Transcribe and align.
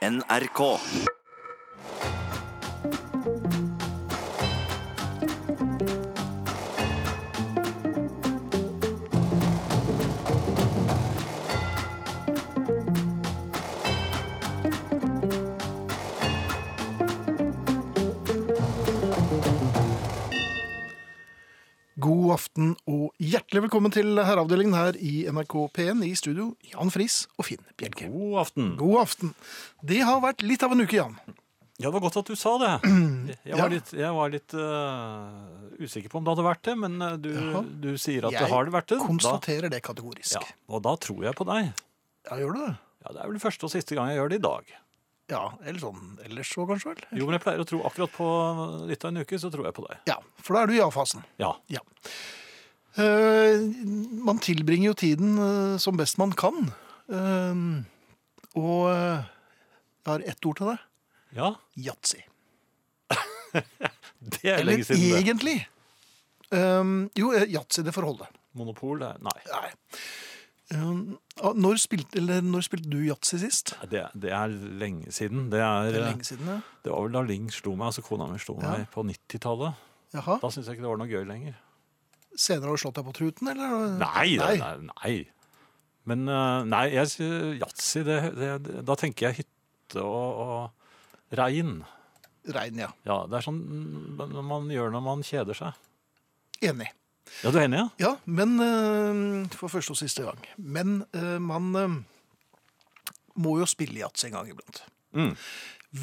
NRK. 0.00 0.80
God 22.00 22.30
aften 22.36 22.72
og 22.88 23.10
hjertelig 23.20 23.64
velkommen 23.66 23.92
til 23.92 24.14
herreavdelingen 24.22 24.76
her 24.76 24.96
i 25.02 25.24
NRK 25.32 25.54
P1 25.76 26.02
i 26.06 26.12
studio. 26.18 26.50
Jan 26.72 26.92
Friis 26.94 27.24
og 27.36 27.46
Finn 27.48 27.62
Bjelke. 27.80 28.08
God 28.12 28.36
aften. 28.44 28.68
God 28.78 29.00
aften. 29.02 29.32
Det 29.82 29.98
har 30.06 30.20
vært 30.22 30.44
litt 30.46 30.62
av 30.66 30.72
en 30.76 30.84
uke, 30.84 30.96
Jan. 31.00 31.16
Ja, 31.80 31.88
det 31.88 31.94
var 31.96 32.04
godt 32.06 32.18
at 32.20 32.30
du 32.30 32.36
sa 32.38 32.54
det. 32.60 32.70
Jeg 33.48 33.54
Ja. 33.54 33.56
var 33.62 33.72
litt, 33.72 33.90
jeg 33.96 34.12
var 34.16 34.32
litt 34.32 34.52
uh, 34.52 35.80
usikker 35.80 36.12
på 36.12 36.20
om 36.20 36.26
det 36.26 36.34
hadde 36.34 36.44
vært 36.44 36.62
det, 36.68 36.74
men 36.76 36.96
øh, 37.00 37.14
du, 37.24 37.30
du 37.80 37.90
sier 37.96 38.26
at 38.28 38.34
Jeg 38.36 38.44
det 38.44 38.50
har 38.52 38.68
det 38.68 38.74
vært 38.74 38.90
det. 38.92 38.98
Jeg 39.00 39.06
Konstaterer 39.08 39.72
det 39.72 39.80
kategorisk. 39.86 40.36
ja, 40.36 40.42
og 40.68 40.82
da 40.84 40.92
tror 41.00 41.24
jeg 41.24 41.36
på 41.40 41.46
deg. 41.48 41.70
Ja, 42.28 42.36
gjør 42.42 42.52
du 42.56 42.60
det? 42.66 42.74
Ja, 43.00 43.14
Det 43.16 43.22
er 43.24 43.30
vel 43.32 43.40
første 43.42 43.64
og 43.66 43.72
siste 43.72 43.96
gang 43.96 44.12
jeg 44.12 44.20
gjør 44.20 44.32
det 44.34 44.40
i 44.42 44.44
dag. 44.44 44.74
Ja, 45.30 45.44
eller 45.62 45.80
sånn 45.82 46.18
ellers 46.26 46.50
så 46.50 46.66
kanskje 46.68 46.92
vel? 46.92 47.02
Jo, 47.20 47.28
men 47.28 47.36
jeg 47.36 47.44
pleier 47.44 47.62
å 47.62 47.68
tro 47.68 47.80
akkurat 47.86 48.12
på 48.14 48.28
litt 48.90 49.04
av 49.06 49.12
en 49.12 49.22
uke, 49.22 49.38
så 49.38 49.50
tror 49.52 49.68
jeg 49.68 49.76
på 49.76 49.86
deg. 49.86 50.02
Ja, 50.10 50.18
for 50.42 50.56
da 50.56 50.64
er 50.64 50.70
du 50.70 50.74
i 50.74 50.80
ja-fasen. 50.80 51.24
Ja. 51.40 51.52
Ja. 51.70 51.82
Uh, 52.98 53.62
man 54.26 54.40
tilbringer 54.42 54.90
jo 54.90 54.98
tiden 54.98 55.38
uh, 55.38 55.76
som 55.82 55.98
best 56.00 56.18
man 56.20 56.34
kan. 56.34 56.72
Uh, 57.10 57.86
og 58.58 58.90
jeg 58.90 60.08
har 60.10 60.26
ett 60.32 60.50
ord 60.50 60.58
til 60.58 60.72
deg. 60.72 60.86
Ja, 61.38 61.52
Yatzy. 61.78 62.24
det 64.34 64.42
er 64.42 64.58
Eller 64.58 64.72
lenge 64.72 64.86
siden. 64.88 65.04
det. 65.06 65.20
egentlig 65.22 65.60
Um, 66.50 67.10
Jo, 67.14 67.30
yatzy, 67.46 67.82
det 67.86 67.92
får 67.94 68.08
holde. 68.08 68.26
Monopol? 68.58 68.98
Nei. 68.98 69.38
Nei. 69.46 69.68
Ah, 70.70 71.54
når, 71.58 71.80
spilte, 71.82 72.20
eller, 72.20 72.44
når 72.46 72.62
spilte 72.62 72.90
du 72.92 73.00
yatzy 73.02 73.40
sist? 73.42 73.72
Det, 73.90 74.04
det 74.22 74.30
er 74.36 74.52
lenge 74.78 75.10
siden. 75.14 75.48
Det, 75.50 75.58
er, 75.58 75.88
Det 75.90 75.98
er 75.98 76.04
lenge 76.12 76.26
siden, 76.28 76.46
ja. 76.46 76.58
det 76.84 76.92
var 76.92 77.02
vel 77.08 77.16
da 77.16 77.22
Ling 77.26 77.48
slo 77.50 77.72
meg, 77.74 77.88
altså 77.90 78.04
kona 78.06 78.28
mi 78.30 78.38
slo 78.38 78.54
Ja. 78.62 78.76
meg 78.76 78.86
på 78.94 79.02
90-tallet. 79.08 79.80
Da 80.14 80.20
syns 80.50 80.66
jeg 80.68 80.76
ikke 80.78 80.84
det 80.86 80.92
var 80.92 81.00
noe 81.00 81.10
gøy 81.10 81.26
lenger. 81.26 81.56
Senere 82.38 82.70
har 82.70 82.78
du 82.78 82.82
slått 82.84 83.00
deg 83.00 83.08
på 83.08 83.14
truten, 83.18 83.50
eller? 83.50 83.96
Nei, 83.98 84.28
Nei. 84.38 84.54
nei. 84.62 84.74
nei. 84.92 85.14
Men 86.10 86.22
øh, 86.30 86.62
nei, 86.70 86.84
yatzy, 86.94 88.02
da 88.06 88.96
tenker 88.98 89.26
jeg 89.30 89.40
hytte 89.42 90.02
og, 90.06 90.44
og 90.46 91.36
regn. 91.38 91.80
Regn, 92.50 92.78
ja. 92.86 92.88
Ja, 93.06 93.18
det 93.28 93.40
er 93.40 93.44
sånn 93.44 93.58
mm, 93.58 94.38
man 94.46 94.70
gjør 94.72 94.94
når 94.94 95.02
man 95.04 95.26
kjeder 95.26 95.58
seg. 95.58 95.82
Enig. 96.64 96.88
Ja, 97.44 97.50
du 97.50 97.58
er 97.58 97.64
enig, 97.68 97.78
ja? 97.80 97.88
Ja, 98.02 98.12
men 98.26 98.56
eh, 98.60 99.48
for 99.56 99.68
første 99.72 99.94
og 99.94 99.98
siste 100.00 100.24
gang. 100.26 100.40
Men 100.58 101.04
eh, 101.16 101.38
man 101.40 101.70
eh, 101.78 101.96
må 103.40 103.58
jo 103.60 103.66
spille 103.70 104.02
yatzy 104.02 104.26
en 104.28 104.36
gang 104.38 104.50
iblant. 104.52 104.82
Mm. 105.16 105.32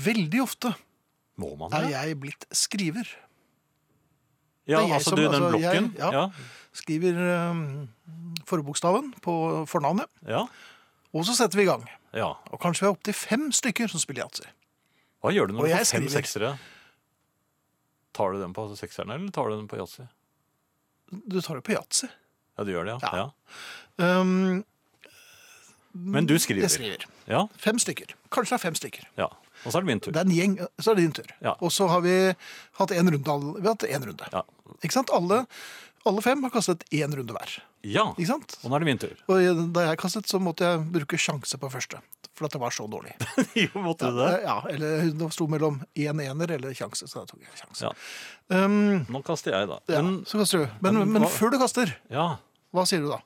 Veldig 0.08 0.42
ofte 0.44 0.73
Må 1.39 1.53
man 1.59 1.72
er 1.78 1.89
jeg 1.94 2.17
blitt 2.20 2.45
skriver. 2.52 3.08
Ja, 4.67 4.81
det 4.81 4.88
jeg 4.89 4.95
altså 4.98 5.09
som- 5.14 5.20
du, 5.20 5.23
den 5.23 5.33
altså, 5.44 5.59
jeg- 5.59 5.83
blokken? 5.83 5.92
ja. 6.00 6.11
ja. 6.11 6.30
Skriver 6.78 7.16
eh, 7.17 7.61
forbokstaven 8.45 9.14
på 9.23 9.33
fornavnet, 9.67 10.05
ja. 10.28 10.44
og 11.14 11.23
så 11.25 11.33
setter 11.33 11.58
vi 11.58 11.64
i 11.64 11.70
gang. 11.72 11.86
ja. 12.14 12.33
Og 12.52 12.59
kanskje 12.61 12.81
vi 12.83 12.88
er 12.89 12.94
opptil 12.98 13.14
fem 13.17 13.48
stykker 13.52 13.88
som 13.89 14.00
spiller 14.03 14.25
yatzy. 14.28 14.44
Hva 15.23 15.31
gjør 15.33 15.48
du 15.50 15.53
Og 15.55 15.58
når 15.58 15.64
du 15.66 15.70
jeg 15.72 15.80
får 15.86 15.92
fem 15.95 16.03
skriver. 16.08 16.22
seksere? 16.22 16.52
Tar 18.14 18.31
du 18.33 18.39
den 18.42 18.53
på 18.53 18.67
sekserne, 18.78 19.14
eller 19.17 19.31
tar 19.33 19.50
du 19.50 19.55
den 19.58 19.67
på 19.67 19.78
yatzy? 19.80 20.05
Du 21.12 21.40
tar 21.42 21.56
det 21.56 21.64
på 21.68 21.73
yatzy. 21.76 22.08
Ja, 22.58 22.64
du 22.68 22.72
gjør 22.73 22.86
det, 22.90 22.95
ja. 23.04 23.12
Ja. 23.23 24.20
Um, 24.22 24.64
Men 25.94 26.26
du 26.30 26.36
skriver. 26.40 26.62
jeg 26.68 26.72
skriver. 26.72 27.06
Ja, 27.28 27.45
Fem 27.58 27.80
stykker. 27.80 28.14
Kanskje 28.32 28.54
det 28.56 28.60
er 28.60 28.64
fem 28.70 28.76
stykker. 28.76 29.08
ja. 29.17 29.28
Og 29.66 29.72
så 29.73 29.80
er 29.80 29.82
det 29.82 29.88
min 29.90 30.00
tur. 30.00 30.12
Det 30.14 30.20
er 30.22 30.28
en 30.28 30.32
gjeng, 30.36 30.52
så 30.80 30.92
er 30.92 30.96
det 31.00 31.04
din 31.08 31.14
tur. 31.17 31.32
Ja. 31.42 31.56
Og 31.66 31.72
så 31.73 31.88
har 31.90 32.02
vi 32.06 32.12
hatt 32.78 32.92
en 32.94 33.10
runde. 33.10 33.56
Vi 33.58 33.66
har 33.66 33.73
hatt 33.73 33.84
en 33.90 34.04
runde. 34.06 34.28
Ja. 34.32 34.44
Ikke 34.86 34.94
sant? 34.94 35.10
Alle, 35.10 35.40
alle 36.10 36.22
fem 36.26 36.42
har 36.44 36.52
kastet 36.54 36.84
én 36.95 37.14
runde 37.16 37.34
hver. 37.36 37.58
ja. 37.88 38.06
Ikke 38.18 38.28
sant? 38.30 38.56
Og 38.64 38.70
nå 38.72 38.76
er 38.78 38.84
det 38.84 38.88
min 38.90 39.02
tur. 39.02 39.16
Og 39.32 39.72
da 39.76 39.86
jeg 39.90 40.00
kastet, 40.02 40.28
så 40.32 40.40
måtte 40.42 40.66
jeg 40.68 40.86
bruke 40.95 41.20
sjanse 41.20 41.58
på 41.62 41.70
første. 41.72 42.00
For 42.38 42.45
at 42.45 42.54
det 42.54 42.60
var 42.62 42.70
så 42.76 42.86
dårlig. 42.92 43.16
jo, 43.64 43.70
måtte 43.82 44.12
du 44.14 44.20
det? 44.20 44.44
Ja, 44.44 44.60
eller 44.70 45.08
det 45.10 45.30
sto 45.34 45.48
mellom 45.50 45.80
én 45.98 46.20
ener 46.22 46.52
eller 46.58 46.76
sjanse, 46.78 47.08
så 47.10 47.23
da 47.23 47.30
tok 47.32 47.42
jeg 47.42 47.56
sjanse. 47.64 47.88
Ja. 47.88 47.94
Um, 48.66 49.06
Nå 49.10 49.23
kaster 49.26 49.56
jeg, 49.58 49.67
da. 49.72 49.80
ja, 49.90 50.02
Men, 50.06 50.20
så 50.30 50.38
kaster 50.44 50.62
du. 50.66 50.67
Men, 50.86 51.00
men 51.02 51.16
men 51.16 51.26
hva- 51.26 51.32
før 51.34 51.56
du 51.56 51.58
kaster, 51.64 51.96
ja. 52.14 52.28
hva 52.76 52.86
sier 52.86 53.02
du 53.02 53.10
da? 53.10 53.17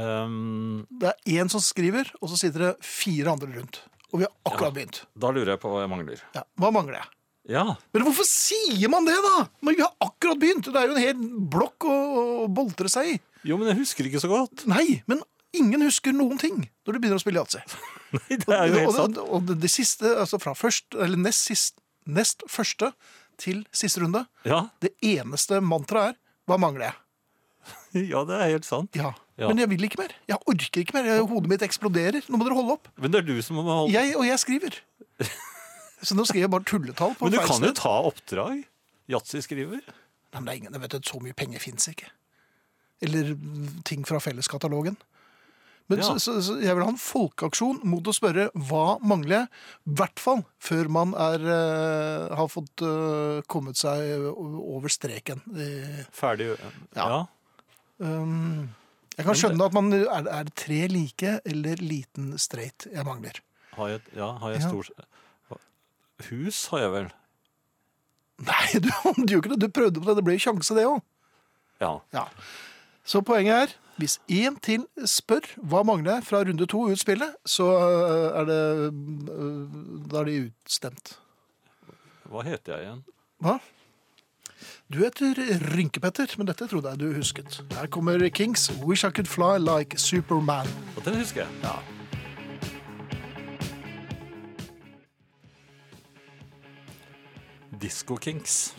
ehm, 0.00 0.86
Det 1.00 1.12
er 1.12 1.40
én 1.42 1.50
som 1.52 1.60
skriver, 1.60 2.10
og 2.20 2.30
så 2.32 2.38
sitter 2.40 2.66
det 2.70 2.72
fire 2.84 3.32
andre 3.36 3.52
rundt. 3.58 3.82
Og 4.12 4.22
vi 4.22 4.26
har 4.26 4.32
akkurat 4.48 4.74
begynt. 4.74 5.02
da 5.14 5.30
lurer 5.30 5.52
jeg 5.54 5.60
på 5.62 5.70
hva 5.70 5.84
jeg 5.84 5.90
mangler. 5.92 6.22
Ja, 6.34 6.42
hva 6.58 6.72
mangler 6.74 6.98
jeg? 7.02 7.08
Ja. 7.50 7.64
Men 7.94 8.04
hvorfor 8.06 8.26
sier 8.28 8.90
man 8.92 9.08
det, 9.08 9.16
da? 9.24 9.48
Men 9.66 9.76
vi 9.76 9.82
har 9.82 9.92
akkurat 10.06 10.38
begynt! 10.40 10.68
Det 10.70 10.78
er 10.78 10.90
jo 10.90 10.94
en 10.94 11.02
hel 11.02 11.24
blokk 11.50 11.86
å, 11.88 11.96
å 12.44 12.48
boltre 12.52 12.90
seg 12.92 13.16
i. 13.16 13.18
Jo, 13.48 13.58
men 13.58 13.72
jeg 13.72 13.80
husker 13.80 14.06
ikke 14.06 14.22
så 14.22 14.30
godt. 14.30 14.66
Nei, 14.70 15.00
men 15.10 15.22
ingen 15.56 15.82
husker 15.82 16.14
noen 16.14 16.38
ting 16.38 16.60
når 16.86 16.94
du 16.94 17.00
begynner 17.00 17.18
å 17.18 17.22
spille 17.24 17.42
yatzy. 17.42 17.62
Nei, 18.16 18.38
det 18.38 18.54
er 18.54 18.70
jo 18.70 18.78
helt 18.78 18.90
Og, 18.92 19.18
og, 19.18 19.20
og 19.38 19.48
det, 19.48 19.58
det 19.64 19.72
siste, 19.72 20.14
altså 20.22 20.38
fra 20.42 20.54
først, 20.58 20.94
eller 20.94 21.18
nest, 21.18 21.48
sist, 21.50 21.80
nest 22.06 22.46
første 22.50 22.92
til 23.40 23.64
siste 23.74 24.02
runde, 24.02 24.26
Ja, 24.46 24.66
det 24.84 24.92
eneste 25.02 25.62
mantraet 25.64 26.14
er 26.14 26.20
hva 26.50 26.58
mangler 26.60 26.90
jeg? 26.90 26.96
ja, 28.12 28.22
det 28.28 28.36
er 28.36 28.48
helt 28.56 28.66
sant. 28.68 28.96
Ja. 28.98 29.14
Ja. 29.40 29.48
Men 29.48 29.62
jeg 29.62 29.70
vil 29.72 29.86
ikke 29.86 30.02
mer. 30.02 30.12
Jeg 30.28 30.36
orker 30.52 30.82
ikke 30.82 30.96
mer. 30.98 31.06
Jeg, 31.08 31.22
hodet 31.30 31.48
mitt 31.48 31.62
eksploderer. 31.64 32.26
Nå 32.28 32.36
må 32.36 32.44
dere 32.44 32.58
holde 32.58 32.74
opp. 32.76 32.90
Men 33.00 33.14
det 33.14 33.22
er 33.22 33.28
du 33.30 33.38
som 33.44 33.56
må 33.56 33.64
holde 33.64 33.94
Jeg 33.94 34.12
og 34.18 34.26
jeg 34.28 34.42
skriver. 34.42 34.76
Så 36.02 36.16
nå 36.16 36.24
skriver 36.28 36.46
jeg 36.46 36.52
bare 36.54 36.68
tulletall 36.68 37.14
på 37.18 37.28
Men 37.28 37.34
du 37.34 37.42
kan 37.44 37.64
jo 37.64 37.72
ta 37.76 37.92
oppdrag. 38.08 38.64
Yatzy-skriver. 39.10 39.82
Nei, 39.84 40.40
men 40.40 40.46
det 40.46 40.52
er 40.52 40.58
ingen, 40.62 40.80
vet 40.80 40.94
du, 40.96 41.00
Så 41.10 41.20
mye 41.22 41.36
penger 41.36 41.62
fins 41.62 41.88
ikke. 41.90 42.08
Eller 43.02 43.34
ting 43.88 44.04
fra 44.08 44.20
felleskatalogen. 44.22 44.96
Men 45.90 45.98
Ja. 45.98 46.04
så, 46.06 46.18
så, 46.22 46.36
så 46.46 46.54
jeg 46.62 46.76
vil 46.76 46.84
ha 46.86 46.92
en 46.92 47.00
folkeaksjon 47.02 47.80
mot 47.90 48.06
å 48.06 48.12
spørre 48.14 48.44
hva 48.54 49.00
mangler 49.02 49.40
jeg, 49.40 49.48
i 49.90 49.94
hvert 49.98 50.20
fall 50.22 50.44
før 50.62 50.86
man 50.92 51.14
er, 51.18 51.42
uh, 51.42 52.36
har 52.38 52.46
fått 52.52 52.84
uh, 52.86 53.40
kommet 53.50 53.80
seg 53.80 54.22
over 54.30 54.92
streken. 54.92 55.42
Eh, 55.50 56.04
Ferdig. 56.14 56.52
Ja. 56.94 57.08
Ja. 57.10 57.20
um, 58.06 58.68
jeg 59.16 59.26
kan 59.26 59.34
skjønne 59.40 59.66
at 59.66 59.74
man 59.74 59.90
er, 59.98 60.30
er 60.30 60.52
tre 60.54 60.84
like 60.88 61.40
eller 61.42 61.82
liten 61.82 62.36
straight 62.38 62.86
jeg 62.86 63.04
mangler. 63.08 63.42
Har 63.74 63.90
jeg, 63.96 64.04
ja, 64.14 64.30
har 64.38 64.54
jeg 64.54 64.62
Ja. 64.62 65.08
Hus 66.28 66.66
har 66.72 66.84
jeg 66.84 66.92
vel. 66.92 67.08
Nei, 68.46 68.66
du, 68.80 68.88
du 69.26 69.34
gjorde 69.34 69.38
ikke 69.40 69.54
det. 69.54 69.60
Du 69.62 69.68
prøvde 69.68 70.00
på 70.00 70.08
det. 70.08 70.16
Det 70.20 70.26
ble 70.26 70.36
jo 70.36 70.44
sjanse, 70.46 70.76
det 70.76 70.86
òg. 70.88 71.00
Ja. 71.80 71.94
Ja. 72.14 72.26
Så 73.04 73.22
poenget 73.26 73.56
er, 73.56 73.74
hvis 74.00 74.18
én 74.32 74.56
til 74.64 74.84
spør 75.08 75.48
hva 75.56 75.82
mangler 75.84 76.22
fra 76.24 76.42
runde 76.44 76.66
to 76.68 76.86
ut 76.92 77.00
spillet, 77.00 77.34
så 77.48 77.66
øh, 77.72 78.40
er 78.40 78.44
det 78.48 78.62
øh, 79.32 79.66
Da 80.10 80.20
er 80.22 80.28
de 80.28 80.38
utstemt. 80.46 81.18
Hva 82.30 82.44
heter 82.46 82.76
jeg 82.76 82.86
igjen? 82.86 83.04
Hva? 83.42 83.58
Du 84.90 84.98
heter 84.98 85.38
Rynkepetter, 85.70 86.34
men 86.38 86.48
dette 86.48 86.66
trodde 86.66 86.92
jeg 86.92 87.00
du 87.00 87.12
husket. 87.14 87.60
Her 87.72 87.86
kommer 87.86 88.28
Kings, 88.28 88.70
'Wish 88.70 89.06
I 89.06 89.10
Could 89.10 89.26
Fly 89.26 89.58
Like 89.58 89.96
Superman'. 89.96 90.70
Og 90.96 91.04
den 91.04 91.18
husker 91.18 91.44
jeg. 91.44 91.50
Ja. 91.62 91.99
Disco 97.80 98.16
Kinks. 98.16 98.74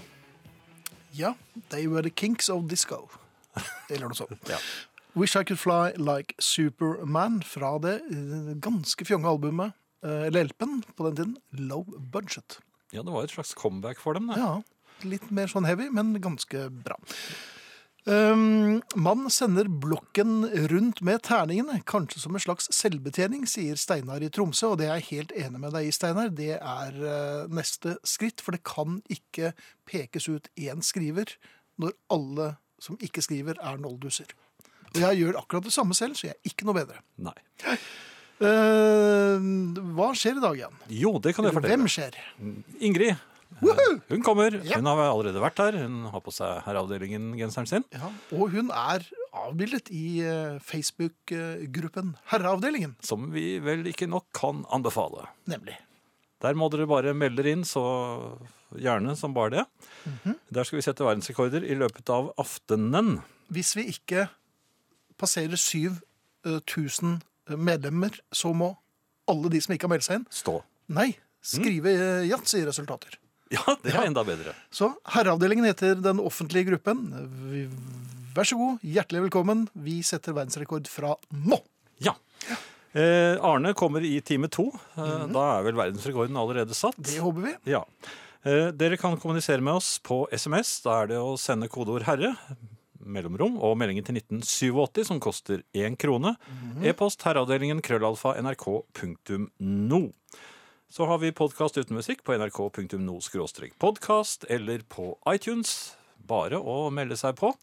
ja, 1.13 1.33
they 1.69 1.87
were 1.87 2.01
the 2.01 2.09
kinks 2.15 2.49
of 2.49 2.67
disco. 2.69 3.09
Eller 3.89 4.07
noe 4.07 4.15
sånt. 4.15 4.31
Ja. 4.49 4.57
'Wish 5.15 5.35
I 5.35 5.43
Could 5.43 5.59
Fly 5.59 5.91
Like 5.99 6.33
Superman' 6.39 7.41
fra 7.43 7.73
det 7.83 7.97
øh, 8.11 8.55
ganske 8.63 9.05
fjonge 9.05 9.27
albumet, 9.27 9.73
øh, 10.05 10.25
eller 10.29 10.43
LP-en 10.43 10.83
på 10.97 11.07
den 11.09 11.15
tiden, 11.15 11.37
'Low 11.51 11.83
Budget'. 12.13 12.59
ja, 12.93 13.01
det 13.01 13.11
var 13.11 13.23
et 13.23 13.29
slags 13.31 13.49
comeback 13.51 13.99
for 13.99 14.13
dem. 14.13 14.27
Det. 14.27 14.37
Ja, 14.37 14.61
litt 15.03 15.31
mer 15.31 15.47
sånn 15.47 15.65
heavy, 15.65 15.89
men 15.91 16.13
ganske 16.21 16.69
bra. 16.69 16.95
Um, 18.09 18.79
man 18.97 19.27
sender 19.29 19.67
blokken 19.69 20.47
rundt 20.71 21.03
med 21.05 21.21
terningene, 21.27 21.83
kanskje 21.85 22.23
som 22.23 22.33
en 22.33 22.41
slags 22.41 22.65
selvbetjening, 22.73 23.43
sier 23.45 23.77
Steinar 23.77 24.23
i 24.25 24.29
Tromsø, 24.33 24.71
og 24.73 24.79
det 24.81 24.87
er 24.87 24.97
jeg 24.97 25.09
helt 25.11 25.35
enig 25.37 25.61
med 25.61 25.75
deg 25.75 25.85
i, 25.85 25.93
Steinar. 25.93 26.31
Det 26.33 26.55
er 26.57 26.97
uh, 26.97 27.51
neste 27.53 27.99
skritt, 28.07 28.41
for 28.41 28.57
det 28.57 28.63
kan 28.65 29.03
ikke 29.13 29.53
pekes 29.85 30.25
ut 30.31 30.49
én 30.57 30.81
skriver 30.85 31.35
når 31.81 31.93
alle 32.13 32.55
som 32.81 32.97
ikke 33.05 33.21
skriver, 33.21 33.59
er 33.61 33.77
nolduser 33.77 34.31
Og 34.95 35.03
jeg 35.03 35.21
gjør 35.21 35.37
akkurat 35.43 35.67
det 35.69 35.73
samme 35.75 35.93
selv, 35.93 36.17
så 36.17 36.31
jeg 36.31 36.39
er 36.39 36.49
ikke 36.49 36.65
noe 36.65 36.79
bedre. 36.81 37.03
Nei. 37.21 37.37
Uh, 38.41 39.37
hva 39.93 40.09
skjer 40.17 40.39
i 40.39 40.41
dag 40.41 40.57
igjen? 40.57 40.79
Jo, 40.89 41.19
det 41.21 41.35
kan 41.37 41.45
jeg 41.45 41.53
fortelle. 41.53 41.77
Hvem 41.77 41.91
skjer? 41.93 42.17
Ingrid. 42.81 43.27
Woohoo! 43.59 43.99
Hun 44.09 44.23
kommer. 44.23 44.55
Hun 44.63 44.87
har 44.87 45.01
allerede 45.09 45.41
vært 45.43 45.59
her. 45.61 45.75
Hun 45.83 46.05
har 46.13 46.23
på 46.23 46.31
seg 46.33 46.61
herreavdelingen-genseren 46.65 47.67
sin. 47.69 47.83
Ja, 47.93 48.09
og 48.31 48.53
hun 48.55 48.71
er 48.71 49.03
avbildet 49.31 49.91
i 49.93 50.21
eh, 50.25 50.57
Facebook-gruppen 50.63 52.15
Herreavdelingen, 52.31 52.95
Som 53.05 53.29
vi 53.35 53.59
vel 53.63 53.85
ikke 53.91 54.07
nok 54.09 54.25
kan 54.35 54.63
anbefale. 54.71 55.27
nemlig. 55.45 55.77
Der 56.41 56.57
må 56.57 56.71
dere 56.73 56.87
bare 56.89 57.13
melde 57.13 57.45
inn, 57.51 57.61
så 57.67 57.83
gjerne 58.73 59.13
som 59.19 59.33
bare 59.35 59.51
det. 59.59 59.65
Mhm. 60.09 60.35
Der 60.49 60.63
skal 60.65 60.79
vi 60.79 60.81
sette 60.87 61.05
verdensrekorder 61.05 61.63
i 61.67 61.75
løpet 61.77 62.09
av 62.09 62.31
aftenen. 62.41 63.19
Hvis 63.51 63.75
vi 63.77 63.85
ikke 63.91 64.29
passerer 65.21 65.53
7000 65.59 67.21
medlemmer, 67.57 68.15
så 68.33 68.53
må 68.55 68.71
alle 69.29 69.51
de 69.53 69.61
som 69.61 69.75
ikke 69.75 69.85
har 69.85 69.93
meldt 69.93 70.07
seg 70.07 70.19
inn, 70.21 70.25
Stå. 70.33 70.61
nei, 70.89 71.11
skrive 71.45 71.91
mm. 71.93 72.29
yatzy-resultater. 72.31 73.17
Ja, 73.51 73.75
det 73.83 73.91
er 73.93 74.05
enda 74.07 74.23
bedre. 74.23 74.53
Så 74.71 74.93
Herreavdelingen 75.11 75.65
heter 75.67 75.97
den 76.01 76.19
offentlige 76.23 76.69
gruppen. 76.71 77.01
Vi- 77.51 77.67
Vær 78.31 78.47
så 78.47 78.55
god, 78.55 78.79
hjertelig 78.87 79.25
velkommen. 79.29 79.65
Vi 79.75 79.97
setter 80.07 80.31
verdensrekord 80.37 80.87
fra 80.87 81.17
nå. 81.35 81.57
Ja. 81.99 82.13
Eh, 82.95 83.35
Arne 83.43 83.73
kommer 83.75 83.99
i 84.07 84.21
time 84.23 84.47
to. 84.47 84.69
Eh, 84.95 85.27
Da 85.27 85.43
er 85.59 85.63
vel 85.67 85.75
verdensrekorden 85.75 86.37
allerede 86.39 86.71
satt. 86.73 86.95
Det 87.03 87.19
håper 87.19 87.41
vi. 87.49 87.53
Ja. 87.73 87.83
Eh, 88.45 88.71
dere 88.71 88.95
kan 88.97 89.17
kommunisere 89.19 89.59
med 89.61 89.73
oss 89.81 89.99
på 89.99 90.23
SMS. 90.31 90.79
Da 90.81 91.01
er 91.03 91.07
det 91.11 91.17
å 91.19 91.35
sende 91.37 91.67
kodeord 91.67 92.03
'herre', 92.07 92.35
mellomrom, 93.03 93.57
og 93.59 93.75
meldingen 93.77 94.05
til 94.05 94.15
1987, 94.15 95.03
som 95.05 95.19
koster 95.19 95.63
én 95.75 95.97
krone. 95.97 96.37
E-post 96.83 97.21
herreavdelingen 97.23 97.81
krøllalfa 97.81 98.35
nrk.no. 98.41 100.01
Så 100.91 101.05
har 101.05 101.17
vi 101.17 101.31
podkast 101.31 101.77
uten 101.77 101.95
musikk 101.95 102.19
på 102.27 102.33
nrk.no 102.35 103.19
podkast, 103.79 104.43
eller 104.49 104.81
på 104.91 105.13
iTunes. 105.31 105.95
Bare 106.27 106.59
å 106.59 106.89
melde 106.91 107.15
seg 107.15 107.37
på. 107.39 107.53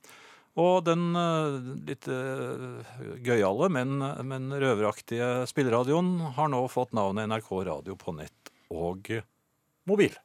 Og 0.57 0.79
den 0.87 1.13
eh, 1.13 1.59
litt 1.91 2.09
uh, 2.09 2.81
gøyale, 3.21 3.69
men, 3.69 4.01
men 4.25 4.49
røveraktige 4.49 5.45
spilleradioen 5.51 6.09
har 6.39 6.49
nå 6.49 6.63
fått 6.73 6.97
navnet 6.97 7.29
NRK 7.29 7.53
Radio 7.69 7.99
på 8.01 8.17
nett 8.17 8.51
og 8.73 9.13
mobil. 9.85 10.17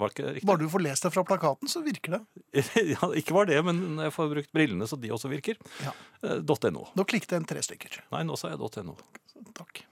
Var 0.00 0.08
det 0.08 0.16
ikke 0.16 0.32
riktig? 0.32 0.48
Bare 0.48 0.64
du 0.64 0.72
får 0.72 0.86
lest 0.88 1.04
det 1.04 1.12
fra 1.12 1.28
plakaten, 1.28 1.68
så 1.68 1.84
virker 1.84 2.16
det. 2.16 2.24
ja, 2.94 3.12
ikke 3.12 3.36
var 3.36 3.52
det, 3.52 3.60
men 3.68 4.06
jeg 4.06 4.16
får 4.16 4.32
brukt 4.32 4.56
brillene 4.56 4.88
så 4.88 4.96
de 4.96 5.12
også 5.12 5.28
virker. 5.36 5.60
Ja. 5.84 5.92
Eh, 6.24 6.40
.no. 6.72 6.88
Nå 6.96 7.10
klikket 7.12 7.36
inn 7.36 7.44
tre 7.44 7.60
stykker. 7.60 8.06
Nei, 8.16 8.24
nå 8.24 8.40
sa 8.40 8.56
jeg 8.56 8.86
.no. 8.88 8.96
Takk. 9.52 9.84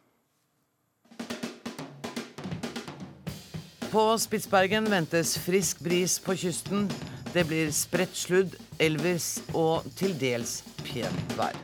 På 3.91 4.19
Spitsbergen 4.19 4.85
ventes 4.87 5.33
frisk 5.39 5.81
bris 5.83 6.19
på 6.23 6.37
kysten. 6.39 6.85
Det 7.33 7.43
blir 7.49 7.73
spredt 7.75 8.15
sludd, 8.15 8.53
Elvis 8.79 9.41
og 9.51 9.83
til 9.99 10.15
dels 10.15 10.61
pent 10.87 11.35
vær. 11.35 11.59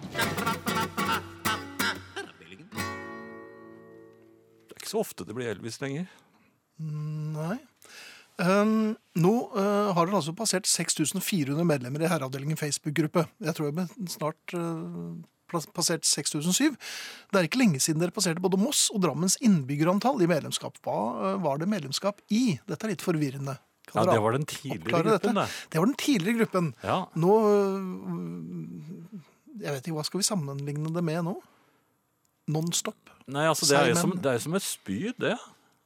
Det 4.66 4.74
er 4.74 4.80
ikke 4.80 4.90
så 4.90 5.04
ofte 5.04 5.22
det 5.28 5.38
blir 5.38 5.52
Elvis 5.52 5.78
lenger. 5.84 6.10
Nei. 6.82 7.60
Um, 8.42 8.96
nå 9.14 9.34
uh, 9.54 9.94
har 9.94 10.10
den 10.10 10.18
altså 10.18 10.34
passert 10.34 10.66
6400 10.66 11.62
medlemmer 11.62 12.02
i 12.02 12.10
Herreavdelingen 12.10 12.58
Facebook-gruppe. 12.58 13.28
Jeg 13.38 13.54
tror 13.54 13.70
jeg 13.70 13.86
snart 14.10 14.58
uh, 14.58 15.14
passert 15.50 16.06
6007. 16.08 16.76
Det 17.32 17.40
er 17.40 17.48
ikke 17.48 17.60
lenge 17.60 17.80
siden 17.82 18.02
dere 18.02 18.14
passerte 18.14 18.42
både 18.42 18.60
Moss 18.60 18.88
og 18.94 19.02
Drammens 19.04 19.38
innbyggerantall 19.44 20.22
i 20.24 20.30
medlemskap. 20.30 20.78
Hva 20.84 20.98
uh, 21.14 21.30
var 21.44 21.62
det 21.62 21.70
medlemskap 21.70 22.22
i? 22.34 22.58
Dette 22.68 22.88
er 22.88 22.94
litt 22.94 23.04
forvirrende. 23.06 23.58
Ja, 23.94 24.02
Det 24.02 24.18
var 24.18 24.34
den 24.34 24.46
tidligere 24.50 25.02
gruppen, 25.06 25.36
det. 25.38 25.48
Det 25.70 25.78
var 25.78 25.86
den 25.86 25.98
tidligere 26.00 26.38
gruppen. 26.40 26.72
Ja. 26.82 27.04
Nå 27.14 27.34
uh, 27.46 29.20
Jeg 29.62 29.72
vet 29.76 29.84
ikke, 29.84 29.98
hva 30.00 30.06
skal 30.08 30.22
vi 30.22 30.26
sammenligne 30.26 30.94
det 30.94 31.04
med 31.06 31.22
nå? 31.28 31.36
Nonstop? 32.52 32.98
Nei, 33.26 33.46
altså, 33.50 33.66
det 33.66 33.78
er 33.78 33.88
jo 33.90 33.98
som, 33.98 34.12
som 34.42 34.54
et 34.58 34.62
spyd, 34.62 35.14
det. 35.22 35.34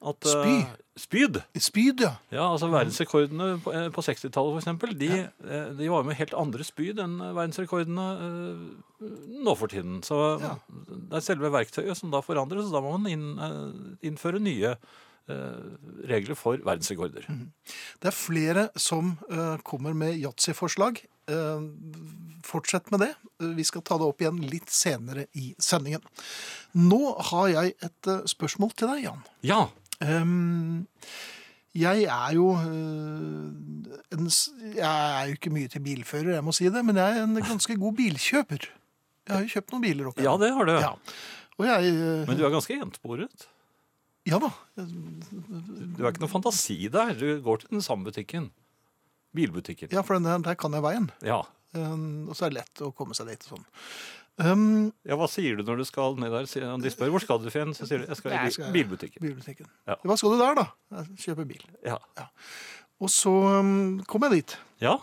At, 0.00 0.25
Spy? 0.25 0.55
Uh, 0.64 0.76
Spyd? 1.00 1.38
Spyd, 1.61 2.00
ja. 2.05 2.14
Ja, 2.32 2.47
altså 2.52 2.69
Verdensrekordene 2.73 3.58
på, 3.64 3.73
eh, 3.76 3.88
på 3.93 4.00
60-tallet, 4.05 4.55
for 4.55 4.61
eksempel, 4.61 4.94
de, 5.00 5.08
ja. 5.25 5.61
de 5.76 5.88
var 5.93 6.05
med 6.08 6.17
helt 6.19 6.35
andre 6.37 6.64
spyd 6.64 6.99
enn 7.05 7.19
verdensrekordene 7.37 8.06
uh, 8.20 9.06
nå 9.44 9.55
for 9.61 9.73
tiden. 9.73 10.00
Så 10.05 10.19
Ja. 10.41 10.56
det 10.69 11.20
er 11.20 11.25
selve 11.25 11.52
verktøyet 11.52 11.97
som 12.00 12.11
da 12.12 12.20
forandres, 12.25 12.69
og 12.69 12.76
da 12.76 12.82
må 12.85 12.97
man 12.99 13.08
inn, 13.12 13.29
uh, 13.41 13.97
innføre 14.05 14.41
nye 14.44 14.75
eh, 15.31 15.62
regler 16.11 16.35
for 16.35 16.58
verdensrekorder. 16.64 17.29
Det 18.02 18.08
er 18.11 18.17
flere 18.17 18.69
som 18.81 19.12
eh, 19.31 19.56
kommer 19.62 19.94
med 19.94 20.17
yatzy-forslag. 20.19 20.99
Eh, 21.31 21.61
fortsett 22.43 22.91
med 22.91 23.05
det. 23.05 23.12
Eh, 23.38 23.52
Vi 23.55 23.62
skal 23.69 23.85
ta 23.87 23.99
det 24.00 24.08
opp 24.11 24.20
igjen 24.25 24.41
litt 24.50 24.73
senere 24.75 25.29
i 25.38 25.52
sendingen. 25.62 26.02
Nå 26.75 26.99
har 27.31 27.49
jeg 27.52 27.76
et 27.79 28.11
eh, 28.11 28.25
spørsmål 28.32 28.75
til 28.75 28.91
deg, 28.91 29.05
Jan. 29.06 29.23
Ja, 29.47 29.61
Ehm, 30.05 30.87
jeg 31.76 32.06
er 32.08 32.35
jo 32.35 32.49
eh, 32.58 34.14
en, 34.17 34.26
Jeg 34.75 34.88
er 34.88 35.29
jo 35.29 35.37
ikke 35.37 35.52
mye 35.55 35.70
til 35.70 35.85
bilfører, 35.85 36.32
jeg 36.38 36.47
må 36.47 36.55
si 36.56 36.69
det, 36.73 36.82
men 36.87 36.99
jeg 36.99 37.19
er 37.19 37.26
en 37.26 37.37
ganske 37.44 37.76
god 37.79 37.97
bilkjøper. 38.00 38.67
Jeg 39.29 39.35
har 39.37 39.44
jo 39.44 39.52
kjøpt 39.52 39.75
noen 39.75 39.85
biler 39.85 40.08
opp 40.11 40.19
ja 40.19 40.32
det 40.41 40.50
har 40.56 40.67
du. 40.67 40.73
Ja. 40.75 40.94
Og 41.61 41.69
jeg 41.69 41.93
eh, 41.93 42.25
Men 42.26 42.38
du 42.38 42.44
er 42.47 42.55
ganske 42.55 42.75
jentboret? 42.75 43.47
Ja 44.29 44.41
da. 44.43 44.50
Du 44.76 46.02
har 46.02 46.11
ikke 46.12 46.25
noe 46.25 46.32
fantasi 46.32 46.82
der. 46.93 47.14
Du 47.17 47.41
går 47.44 47.62
til 47.62 47.76
den 47.76 47.85
samme 47.85 48.08
butikken. 48.08 48.50
Bilbutikken. 49.37 49.93
Ja, 49.94 50.02
for 50.02 50.19
den 50.19 50.26
der, 50.26 50.43
der 50.44 50.58
kan 50.58 50.75
jeg 50.75 50.85
veien. 50.85 51.08
Ja. 51.25 51.43
Um, 51.73 52.29
og 52.29 52.35
så 52.35 52.47
er 52.47 52.52
det 52.52 52.61
lett 52.64 52.82
å 52.82 52.91
komme 52.97 53.14
seg 53.17 53.31
dit. 53.31 53.47
Sånn. 53.47 53.62
Um, 54.40 54.92
Ja, 55.04 55.16
Hva 55.20 55.26
sier 55.28 55.58
du 55.58 55.64
når 55.66 55.82
du 55.82 55.84
skal 55.88 56.16
ned 56.20 56.32
der? 56.32 56.48
De 56.81 56.92
spør 56.92 57.10
hvor 57.12 57.20
skal 57.25 57.40
du 57.42 57.50
Finn? 57.52 57.75
Så 57.76 57.87
sier 57.88 58.02
du 58.02 58.06
jeg 58.08 58.16
skal 58.16 58.32
i 58.38 58.50
skal- 58.54 58.72
bilbutikken. 58.75 59.20
bilbutikken. 59.22 59.69
Ja. 59.88 59.98
Hva 60.04 60.16
skal 60.16 60.32
du 60.34 60.38
der, 60.40 60.54
da? 60.62 60.66
Jeg 61.00 61.19
kjøper 61.26 61.48
bil. 61.50 61.66
Ja. 61.84 61.98
Og 63.00 63.08
så 63.12 63.32
um, 63.60 64.00
kommer 64.08 64.31
jeg 64.32 64.42
dit. 64.44 64.56
ja. 64.84 64.96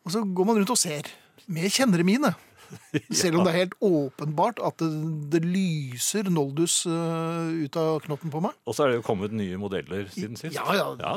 Og 0.00 0.14
så 0.14 0.22
går 0.24 0.46
man 0.48 0.56
rundt 0.56 0.70
og 0.72 0.78
ser. 0.80 1.04
Med 1.46 1.68
kjennere 1.70 2.04
mine. 2.08 2.30
Selv 3.12 3.36
om 3.36 3.44
det 3.44 3.50
er 3.52 3.58
helt 3.66 3.74
åpenbart 3.82 4.60
at 4.64 4.78
det, 4.80 4.88
det 5.34 5.40
lyser 5.44 6.30
Noldus 6.30 6.86
uh, 6.86 7.50
ut 7.50 7.76
av 7.76 7.98
knotten 8.06 8.30
på 8.32 8.40
meg. 8.40 8.54
Og 8.64 8.76
så 8.78 8.84
er 8.86 8.92
det 8.94 9.00
jo 9.00 9.04
kommet 9.10 9.34
nye 9.34 9.58
modeller 9.60 10.06
siden 10.14 10.38
sist. 10.40 10.54
Ja, 10.56 10.72
ja. 10.78 10.94
Ja. 11.02 11.16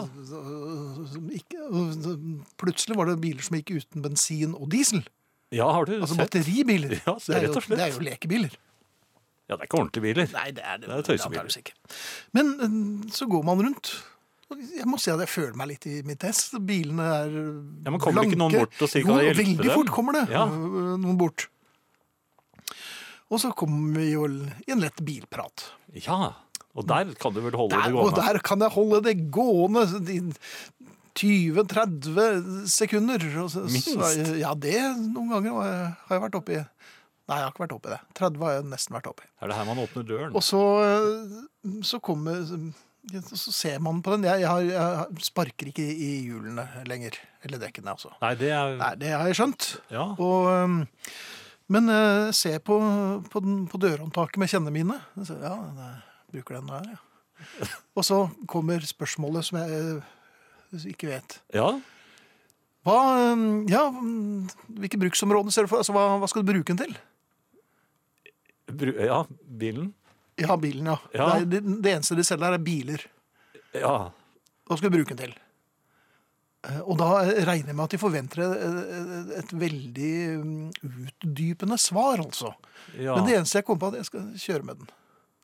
Ikke, 1.38 1.62
plutselig 2.60 2.98
var 2.98 3.07
det 3.12 3.19
biler 3.24 3.45
som 3.45 3.57
gikk 3.60 3.75
uten 3.77 4.03
bensin 4.05 4.55
og 4.57 4.67
diesel. 4.74 5.03
Ja, 5.53 5.67
har 5.72 5.86
du 5.86 5.93
Altså 6.01 6.15
sett? 6.17 6.24
batteribiler. 6.25 6.95
Ja, 7.05 7.13
så 7.22 7.33
rett 7.38 7.55
og 7.55 7.63
slett. 7.65 7.77
det 7.79 7.86
er 7.88 7.93
jo 7.98 8.03
lekebiler. 8.07 8.55
Ja, 9.50 9.57
det 9.57 9.62
er 9.62 9.67
ikke 9.67 9.79
ordentlige 9.83 10.05
biler. 10.07 10.29
Nei, 10.33 10.50
det 10.55 10.63
er 10.65 10.77
det, 10.81 10.88
Det 10.89 10.98
er 10.98 11.05
tøysebiler. 11.12 11.43
antageligvis 11.43 11.60
ikke. 11.62 11.74
Men 12.33 12.51
eh, 12.65 13.12
så 13.13 13.27
går 13.29 13.43
man 13.50 13.62
rundt. 13.67 13.91
og 14.50 14.62
Jeg 14.77 14.86
må 14.89 14.98
si 15.01 15.12
at 15.13 15.19
jeg 15.24 15.29
føler 15.29 15.55
meg 15.60 15.67
litt 15.74 15.86
i 15.91 15.98
mitt 16.07 16.24
ess. 16.29 16.45
Bilene 16.60 17.05
er 17.19 17.33
Ja, 17.86 17.91
men 17.91 18.00
kommer 18.00 18.24
det 18.24 18.31
ikke 18.31 18.39
noen 18.43 18.55
bort 18.60 18.81
og 18.81 18.89
sier, 18.89 19.03
«Kan 19.05 19.19
jeg 19.19 19.29
hjelpe 19.33 19.43
veldig 19.43 19.67
dem?» 19.67 19.75
fort 19.77 19.91
kommer 20.00 20.13
det 20.19 20.25
Ja. 20.33 20.45
øh, 20.48 20.95
noen 21.03 21.17
bort. 21.19 21.48
Og 23.33 23.39
så 23.41 23.50
kommer 23.57 23.98
vi 24.00 24.12
jo 24.13 24.25
i 24.29 24.72
en 24.74 24.81
lett 24.83 25.00
bilprat. 25.05 25.63
Ja, 26.05 26.33
og 26.74 26.88
der 26.89 27.12
kan 27.22 27.33
du 27.36 27.41
vel 27.41 27.53
holde 27.57 27.74
Der, 27.75 27.89
det 27.89 27.93
og 27.98 28.12
gående? 28.12 28.22
der 28.25 28.39
kan 28.45 28.60
jeg 28.65 28.72
holde 28.75 29.00
det 29.05 29.15
gående 29.33 29.83
i 30.10 30.19
20-30 31.20 32.67
sekunder. 32.67 33.20
Så- 33.50 33.65
Minst? 33.70 33.89
Så, 33.93 34.38
ja, 34.39 34.53
det 34.53 34.75
noen 35.13 35.29
ganger 35.29 35.51
har 35.60 35.67
jeg, 35.72 35.96
har 36.08 36.15
jeg 36.17 36.24
vært 36.24 36.39
oppi. 36.39 36.53
Nei, 37.24 37.38
jeg 37.39 37.43
har 37.46 37.51
ikke 37.53 37.63
vært 37.63 37.75
oppi 37.77 37.89
det. 37.93 38.00
30 38.20 38.43
har 38.43 38.51
jeg 38.58 38.63
nesten 38.67 38.96
vært 38.98 39.08
oppi. 39.08 39.27
Er 39.41 39.48
det 39.48 39.55
her 39.55 39.65
man 39.70 39.77
åpner 39.79 40.03
døren? 40.08 40.34
Og 40.36 40.43
så, 40.43 40.60
øh, 40.84 41.84
så 41.84 42.00
kommer 42.03 42.41
Så 43.36 43.51
ser 43.51 43.79
man 43.79 44.01
på 44.01 44.12
den. 44.13 44.24
Jeg, 44.24 44.39
jeg, 44.41 44.48
har, 44.50 44.62
jeg 44.62 45.24
sparker 45.27 45.67
ikke 45.67 45.84
i 45.84 46.24
hjulene 46.24 46.63
lenger. 46.88 47.17
Eller 47.43 47.60
dekkene, 47.60 47.91
altså. 47.91 48.13
Nei, 48.22 48.34
det 48.39 48.50
er 48.55 48.77
Nei, 48.79 48.96
det 48.96 49.10
har 49.12 49.27
jeg 49.27 49.36
skjønt. 49.36 49.65
Ja. 49.91 50.05
Og, 50.17 50.48
øhm, 50.48 50.88
men 51.67 51.89
øh, 51.89 52.32
se 52.34 52.60
på, 52.60 52.77
på, 53.32 53.39
den, 53.43 53.67
på 53.67 53.77
dørhåndtaket 53.77 54.38
med 54.39 54.48
kjennene 54.48 54.72
mine. 54.72 55.00
Så, 55.24 55.36
ja, 55.36 55.51
jeg 55.51 56.00
bruker 56.32 56.60
den 56.62 56.67
der, 56.72 56.93
ja. 56.96 57.01
Og 58.00 58.05
så 58.08 58.29
kommer 58.48 58.79
spørsmålet 58.88 59.43
som 59.46 59.58
jeg 59.60 60.01
ikke 60.89 61.08
vet. 61.13 61.39
ja. 61.53 61.72
Hva, 62.84 62.98
ja, 63.72 63.86
mm, 63.96 64.50
hvilke 64.82 64.98
bruksområder 65.00 65.53
ser 65.56 65.63
du 65.63 65.70
for? 65.72 65.80
Altså, 65.80 65.94
hva, 65.96 66.18
hva 66.20 66.27
skal 66.27 66.44
du 66.44 66.50
bruke 66.51 66.68
den 66.74 66.82
til? 66.82 66.98
Bru- 68.68 68.98
Ja, 69.06 69.22
bilen. 69.48 69.94
Ja, 70.36 70.58
bilen, 70.58 70.86
ja. 70.92 70.98
Ja. 71.13 71.27
Det, 71.39 71.42
er, 71.42 71.46
det, 71.62 71.77
det 71.86 71.94
eneste 71.94 72.18
de 72.18 72.25
selger 72.27 72.50
her, 72.50 72.58
er 72.58 72.63
biler. 72.65 73.06
Ja. 73.77 73.94
Hva 74.68 74.77
skal 74.80 74.89
du 74.92 74.98
bruke 74.98 75.15
den 75.15 75.22
til? 75.30 75.36
Eh, 76.68 76.82
Og 76.84 76.98
da 77.00 77.08
regner 77.46 77.72
jeg 77.72 77.75
med 77.77 77.86
at 77.86 77.96
de 77.96 78.01
forventer 78.01 78.44
et, 78.44 79.32
et 79.44 79.56
veldig 79.63 80.12
mm, 80.44 80.68
utdypende 81.24 81.77
svar, 81.80 82.20
altså. 82.25 82.51
ja. 82.98 83.15
Men 83.15 83.30
det 83.30 83.38
eneste 83.39 83.62
jeg 83.62 83.68
kom 83.70 83.80
på, 83.80 83.94
er 83.94 83.96
at 83.96 84.03
jeg 84.03 84.12
skal 84.12 84.27
kjøre 84.44 84.68
med 84.68 84.82
den. 84.84 84.92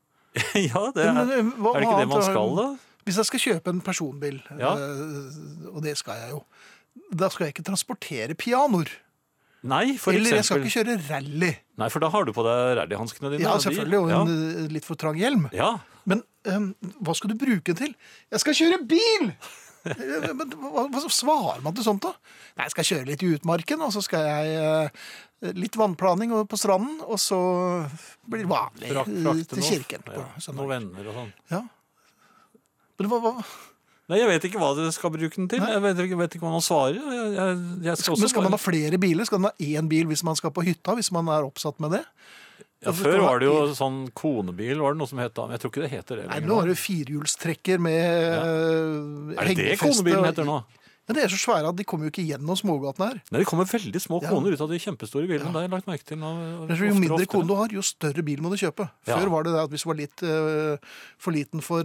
ja, 0.70 0.84
det 0.96 1.08
er, 1.08 1.24
Men, 1.24 1.54
hva 1.56 1.72
er 1.76 1.80
det 1.80 1.88
ikke 1.88 2.02
det 2.04 2.12
man 2.18 2.28
skal, 2.28 2.56
da? 2.60 2.68
Hvis 3.10 3.18
jeg 3.18 3.26
skal 3.32 3.42
kjøpe 3.48 3.74
en 3.74 3.82
personbil, 3.82 4.40
Ja. 4.60 4.76
øh, 4.78 5.76
og 5.76 5.82
det 5.84 5.98
skal 5.98 6.14
jeg 6.22 6.30
jo, 6.38 6.44
da 7.18 7.30
skal 7.34 7.48
jeg 7.50 7.56
ikke 7.58 7.66
transportere 7.72 8.36
pianoer. 8.38 8.90
Nei, 9.64 9.98
for 10.00 10.14
Eller 10.16 10.38
jeg 10.38 10.46
skal 10.48 10.62
eksempel. 10.62 10.70
ikke 10.70 10.86
kjøre 10.86 11.10
rally. 11.10 11.50
Nei, 11.82 11.90
for 11.92 12.00
da 12.00 12.08
har 12.14 12.24
du 12.24 12.32
på 12.32 12.44
deg 12.46 12.78
rallyhanskene 12.80 13.32
dine. 13.34 13.42
Ja, 13.44 13.58
de- 13.58 13.66
selvfølgelig, 13.66 14.00
og 14.00 14.12
en 14.30 14.36
eh, 14.66 14.68
litt 14.72 14.86
for 14.88 14.96
trang 14.96 15.18
hjelm. 15.20 15.50
ja. 15.52 15.74
Men 16.08 16.24
eh, 16.48 16.60
hva 17.04 17.14
skal 17.14 17.30
du 17.30 17.36
bruke 17.38 17.74
den 17.74 17.76
til? 17.76 17.96
Jeg 18.32 18.40
skal 18.46 18.54
kjøre 18.56 18.80
bil! 18.88 19.34
Eh, 19.86 20.34
Men 20.36 20.50
hva, 20.60 20.88
hva 20.92 21.02
svarer 21.12 21.62
man 21.64 21.74
til 21.76 21.84
sånt, 21.86 22.02
da? 22.04 22.14
Nei, 22.58 22.66
jeg 22.68 22.72
skal 22.74 22.88
kjøre 22.88 23.06
litt 23.08 23.22
i 23.24 23.30
utmarken, 23.36 23.82
og 23.86 23.92
så 23.96 24.02
skal 24.04 24.26
jeg 24.28 24.56
eh, 24.60 25.54
litt 25.56 25.76
vannplaning 25.80 26.32
og- 26.36 26.48
på 26.52 26.58
stranden, 26.60 26.98
og 27.04 27.20
så 27.20 27.38
blir 28.28 28.44
det 28.44 28.50
vanlig 28.52 28.90
Frak, 28.92 29.08
eh, 29.08 29.22
frakte 29.24 29.48
til 29.54 29.60
noe- 29.62 29.70
kirken. 29.70 30.04
På 30.08 30.18
ja, 30.20 30.26
søndag. 30.40 30.56
noen 30.64 30.70
venner 30.74 31.08
og 31.12 31.16
sånn. 31.20 31.32
Ja. 31.52 31.62
Men 33.00 33.12
hva, 33.12 33.20
hva, 33.24 33.34
Nei, 34.10 34.18
jeg 34.18 34.30
vet 34.32 34.46
ikke 34.50 34.58
hva 34.62 34.72
dere 34.74 34.90
skal 34.92 35.12
bruke 35.14 35.38
den 35.38 35.48
til. 35.52 35.62
Jeg 35.62 35.82
vet 35.84 36.00
ikke, 36.02 36.18
vet 36.18 36.36
ikke 36.36 36.48
hva 36.48 36.56
man 36.56 36.64
svarer. 36.66 36.98
Jeg, 36.98 37.34
jeg, 37.36 37.58
jeg 37.86 38.00
skal 38.02 38.16
men 38.18 38.32
skal 38.32 38.46
man 38.48 38.56
ha 38.56 38.62
flere 38.62 38.98
biler? 39.02 39.28
Skal 39.30 39.44
man 39.44 39.54
ha 39.54 39.68
én 39.78 39.90
bil 39.92 40.10
hvis 40.10 40.24
man 40.26 40.38
skal 40.40 40.54
på 40.56 40.66
hytta, 40.66 40.96
hvis 40.98 41.12
man 41.14 41.30
er 41.30 41.46
oppsatt 41.46 41.78
med 41.84 42.00
det? 42.00 42.06
ja, 42.80 42.94
før 42.96 43.20
var 43.26 43.42
det 43.42 43.48
jo 43.50 43.56
sånn 43.76 44.06
konebil, 44.16 44.80
var 44.80 44.96
det 44.96 45.02
noe 45.02 45.12
som 45.12 45.20
het 45.20 45.34
da. 45.36 45.46
Men 45.48 45.58
jeg 45.58 45.64
tror 45.64 45.74
ikke 45.74 45.84
det 45.84 45.92
heter 45.92 46.22
det 46.22 46.28
Nei, 46.30 46.40
nå 46.48 46.60
har 46.62 46.70
du 46.70 46.80
firehjulstrekker 46.80 47.82
med 47.84 48.00
ja. 48.00 48.44
Er 49.36 49.50
det 49.52 49.56
det 49.60 49.74
konebilen 49.82 50.28
heter 50.30 50.48
nå? 50.48 50.62
Ja, 51.10 51.16
de 51.18 51.22
er 51.26 51.32
så 51.34 51.40
svære 51.42 51.72
at 51.72 51.78
de 51.80 51.84
kommer 51.90 52.06
jo 52.06 52.12
ikke 52.14 52.22
gjennom 52.22 52.54
smågatene 52.60 53.08
her. 53.10 53.16
Nei, 53.34 53.40
det 53.42 53.48
kommer 53.50 53.66
veldig 53.66 53.98
små 54.04 54.20
Ja. 54.22 54.30
koner 54.30 54.54
ut 54.54 54.62
av 54.62 54.70
de 54.70 54.78
kjempestore 54.78 55.26
bilene. 55.26 55.50
Det 55.50 55.58
har 55.58 55.64
jeg 55.66 55.72
lagt 55.74 55.88
merke 55.90 56.06
til. 56.06 56.20
Nå, 56.22 56.30
Men 56.68 56.78
Jo 56.78 56.94
mindre 56.94 57.26
kone 57.26 57.48
du 57.50 57.56
har, 57.58 57.68
jo 57.74 57.82
større 57.82 58.22
bil 58.22 58.44
må 58.46 58.52
du 58.54 58.58
kjøpe. 58.62 58.86
Ja. 59.08 59.18
Før 59.18 59.32
var 59.34 59.44
det 59.44 59.54
det 59.56 59.64
at 59.64 59.72
hvis 59.74 59.82
du 59.82 59.90
var 59.90 59.98
litt 59.98 60.22
uh, 60.22 60.78
for 61.18 61.34
liten 61.34 61.62
for 61.66 61.82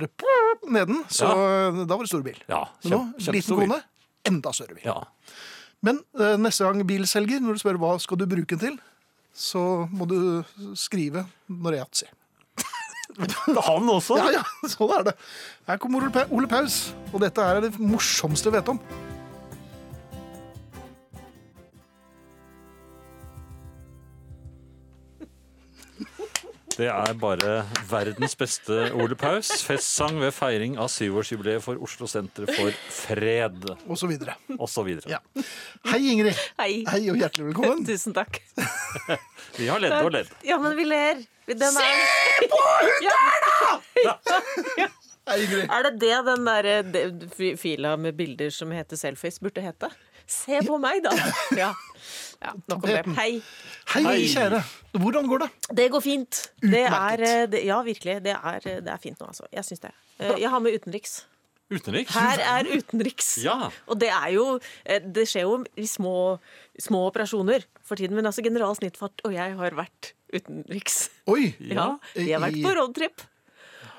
neden, 0.68 1.00
så 1.08 1.24
da 1.88 1.96
var 1.96 2.04
det 2.04 2.10
stor 2.12 2.20
bil. 2.26 2.36
Ja, 2.52 2.66
Men 2.84 2.92
nå, 2.92 2.98
kjempe, 3.16 3.32
liten 3.38 3.56
kone, 3.62 3.80
enda 4.28 4.52
større 4.52 4.76
bil. 4.76 4.84
Ja. 4.84 4.98
Men 5.80 6.02
uh, 6.20 6.36
neste 6.36 6.68
gang 6.68 6.84
bilselger, 6.84 7.40
når 7.40 7.56
du 7.56 7.64
spør 7.64 7.80
hva 7.80 7.94
skal 8.04 8.20
du 8.20 8.26
bruke 8.28 8.58
den 8.60 8.60
til, 8.60 8.76
så 9.32 9.88
må 9.88 10.04
du 10.06 10.44
skrive 10.76 11.24
når 11.48 11.80
jeg 11.80 12.02
si. 12.02 12.10
Han 13.70 13.88
også? 13.88 14.20
Ja, 14.20 14.40
ja, 14.40 14.44
sånn 14.68 14.92
er 15.00 15.08
det. 15.08 15.16
Her 15.64 15.80
kommer 15.80 16.12
Ole 16.28 16.46
Paus, 16.50 16.92
og 17.12 17.24
dette 17.24 17.40
er 17.40 17.64
det 17.64 17.74
morsomste 17.80 18.52
jeg 18.52 18.58
vet 18.60 18.72
om. 18.76 18.84
Det 26.74 26.88
er 26.90 27.12
bare 27.22 27.50
verdens 27.86 28.32
beste 28.34 28.88
Ole 28.98 29.14
Paus. 29.18 29.50
Festsang 29.62 30.16
ved 30.18 30.32
feiring 30.34 30.74
av 30.80 30.88
syvårsjubileet 30.90 31.62
for 31.62 31.78
Oslo 31.86 32.08
Senter 32.10 32.48
for 32.50 32.74
fred, 32.90 33.60
Og 33.86 33.98
så 34.00 34.08
videre. 34.10 34.34
og 34.58 34.66
så 34.68 34.82
videre. 34.82 35.06
Ja. 35.12 35.20
Hei, 35.92 36.00
Ingrid. 36.10 36.34
Hei. 36.58 36.82
Hei 36.88 37.02
og 37.12 37.20
hjertelig 37.20 37.52
velkommen. 37.52 37.84
Tusen 37.88 38.16
takk. 38.16 38.40
Vi 39.60 39.68
har 39.70 39.78
ledd 39.84 39.94
og 40.00 40.10
ledd. 40.16 40.32
Ja, 40.42 40.58
men 40.58 40.74
vi 40.74 40.88
ler. 40.88 41.22
Den 41.46 41.62
er... 41.62 41.70
Se 41.78 42.48
på 42.50 42.58
hun 42.58 42.90
Hei, 45.30 45.38
Ingrid. 45.44 45.70
Er 45.70 45.86
det 45.86 45.94
det 46.02 46.16
den 46.26 46.48
der 46.50 46.70
eh, 46.72 47.54
fila 47.60 47.94
med 47.96 48.18
bilder 48.18 48.50
som 48.52 48.74
heter 48.74 48.98
selfies 48.98 49.38
burde 49.40 49.62
hete? 49.62 49.92
Se 50.30 50.60
på 50.66 50.78
meg, 50.82 51.02
da! 51.04 51.12
Ja. 51.62 51.72
ja 52.42 52.54
nok 52.70 52.84
om 52.84 52.88
det. 52.90 53.02
Hei. 53.18 53.42
Hei, 53.94 54.24
kjære. 54.30 54.62
Hvordan 54.96 55.28
går 55.28 55.44
det? 55.44 55.50
Det 55.80 55.86
går 55.92 56.02
fint. 56.04 56.40
Det 56.62 56.82
er, 56.86 57.22
eh, 57.24 57.44
det, 57.50 57.64
ja, 57.66 57.80
virkelig. 57.84 58.18
Det 58.24 58.34
er, 58.36 58.58
eh, 58.70 58.80
det 58.84 58.92
er 58.94 59.00
fint 59.02 59.20
nå, 59.20 59.28
altså. 59.32 59.46
Jeg 59.52 59.64
syns 59.68 59.84
det. 59.84 59.92
Eh, 60.18 60.34
Jeg 60.40 60.50
har 60.50 60.62
med 60.64 60.76
utenriks. 60.78 61.24
Utenriks? 61.72 62.12
Her 62.14 62.42
er 62.44 62.68
utenriks. 62.76 63.30
Ja. 63.42 63.70
Og 63.88 63.98
det 64.00 64.10
er 64.12 64.28
jo 64.34 64.58
Det 64.84 65.24
skjer 65.26 65.46
jo 65.46 65.54
i 65.80 65.86
små, 65.88 66.38
små 66.78 67.06
operasjoner 67.08 67.64
for 67.82 67.96
tiden. 67.96 68.14
Men 68.16 68.26
altså, 68.28 68.44
general 68.44 68.76
Snittfart 68.76 69.24
og 69.24 69.32
jeg 69.32 69.56
har 69.56 69.76
vært 69.78 70.12
utenriks. 70.34 71.08
Oi. 71.30 71.54
Ja, 71.60 71.94
vi 72.14 72.30
har 72.32 72.44
vært 72.44 72.60
på 72.62 72.74
roadtrip. 72.76 73.24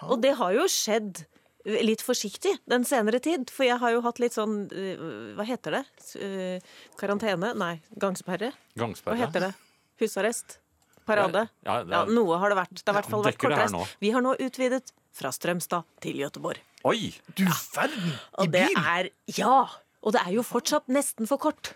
Og 0.06 0.22
det 0.22 0.36
har 0.38 0.54
jo 0.54 0.68
skjedd 0.70 1.26
litt 1.66 2.02
forsiktig 2.06 2.56
den 2.70 2.84
senere 2.86 3.20
tid. 3.20 3.50
For 3.54 3.66
jeg 3.68 3.80
har 3.82 3.92
jo 3.96 4.02
hatt 4.06 4.20
litt 4.22 4.36
sånn 4.38 4.68
eh, 4.72 5.34
Hva 5.38 5.46
heter 5.50 5.80
det? 5.80 5.84
Eh, 6.22 6.60
Karantene? 7.00 7.54
Nei, 7.58 7.80
gangsperre? 7.98 8.52
Hva 8.78 9.18
heter 9.18 9.48
det? 9.48 9.54
Husarrest? 10.02 10.60
Parade? 11.06 11.48
Ja, 11.66 11.80
er- 11.82 11.90
Ja, 11.92 12.04
noe 12.10 12.38
har 12.42 12.50
det 12.50 12.58
vært. 12.58 12.74
Det 12.82 12.88
har 12.90 12.96
i 12.96 13.02
hvert 13.02 13.10
fall 13.12 13.24
vært 13.24 13.38
kortreist. 13.42 13.98
Vi 14.02 14.10
har 14.12 14.22
nå 14.26 14.36
utvidet 14.42 14.92
fra 15.14 15.30
Strømstad 15.32 15.84
til 16.02 16.18
Gøteborg. 16.18 16.58
Oi! 16.86 17.14
Du 17.38 17.46
verden! 17.46 18.12
I 18.14 18.42
Og 18.42 18.52
det 18.52 18.68
bil! 18.70 18.78
er 18.78 19.10
Ja! 19.38 19.68
Og 20.06 20.14
det 20.14 20.22
er 20.26 20.34
jo 20.36 20.44
fortsatt 20.46 20.88
nesten 20.88 21.26
for 21.28 21.38
kort. 21.42 21.74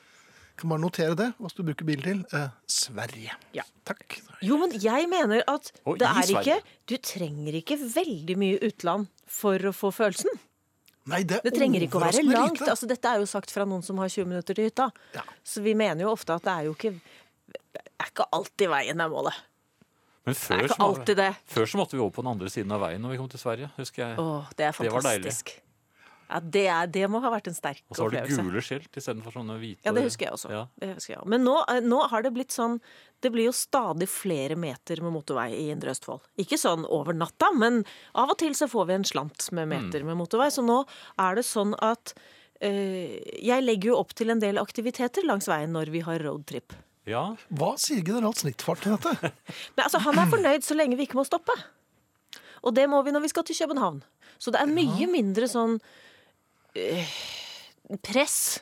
Kan 0.60 0.70
bare 0.74 0.82
notere 0.84 1.16
det. 1.16 1.30
Hva 1.40 1.50
skal 1.54 1.64
du 1.64 1.70
bruke 1.72 1.86
bil 1.88 2.02
til? 2.04 2.20
Eh, 2.36 2.50
Sverige. 2.68 3.32
Ja. 3.56 3.64
Takk. 3.88 4.18
Jo, 4.44 4.58
men 4.60 4.74
jeg 4.84 5.08
mener 5.10 5.42
at 5.48 5.72
Og 5.88 5.98
det 6.02 6.08
i 6.10 6.12
er 6.12 6.28
ikke 6.34 6.44
Sverige. 6.44 6.60
Du 6.92 6.96
trenger 6.98 7.56
ikke 7.62 7.78
veldig 7.96 8.36
mye 8.42 8.60
utland 8.68 9.08
for 9.26 9.58
å 9.60 9.72
få 9.76 9.92
følelsen. 9.96 10.36
Nei, 11.10 11.24
det 11.24 11.40
Det 11.48 11.54
trenger 11.56 11.82
ikke 11.88 11.98
å 11.98 12.04
være 12.04 12.20
overraskende 12.20 12.36
langt. 12.36 12.60
lite. 12.60 12.70
Altså, 12.76 12.88
dette 12.92 13.08
er 13.10 13.20
jo 13.24 13.26
sagt 13.26 13.50
fra 13.56 13.64
noen 13.66 13.82
som 13.84 13.98
har 13.98 14.10
20 14.12 14.28
minutter 14.30 14.54
til 14.54 14.68
hytta. 14.70 14.90
Ja. 15.16 15.24
Så 15.44 15.64
vi 15.64 15.74
mener 15.74 16.04
jo 16.06 16.12
ofte 16.12 16.36
at 16.36 16.44
det 16.44 16.52
er 16.54 16.64
jo 16.68 16.76
ikke 16.76 16.92
Det 17.50 17.82
er 18.00 18.12
ikke 18.12 18.28
alltid 18.32 18.70
veien 18.70 19.02
er 19.02 19.10
målet. 19.10 19.34
Men 20.26 20.36
Det 20.36 20.38
er 20.38 20.46
før 20.46 20.62
ikke 20.68 20.76
så, 20.76 20.84
alltid 20.86 21.16
det. 21.18 21.36
før 21.48 21.66
så 21.66 21.78
måtte 21.80 21.92
vi 21.96 22.00
over 22.04 22.12
på 22.12 22.22
den 22.24 22.32
andre 22.32 22.50
siden 22.50 22.72
av 22.72 22.82
veien 22.82 23.02
når 23.02 23.10
vi 23.12 23.18
kom 23.18 23.30
til 23.30 23.40
Sverige. 23.40 23.72
husker 23.78 24.04
jeg. 24.08 24.18
Åh, 24.20 24.46
det 24.56 24.66
er 24.68 24.72
Det 24.84 24.92
var 24.92 25.02
deilig. 25.02 25.24
fantastisk. 25.32 25.62
Ja, 26.30 26.40
det, 26.40 26.64
er, 26.70 26.88
det 26.94 27.08
må 27.10 27.20
ha 27.24 27.30
vært 27.34 27.48
en 27.50 27.56
sterk 27.58 27.80
opplevelse. 27.88 27.96
Og 27.96 27.98
så 27.98 28.06
var 28.06 28.14
det 28.14 28.20
opplevelse. 28.22 28.44
gule 28.46 28.62
skilt 28.62 28.98
istedenfor 29.02 29.34
sånne 29.34 29.56
hvite. 29.58 29.82
Ja, 29.88 29.94
det 29.98 30.04
husker 30.06 30.28
jeg 30.28 30.36
også. 30.36 30.52
Ja. 30.54 30.64
Det 30.78 30.90
husker 30.94 31.14
jeg. 31.16 31.20
også. 31.24 31.32
Men 31.34 31.44
nå, 31.48 31.56
eh, 31.74 31.80
nå 31.90 32.02
har 32.12 32.26
det 32.26 32.32
blitt 32.36 32.54
sånn 32.54 32.80
Det 33.20 33.32
blir 33.34 33.50
jo 33.50 33.52
stadig 33.52 34.08
flere 34.08 34.56
meter 34.56 35.02
med 35.04 35.12
motorvei 35.12 35.50
i 35.58 35.66
Indre 35.74 35.92
Østfold. 35.92 36.22
Ikke 36.40 36.56
sånn 36.62 36.86
over 36.88 37.18
natta, 37.18 37.50
men 37.52 37.82
av 38.16 38.32
og 38.32 38.38
til 38.40 38.54
så 38.56 38.70
får 38.72 38.86
vi 38.88 38.94
en 39.00 39.08
slant 39.10 39.50
med 39.58 39.68
meter 39.74 40.06
med 40.08 40.16
motorvei. 40.22 40.48
Så 40.56 40.64
nå 40.64 40.78
er 41.20 41.36
det 41.36 41.44
sånn 41.50 41.74
at 41.84 42.14
øh, 42.64 43.18
Jeg 43.44 43.66
legger 43.66 43.92
jo 43.92 43.98
opp 44.00 44.14
til 44.16 44.30
en 44.32 44.40
del 44.40 44.62
aktiviteter 44.62 45.26
langs 45.28 45.50
veien 45.52 45.74
når 45.76 45.92
vi 45.92 46.00
har 46.06 46.24
roadtrip. 46.24 46.72
ja. 47.10 47.26
Hva 47.50 47.74
sier 47.82 48.06
general 48.06 48.38
Snittfart 48.38 48.86
til 48.86 48.96
dette? 48.96 49.34
Nei, 49.76 49.84
altså, 49.84 50.00
han 50.06 50.16
er 50.22 50.30
fornøyd 50.32 50.64
så 50.64 50.78
lenge 50.78 50.96
vi 50.96 51.10
ikke 51.10 51.20
må 51.20 51.26
stoppe. 51.28 51.58
Og 52.64 52.76
det 52.76 52.88
må 52.92 53.02
vi 53.04 53.12
når 53.16 53.24
vi 53.28 53.32
skal 53.32 53.44
til 53.48 53.56
København. 53.60 54.02
Så 54.40 54.52
det 54.52 54.60
er 54.62 54.72
mye 54.72 55.08
mindre 55.12 55.48
sånn 55.52 55.80
eh, 56.76 57.14
press 58.06 58.60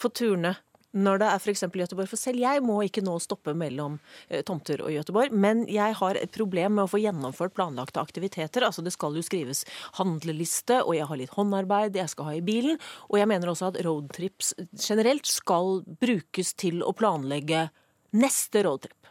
for 0.00 0.14
turene 0.14 0.56
når 0.92 1.22
det 1.22 1.28
er 1.28 1.40
f.eks. 1.40 1.64
Göteborg. 1.72 2.08
For 2.10 2.20
selv 2.20 2.40
jeg 2.42 2.62
må 2.64 2.78
ikke 2.84 3.02
nå 3.04 3.14
stoppe 3.22 3.54
mellom 3.56 3.98
eh, 4.28 4.42
tomter 4.46 4.82
og 4.84 4.92
Göteborg. 4.92 5.32
Men 5.32 5.64
jeg 5.70 5.96
har 5.98 6.18
et 6.20 6.32
problem 6.34 6.76
med 6.76 6.84
å 6.84 6.90
få 6.92 7.00
gjennomført 7.02 7.54
planlagte 7.56 8.02
aktiviteter. 8.02 8.66
Altså 8.66 8.84
Det 8.84 8.92
skal 8.94 9.16
jo 9.16 9.24
skrives 9.24 9.64
handleliste, 9.98 10.82
og 10.84 10.96
jeg 10.98 11.08
har 11.08 11.20
litt 11.20 11.36
håndarbeid 11.36 11.96
jeg 11.96 12.12
skal 12.12 12.28
ha 12.28 12.36
i 12.36 12.44
bilen. 12.44 12.80
Og 13.08 13.20
jeg 13.20 13.30
mener 13.30 13.52
også 13.52 13.72
at 13.72 13.80
roadtrips 13.86 14.52
generelt 14.76 15.28
skal 15.28 15.80
brukes 16.02 16.52
til 16.60 16.84
å 16.84 16.92
planlegge 16.96 17.68
neste 18.12 18.66
roadtrip. 18.66 19.08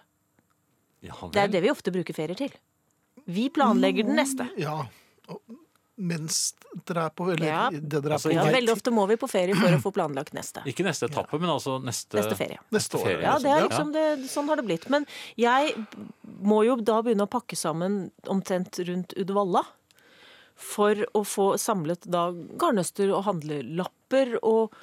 ja 1.01 1.17
Det 1.33 1.47
er 1.47 1.55
det 1.55 1.63
vi 1.65 1.73
ofte 1.73 1.93
bruker 1.93 2.13
ferier 2.13 2.37
til. 2.37 2.53
Vi 3.25 3.49
planlegger 3.53 4.05
den 4.05 4.17
neste. 4.17 4.47
Ja. 4.61 4.83
Mens 6.01 6.37
dere 6.87 7.03
er 7.05 7.11
på 7.13 7.27
Eller 7.33 7.45
Ja. 7.47 7.63
det 7.69 7.81
dere 7.91 8.13
er 8.13 8.15
Altså, 8.17 8.29
på 8.31 8.33
Ja, 8.35 8.45
veldig 8.55 8.73
ofte 8.73 8.91
må 8.95 9.03
vi 9.09 9.17
på 9.21 9.27
ferie 9.29 9.53
for 9.57 9.69
å 9.75 9.81
få 9.85 9.91
planlagt 9.93 10.33
neste. 10.33 10.63
Ikke 10.65 10.85
neste 10.87 11.09
etappe, 11.09 11.37
men 11.39 11.49
altså 11.53 11.75
neste, 11.83 12.17
Neste 12.17 12.37
ferie. 12.39 12.57
Neste 12.73 12.97
år, 12.97 13.05
ferie. 13.05 13.21
Ja, 13.27 13.35
det 13.43 13.51
er 13.51 13.59
Ja. 13.59 13.67
liksom 13.67 13.91
det, 13.93 14.05
sånn 14.31 14.47
har 14.49 14.57
det 14.61 14.65
blitt. 14.65 14.89
Men 14.89 15.05
jeg 15.37 15.75
må 16.41 16.63
jo 16.65 16.75
da 16.81 17.01
begynne 17.05 17.27
å 17.27 17.29
pakke 17.29 17.55
sammen 17.59 18.09
omtrent 18.27 18.79
rundt 18.87 19.13
Uddevalla. 19.17 19.63
For 20.61 20.93
å 21.17 21.23
få 21.25 21.45
samlet 21.57 22.05
da 22.05 22.27
garnnøster 22.61 23.09
og 23.15 23.23
handlelapper 23.25 24.35
og 24.43 24.73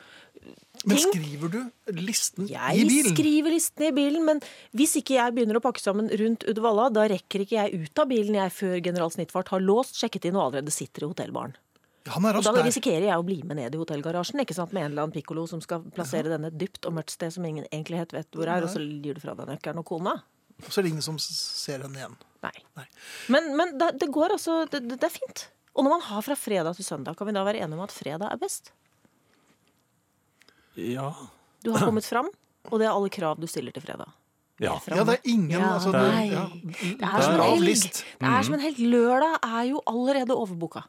Men 0.86 1.00
skriver 1.02 1.50
du 1.50 1.60
listen 1.98 2.46
i 2.46 2.52
bilen? 2.52 2.90
Jeg 2.92 3.14
skriver 3.14 3.54
listen 3.54 3.86
i 3.88 3.92
bilen, 3.96 4.26
men 4.26 4.42
hvis 4.78 4.98
ikke 5.00 5.16
jeg 5.16 5.34
begynner 5.34 5.58
å 5.58 5.62
pakke 5.64 5.82
sammen 5.82 6.10
rundt 6.20 6.46
Uddevalla, 6.48 6.88
da 6.94 7.06
rekker 7.10 7.42
ikke 7.44 7.56
jeg 7.56 7.86
ut 7.88 8.02
av 8.02 8.10
bilen 8.10 8.38
jeg 8.38 8.54
før 8.54 8.76
General 8.84 9.10
Snittfart 9.14 9.50
har 9.54 9.64
låst, 9.64 9.98
sjekket 9.98 10.28
inn 10.30 10.38
og 10.38 10.48
allerede 10.48 10.74
sitter 10.74 11.06
i 11.06 11.10
hotellbaren. 11.10 11.56
Ja, 12.06 12.14
Han 12.14 12.24
er 12.28 12.38
Og 12.38 12.46
da 12.46 12.62
risikerer 12.64 13.08
jeg 13.10 13.20
å 13.20 13.26
bli 13.26 13.40
med 13.42 13.58
ned 13.58 13.74
i 13.74 13.80
hotellgarasjen 13.80 14.40
ikke 14.44 14.56
sant, 14.56 14.72
med 14.72 14.86
en 14.86 14.92
eller 14.92 15.08
annen 15.08 15.16
pikkolo 15.16 15.44
som 15.50 15.60
skal 15.64 15.82
plassere 15.92 16.30
denne 16.30 16.52
dypt 16.54 16.86
og 16.88 16.94
mørkt 16.96 17.12
sted 17.16 17.34
som 17.34 17.44
ingen 17.44 17.66
egentlig 17.72 18.00
helt 18.00 18.14
vet 18.16 18.30
hvor 18.32 18.48
er, 18.48 18.64
og 18.64 18.72
så 18.72 18.80
gir 18.80 19.18
du 19.18 19.20
fra 19.24 19.34
deg 19.36 19.50
nøkkelen 19.50 19.82
og 19.82 19.88
kona. 19.88 20.16
Så 20.68 20.80
er 20.80 20.86
det 20.86 20.94
ingen 20.94 21.04
som 21.04 21.18
ser 21.20 21.84
henne 21.84 22.00
igjen. 22.00 22.16
Nei. 22.42 22.54
Nei. 22.78 22.86
Men, 23.34 23.52
men 23.58 23.76
det, 23.78 23.92
det 24.00 24.08
går 24.14 24.34
altså 24.38 24.62
det, 24.70 24.84
det 24.94 25.04
er 25.04 25.14
fint. 25.14 25.48
Og 25.74 25.84
når 25.86 25.98
man 25.98 26.06
har 26.08 26.24
fra 26.26 26.34
fredag 26.38 26.78
til 26.78 26.86
søndag, 26.86 27.18
kan 27.18 27.28
vi 27.28 27.34
da 27.36 27.44
være 27.46 27.62
enige 27.62 27.78
om 27.78 27.84
at 27.84 27.94
fredag 27.94 28.32
er 28.32 28.40
best? 28.40 28.72
Ja. 30.78 31.10
Du 31.64 31.72
har 31.74 31.84
kommet 31.88 32.06
fram, 32.06 32.28
og 32.70 32.78
det 32.78 32.86
er 32.86 32.94
alle 32.94 33.10
krav 33.12 33.38
du 33.42 33.46
stiller 33.50 33.74
til 33.74 33.82
fredag. 33.82 34.10
Ja. 34.58 34.72
Ja, 34.90 35.04
det 35.06 35.14
er 35.20 35.28
ingen 35.30 35.52
Ja, 35.54 35.74
altså, 35.76 35.92
det, 35.94 36.00
ja, 36.32 36.44
Det 36.50 36.96
det 36.98 37.06
er 37.06 37.22
som 37.22 37.34
en 37.36 37.42
helg. 37.46 37.82
Det 38.18 38.26
er 38.26 38.42
som 38.48 38.54
en 38.56 38.62
helg. 38.64 38.78
Lørdag 38.90 39.36
er 39.46 39.68
jo 39.70 39.82
allerede 39.86 40.34
overboka. 40.34 40.82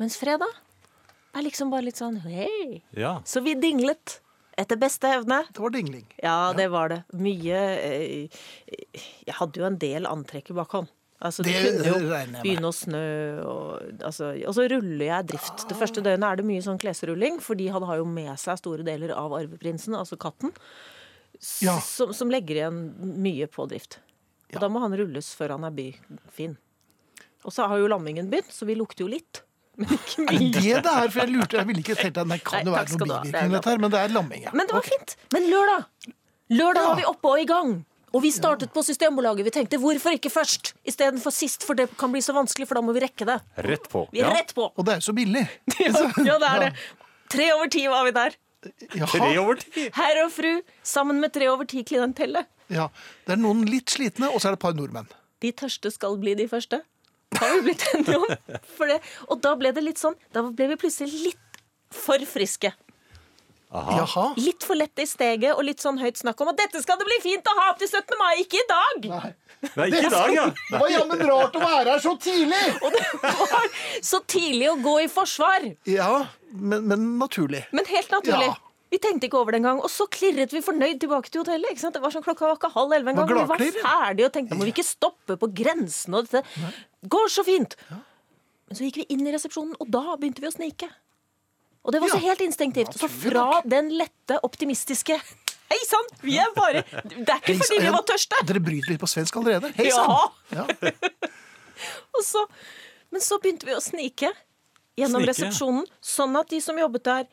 Mens 0.00 0.16
fredag 0.20 0.48
er 1.36 1.44
liksom 1.46 1.70
bare 1.70 1.84
litt 1.86 2.00
sånn 2.00 2.16
hei. 2.24 2.80
ja. 2.96 3.18
Så 3.28 3.42
vi 3.44 3.52
dinglet 3.54 4.20
etter 4.60 4.76
beste 4.80 5.08
evne. 5.08 5.42
Det 5.52 5.60
var 5.62 5.70
dingling. 5.76 6.06
Ja, 6.22 6.52
det 6.56 6.68
var 6.72 6.88
det. 6.92 7.02
Mye 7.16 7.60
eh, 7.80 8.40
Jeg 9.26 9.36
hadde 9.38 9.60
jo 9.60 9.68
en 9.68 9.78
del 9.80 10.08
antrekk 10.08 10.50
i 10.52 10.56
bakhånd. 10.58 10.88
Altså, 11.20 11.44
det, 11.44 11.52
Det 11.52 11.72
kunne 11.82 11.90
jo 12.00 12.38
begynne 12.40 12.68
å 12.70 12.72
snø, 12.72 13.00
og, 13.44 13.82
altså, 14.08 14.30
og 14.48 14.54
så 14.56 14.64
ruller 14.72 15.04
jeg 15.04 15.26
drift. 15.34 15.66
Det 15.68 15.76
første 15.76 16.00
døgnet 16.04 16.24
er 16.30 16.40
det 16.40 16.46
mye 16.48 16.62
sånn 16.64 16.80
klesrulling, 16.80 17.36
fordi 17.44 17.66
han 17.74 17.84
har 17.84 18.00
jo 18.00 18.06
med 18.08 18.32
seg 18.40 18.56
store 18.62 18.86
deler 18.86 19.12
av 19.12 19.34
arveprinsen, 19.36 19.96
altså 19.98 20.16
katten, 20.20 20.54
Ja. 21.60 21.74
som, 21.84 22.14
som 22.16 22.32
legger 22.32 22.62
igjen 22.62 22.80
mye 23.20 23.46
på 23.52 23.68
drift. 23.68 23.98
Og 24.54 24.58
da 24.64 24.68
må 24.72 24.80
han 24.82 24.96
rulles 24.96 25.28
før 25.36 25.54
han 25.58 25.64
er 25.68 25.76
byfin. 25.76 26.56
Og 27.44 27.52
så 27.54 27.68
har 27.68 27.78
jo 27.80 27.88
lammingen 27.88 28.28
begynt, 28.32 28.50
så 28.52 28.66
vi 28.68 28.74
lukter 28.80 29.04
jo 29.04 29.12
litt. 29.12 29.42
Men 29.80 29.92
ikke 29.92 30.24
Er 30.24 30.40
det 30.40 30.64
det 30.64 30.82
det 30.84 30.94
er? 30.96 31.12
For 31.12 31.20
jeg 31.22 31.32
lurte, 31.36 31.56
jeg 31.60 31.68
ville 31.68 31.84
ikke 31.84 31.94
tenkt 32.00 32.18
at 32.20 32.28
det 32.32 32.40
kan 32.44 32.66
jo 32.66 32.74
være 32.74 32.96
noen 32.96 33.00
noe 33.00 33.06
du 33.06 33.14
ha. 33.14 33.20
Det 33.20 33.28
er 33.28 33.36
bivirkning, 33.36 33.54
dette 33.54 33.70
her, 33.70 33.78
men 33.84 33.92
det 33.94 34.00
er 34.00 34.12
lamming, 34.16 34.42
ja. 34.48 34.52
Men 34.56 34.68
det 34.68 34.76
var 34.76 34.82
okay. 34.84 34.96
fint. 34.98 35.16
Men 35.36 35.46
lørdag 35.52 35.86
Lørdag 36.50 36.82
Ja. 36.82 36.88
var 36.90 36.96
vi 36.98 37.04
oppe 37.12 37.30
og 37.30 37.38
i 37.40 37.46
gang. 37.48 37.70
Og 38.12 38.22
vi 38.24 38.30
startet 38.34 38.72
på 38.74 38.82
Systembolaget. 38.82 39.44
Vi 39.46 39.52
tenkte 39.54 39.78
hvorfor 39.78 40.16
ikke 40.16 40.30
først 40.34 40.72
istedenfor 40.88 41.30
sist, 41.34 41.62
for 41.66 41.78
det 41.78 41.88
kan 42.00 42.10
bli 42.10 42.20
så 42.24 42.34
vanskelig, 42.34 42.66
for 42.66 42.74
da 42.80 42.82
må 42.82 42.94
vi 42.96 43.04
rekke 43.04 43.26
det. 43.28 43.36
Rett 43.66 43.86
på. 43.92 44.06
Vi 44.12 44.20
er 44.20 44.26
Ja. 44.28 44.34
rett 44.34 44.54
på. 44.54 44.66
Og 44.76 44.84
det 44.84 44.94
er 44.96 44.98
jo 45.02 45.06
så 45.12 45.14
billig. 45.14 45.44
Ja, 46.26 46.38
det 46.38 46.48
er 46.50 46.60
det. 46.66 46.72
Tre 47.30 47.52
over 47.54 47.68
ti 47.70 47.84
var 47.86 48.04
vi 48.04 48.10
der. 48.16 48.34
Tre 49.06 49.30
over 49.38 49.54
ti. 49.62 49.86
Herr 49.94 50.24
og 50.24 50.32
fru 50.34 50.50
sammen 50.82 51.20
med 51.22 51.32
tre 51.32 51.46
over 51.48 51.64
ti-klientellet. 51.64 52.46
Ja. 52.68 52.88
Det 53.26 53.32
er 53.36 53.40
noen 53.40 53.62
litt 53.66 53.88
slitne, 53.94 54.28
og 54.34 54.40
så 54.42 54.50
er 54.50 54.56
det 54.56 54.58
et 54.60 54.66
par 54.66 54.74
nordmenn. 54.74 55.06
De 55.40 55.52
tørste 55.56 55.90
skal 55.94 56.18
bli 56.20 56.34
de 56.34 56.48
første. 56.50 56.82
Har 57.38 57.54
vi 57.56 57.70
blitt 57.70 57.86
enige 57.94 58.18
om. 58.18 58.26
For 58.76 58.90
det. 58.90 58.98
Og 59.30 59.40
da 59.40 59.54
ble 59.54 59.70
det 59.72 59.84
litt 59.86 60.00
sånn 60.02 60.16
Da 60.34 60.42
ble 60.42 60.66
vi 60.72 60.76
plutselig 60.82 61.14
litt 61.30 61.60
for 61.94 62.18
friske. 62.26 62.72
Aha. 63.70 63.98
Jaha. 64.00 64.24
Litt 64.42 64.64
for 64.66 64.74
lett 64.74 64.98
i 64.98 65.06
steget 65.06 65.52
og 65.54 65.62
litt 65.62 65.82
sånn 65.82 65.98
høyt 66.00 66.18
snakk 66.18 66.40
om 66.42 66.48
at 66.50 66.58
dette 66.58 66.80
skal 66.82 66.98
det 66.98 67.06
bli 67.06 67.18
fint 67.22 67.46
å 67.46 67.52
ha 67.60 67.68
til 67.78 67.86
17. 67.86 68.16
mai, 68.18 68.32
ikke 68.42 68.58
i 68.58 68.64
dag! 68.70 69.04
Nei. 69.12 69.30
Nei, 69.76 69.86
ikke 69.92 70.08
i 70.08 70.10
dag, 70.10 70.32
ja. 70.34 70.46
Det 70.70 70.80
var 70.80 70.90
jammen 70.90 71.22
rart 71.28 71.54
å 71.54 71.62
være 71.62 71.92
her 71.94 72.02
så 72.02 72.16
tidlig! 72.18 72.62
Og 72.84 72.96
det 72.96 73.04
var 73.22 73.68
så 74.10 74.20
tidlig 74.26 74.72
å 74.72 74.74
gå 74.82 74.96
i 75.04 75.06
forsvar. 75.12 75.68
Ja, 75.86 76.10
men, 76.50 76.88
men 76.90 77.06
naturlig. 77.20 77.62
Men 77.76 77.86
helt 77.92 78.10
naturlig. 78.16 78.50
Ja. 78.50 78.58
Vi 78.90 78.98
tenkte 78.98 79.28
ikke 79.28 79.38
over 79.38 79.54
det 79.54 79.60
engang. 79.60 79.78
Og 79.86 79.90
så 79.92 80.08
klirret 80.10 80.50
vi 80.50 80.64
fornøyd 80.66 80.98
tilbake 81.04 81.30
til 81.30 81.44
hotellet. 81.44 81.70
ikke 81.70 81.84
sant? 81.84 81.94
Det 81.94 82.02
var 82.02 82.10
sånn 82.10 82.24
Klokka 82.26 82.48
var 82.48 82.56
ikke 82.58 82.72
halv 82.74 82.96
elleve 82.96 83.12
engang. 83.14 83.28
Var 83.46 83.60
Vi 83.62 83.68
var 83.76 83.84
ferdige 83.84 84.26
og 84.26 84.32
tenkte 84.34 84.58
må 84.58 84.66
vi 84.66 84.72
ikke 84.74 84.86
stoppe 84.88 85.36
på 85.38 85.48
grensen. 85.60 86.16
Og 86.18 86.26
dette 86.26 86.42
går 87.14 87.30
så 87.30 87.44
fint. 87.46 87.76
Men 87.86 88.78
så 88.80 88.88
gikk 88.88 88.98
vi 89.04 89.06
inn 89.14 89.22
i 89.22 89.36
resepsjonen, 89.36 89.76
og 89.78 89.94
da 89.94 90.16
begynte 90.16 90.42
vi 90.42 90.50
å 90.50 90.56
snike. 90.56 90.90
Og 91.84 91.94
det 91.94 92.00
var 92.02 92.12
så 92.12 92.18
Ja. 92.20 92.28
helt 92.30 92.42
instinktivt. 92.44 92.98
Så 92.98 93.08
fra 93.08 93.62
den 93.64 93.88
lette, 93.96 94.38
optimistiske 94.44 95.16
Hei 95.70 95.78
sann! 95.86 96.06
Vi 96.26 96.36
er 96.36 96.50
bare 96.56 96.82
Det 96.82 97.28
er 97.30 97.38
ikke 97.38 97.62
fordi 97.62 97.76
vi 97.84 97.90
var 97.94 98.02
tørste. 98.02 98.38
Dere 98.48 98.60
bryter 98.60 98.90
litt 98.90 99.00
på 99.00 99.06
svensk 99.06 99.36
allerede. 99.38 99.70
Hei 99.76 99.90
sann! 99.94 100.32
Ja. 100.50 100.64
Ja. 100.66 100.90
Og 102.18 102.24
så, 102.26 102.42
men 103.14 103.22
så 103.22 103.38
begynte 103.40 103.68
vi 103.68 103.76
å 103.76 103.80
snike 103.80 104.32
gjennom 104.98 105.22
Snike? 105.22 105.30
resepsjonen, 105.30 105.86
sånn 106.02 106.34
at 106.40 106.50
de 106.50 106.58
som 106.60 106.76
jobbet 106.76 107.06
der, 107.06 107.28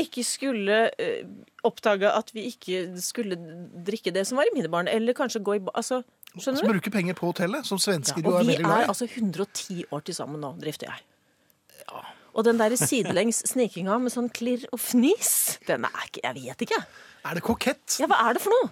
ikke 0.00 0.22
skulle 0.26 0.78
uh, 0.94 1.20
oppdage 1.66 2.08
at 2.08 2.32
vi 2.34 2.46
ikke 2.48 2.82
skulle 3.02 3.36
drikke 3.86 4.12
det 4.14 4.24
som 4.26 4.38
var 4.40 4.48
i 4.48 4.54
minibaren, 4.54 4.88
eller 4.88 5.14
kanskje 5.18 5.42
gå 5.44 5.58
i 5.58 5.62
ba... 5.66 5.74
Altså, 5.78 6.00
skjønner 6.36 6.62
du? 6.62 6.72
bruker 6.72 6.94
penger 6.94 7.18
på 7.18 7.30
hotellet, 7.30 7.66
som 7.68 7.78
svensker 7.82 8.22
ja, 8.22 8.26
og 8.30 8.40
er 8.40 8.46
vi 8.46 8.54
veldig 8.54 8.64
glad 8.64 8.84
er 8.86 8.92
altså 8.94 9.10
110 9.10 9.84
år 9.90 10.06
til 10.06 10.16
sammen 10.16 10.42
nå, 10.42 10.54
drifter 10.62 10.88
jeg. 10.90 11.04
Og 12.34 12.44
den 12.46 12.58
der 12.60 12.76
sidelengs 12.78 13.42
snikinga 13.50 13.98
med 14.00 14.12
sånn 14.14 14.30
klirr 14.32 14.66
og 14.72 14.78
fnis, 14.80 15.58
den 15.66 15.84
er 15.84 16.06
ikke 16.06 16.22
Jeg 16.24 16.34
vet 16.40 16.66
ikke. 16.68 16.80
Er 17.26 17.34
det 17.34 17.42
kokett? 17.42 17.98
Ja, 18.00 18.06
hva 18.10 18.20
er 18.28 18.34
det 18.38 18.42
for 18.42 18.54
noe? 18.54 18.70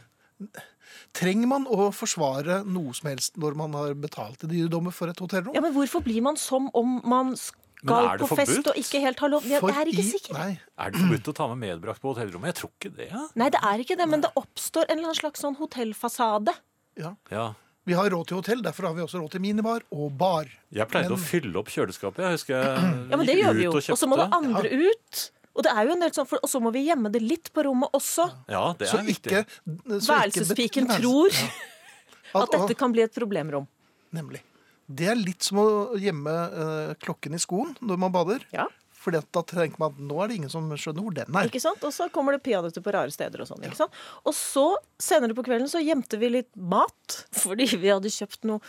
Trenger 1.19 1.49
man 1.51 1.65
å 1.73 1.89
forsvare 1.95 2.61
noe 2.69 2.93
som 2.97 3.09
helst 3.11 3.39
når 3.41 3.57
man 3.59 3.73
har 3.77 3.95
betalt 3.99 4.45
i 4.45 4.51
dyredommer 4.51 4.93
for 4.95 5.11
et 5.11 5.19
hotellrom? 5.23 5.55
Ja, 5.57 5.63
men 5.65 5.73
Hvorfor 5.75 6.03
blir 6.05 6.21
man 6.23 6.37
som 6.41 6.69
om 6.77 6.99
man 7.09 7.35
skal 7.37 8.19
på 8.19 8.29
forbudt? 8.29 8.41
fest 8.47 8.67
og 8.71 8.79
ikke 8.81 9.01
helt 9.03 9.21
har 9.23 9.33
lov? 9.33 9.43
Jeg, 9.49 9.61
jeg 9.63 9.77
er 9.83 9.91
ikke 9.93 10.05
i- 10.05 10.11
sikker. 10.13 10.35
Nei. 10.39 10.61
Er 10.79 10.91
det 10.91 11.01
forbudt 11.01 11.31
å 11.33 11.35
ta 11.35 11.47
med 11.55 11.59
medbrakt 11.65 12.01
på 12.03 12.13
hotellrommet? 12.15 12.53
Jeg 12.55 12.59
tror 12.61 12.71
ikke 12.79 12.93
det. 12.97 13.09
Ja. 13.11 13.27
Nei, 13.35 13.49
det 13.51 13.61
er 13.63 13.79
ikke 13.85 13.97
det, 13.97 14.09
men 14.09 14.21
det 14.21 14.31
oppstår 14.37 14.87
en 14.89 14.99
eller 14.99 15.11
annen 15.11 15.21
slags 15.23 15.41
sånn 15.43 15.57
hotellfasade. 15.59 16.55
Ja. 16.97 17.15
Ja. 17.31 17.55
Vi 17.89 17.97
har 17.97 18.11
råd 18.13 18.27
til 18.29 18.37
hotell, 18.37 18.61
derfor 18.65 18.89
har 18.91 18.95
vi 18.99 19.01
også 19.07 19.21
råd 19.23 19.31
til 19.33 19.41
minibar 19.41 19.81
og 19.95 20.11
bar. 20.21 20.49
Jeg 20.77 20.89
pleide 20.91 21.09
Men- 21.09 21.17
å 21.17 21.23
fylle 21.25 21.57
opp 21.57 21.71
kjøleskapet. 21.73 22.21
Jeg 22.27 22.37
husker 22.37 22.55
jeg 22.59 23.11
Ja, 23.11 23.17
men 23.17 23.27
det 23.27 23.37
gjør 23.41 23.55
vi 23.57 23.65
jo. 23.65 23.71
og 23.73 23.77
Og 23.95 23.99
så 23.99 24.07
må 24.11 24.17
det 24.21 24.29
andre 24.29 24.59
andre 24.59 24.71
ut. 24.93 25.31
Og 25.59 25.65
det 25.65 25.73
er 25.75 25.87
jo 25.89 25.93
en 25.97 26.01
del 26.05 26.11
sånn, 26.15 26.27
for, 26.29 26.39
og 26.45 26.49
så 26.53 26.61
må 26.63 26.71
vi 26.73 26.85
gjemme 26.87 27.11
det 27.11 27.21
litt 27.25 27.49
på 27.53 27.65
rommet 27.67 27.91
også. 27.97 28.29
Ja, 28.49 28.75
det 28.79 28.87
Så 28.89 28.99
er 29.01 29.07
viktig. 29.09 29.33
ikke 29.33 30.01
så 30.05 30.13
Værelsespiken 30.15 30.85
ikke... 30.87 31.01
tror 31.03 31.31
Ja. 31.33 32.43
at 32.45 32.51
dette 32.53 32.77
kan 32.79 32.93
bli 32.93 33.03
et 33.03 33.15
problemrom. 33.15 33.67
Nemlig. 34.15 34.43
Det 34.89 35.09
er 35.09 35.17
litt 35.17 35.43
som 35.43 35.59
å 35.59 35.67
gjemme 35.99 36.31
eh, 36.31 36.95
klokken 37.03 37.35
i 37.35 37.41
skoen 37.43 37.75
når 37.83 37.99
man 37.99 38.13
bader. 38.13 38.45
Ja, 38.53 38.69
For 39.09 39.17
da 39.39 39.43
tenker 39.49 39.81
man 39.81 39.95
at 39.95 40.01
nå 40.11 40.19
er 40.23 40.31
det 40.31 40.39
ingen 40.43 40.53
som 40.53 40.67
skjønner 40.75 41.07
hvor 41.07 41.15
den 41.17 41.39
er. 41.41 41.49
ikke 41.49 41.63
sant? 41.63 41.85
Og 41.87 41.95
så 41.97 42.09
kommer 42.13 42.37
det 42.37 42.43
peanøtter 42.45 42.85
på 42.85 42.93
rare 42.95 43.13
steder 43.15 43.45
og 43.45 43.49
sånn. 43.49 43.65
ikke 43.65 43.79
sant? 43.79 44.03
Og 44.29 44.37
så, 44.37 44.67
senere 45.01 45.37
på 45.37 45.45
kvelden, 45.47 45.71
så 45.71 45.81
gjemte 45.83 46.21
vi 46.21 46.33
litt 46.39 46.51
mat, 46.59 47.23
fordi 47.45 47.71
vi 47.77 47.93
hadde 47.95 48.13
kjøpt 48.13 48.45
noe 48.49 48.61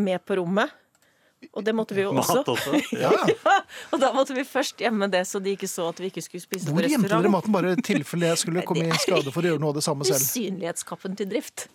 med 0.00 0.24
på 0.24 0.38
rommet. 0.40 0.72
Og 1.52 1.60
det 1.66 1.74
måtte 1.76 1.92
vi 1.92 2.06
jo 2.06 2.12
også. 2.16 2.38
Mat 2.40 2.48
også. 2.54 2.78
Ja. 3.04 3.10
og 3.92 4.00
da 4.00 4.14
måtte 4.16 4.32
vi 4.36 4.46
først 4.48 4.80
gjemme 4.80 5.10
det, 5.12 5.26
så 5.28 5.42
de 5.44 5.52
ikke 5.58 5.68
så 5.68 5.90
at 5.90 6.00
vi 6.00 6.08
ikke 6.08 6.22
skulle 6.24 6.40
spise 6.40 6.72
Hvor 6.72 6.80
på 6.80 6.88
gjemte 6.88 7.10
dere 7.12 7.32
maten 7.32 7.52
bare 7.52 7.74
i 7.74 7.84
tilfelle 7.84 8.30
jeg 8.32 8.40
skulle 8.46 8.64
komme 8.70 8.86
i 8.88 9.00
skade 9.02 9.28
for 9.34 9.44
å 9.44 9.52
gjøre 9.52 9.60
noe 9.60 9.74
av 9.74 9.80
det 9.80 9.84
samme 9.84 10.08
selv? 10.08 10.24
Usynlighetskappen 10.24 11.18
til 11.20 11.28
drift. 11.34 11.66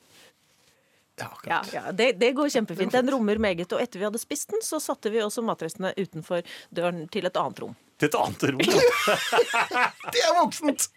Ja, 1.19 1.29
Ja, 1.49 1.59
ja 1.73 1.91
det, 1.95 2.13
det 2.21 2.31
går 2.37 2.49
kjempefint. 2.53 2.93
Den 2.95 3.11
rommer 3.13 3.39
meget. 3.41 3.67
Og 3.75 3.81
etter 3.83 4.01
vi 4.01 4.07
hadde 4.07 4.21
spist 4.21 4.53
den, 4.53 4.63
så 4.65 4.79
satte 4.83 5.11
vi 5.13 5.21
også 5.23 5.43
matrestene 5.45 5.93
utenfor 5.97 6.43
døren 6.75 7.05
til 7.13 7.29
et 7.29 7.39
annet 7.39 7.63
rom. 7.63 7.75
Til 7.99 8.09
et 8.09 8.19
annet 8.19 8.45
rom. 8.49 8.63
Det 10.13 10.21
er 10.23 10.35
voksent! 10.39 10.89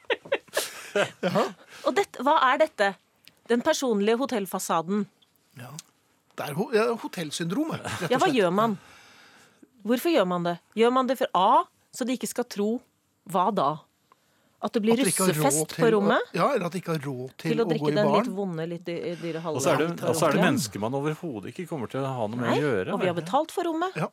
Og 1.87 1.95
dette, 1.97 2.23
hva 2.23 2.37
er 2.53 2.63
dette? 2.63 2.93
Den 3.51 3.65
personlige 3.65 4.21
hotellfasaden. 4.21 5.07
Ja. 5.59 5.73
Det 6.33 6.47
er 6.47 6.57
ho 6.57 6.69
ja, 6.73 6.87
hotellsyndromet. 6.97 7.85
Ja, 8.09 8.19
hva 8.21 8.31
gjør 8.33 8.53
man? 8.55 8.79
Hvorfor 9.85 10.15
gjør 10.15 10.29
man 10.31 10.47
det? 10.47 10.57
Gjør 10.79 10.93
man 10.95 11.11
det 11.11 11.19
for 11.21 11.33
A, 11.37 11.65
så 11.93 12.07
de 12.09 12.17
ikke 12.17 12.31
skal 12.31 12.47
tro 12.49 12.71
Hva 13.31 13.51
da? 13.55 13.73
At 14.63 14.73
det 14.77 14.81
blir 14.85 14.93
At 14.95 15.07
russefest 15.09 15.73
på 15.75 15.83
på 15.83 15.87
å- 15.89 15.93
rommet? 15.97 16.29
Ja, 16.39 16.53
eller 16.55 16.67
at 16.67 16.73
de 16.73 16.79
ikke 16.81 16.93
har 16.95 17.01
råd 17.03 17.31
til, 17.37 17.51
Til 17.51 17.59
å 17.59 17.65
å, 17.65 17.67
gå 17.67 17.71
drikke 17.73 17.89
i 17.91 17.95
den 17.97 18.07
litt 18.07 18.15
baren. 18.15 18.35
vonde, 18.37 18.67
litt 18.71 18.85
dy- 18.87 19.15
dyre 19.23 19.41
halve. 19.43 19.57
Og 19.59 19.63
så 19.65 19.73
er 19.73 19.77
det, 19.83 19.89
halve 20.01 20.15
så 20.15 20.29
er 20.29 20.33
det 20.37 20.45
mennesker 20.47 20.79
man 20.85 20.93
overhodet 20.95 21.51
ikke 21.51 21.67
kommer 21.69 21.91
til 21.91 22.01
å 22.01 22.07
ha 22.07 22.27
noe 22.29 22.37
med 22.39 22.51
Nei, 22.51 22.59
å 22.59 22.63
gjøre. 22.63 22.93
og 22.95 23.01
vi 23.01 23.07
har 23.11 23.15
betalt 23.19 23.51
for 23.51 23.65
rommet. 23.65 23.97
Ja. 23.97 24.07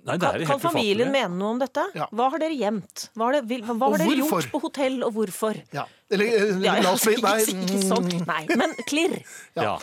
Nei, 0.00 0.16
det 0.16 0.20
Kan, 0.24 0.34
er 0.40 0.44
kan 0.46 0.56
helt 0.56 0.62
familien 0.64 1.10
mene 1.12 1.36
noe 1.36 1.50
om 1.52 1.58
dette? 1.60 1.82
Ja. 1.94 2.06
Hva 2.16 2.30
har 2.32 2.38
dere 2.40 2.56
gjemt? 2.56 3.08
Hva 3.14 3.26
har, 3.28 3.32
det, 3.36 3.42
vil- 3.50 3.64
hva 3.68 3.76
har 3.90 3.98
dere 4.00 4.16
gjort 4.22 4.46
på 4.54 4.60
hotell, 4.62 5.02
og 5.04 5.12
hvorfor? 5.18 5.58
ja. 5.76 5.84
Eller 6.10 6.24
eh, 6.24 6.54
Ja, 6.64 6.78
la 6.80 6.92
oss 6.96 7.04
bli 7.04 7.18
Nei. 7.22 7.34
ikke 7.44 7.82
sånn. 7.84 8.08
Nei, 8.26 8.46
men 8.56 8.72
klirr. 8.88 9.18
Ja. 9.60 9.76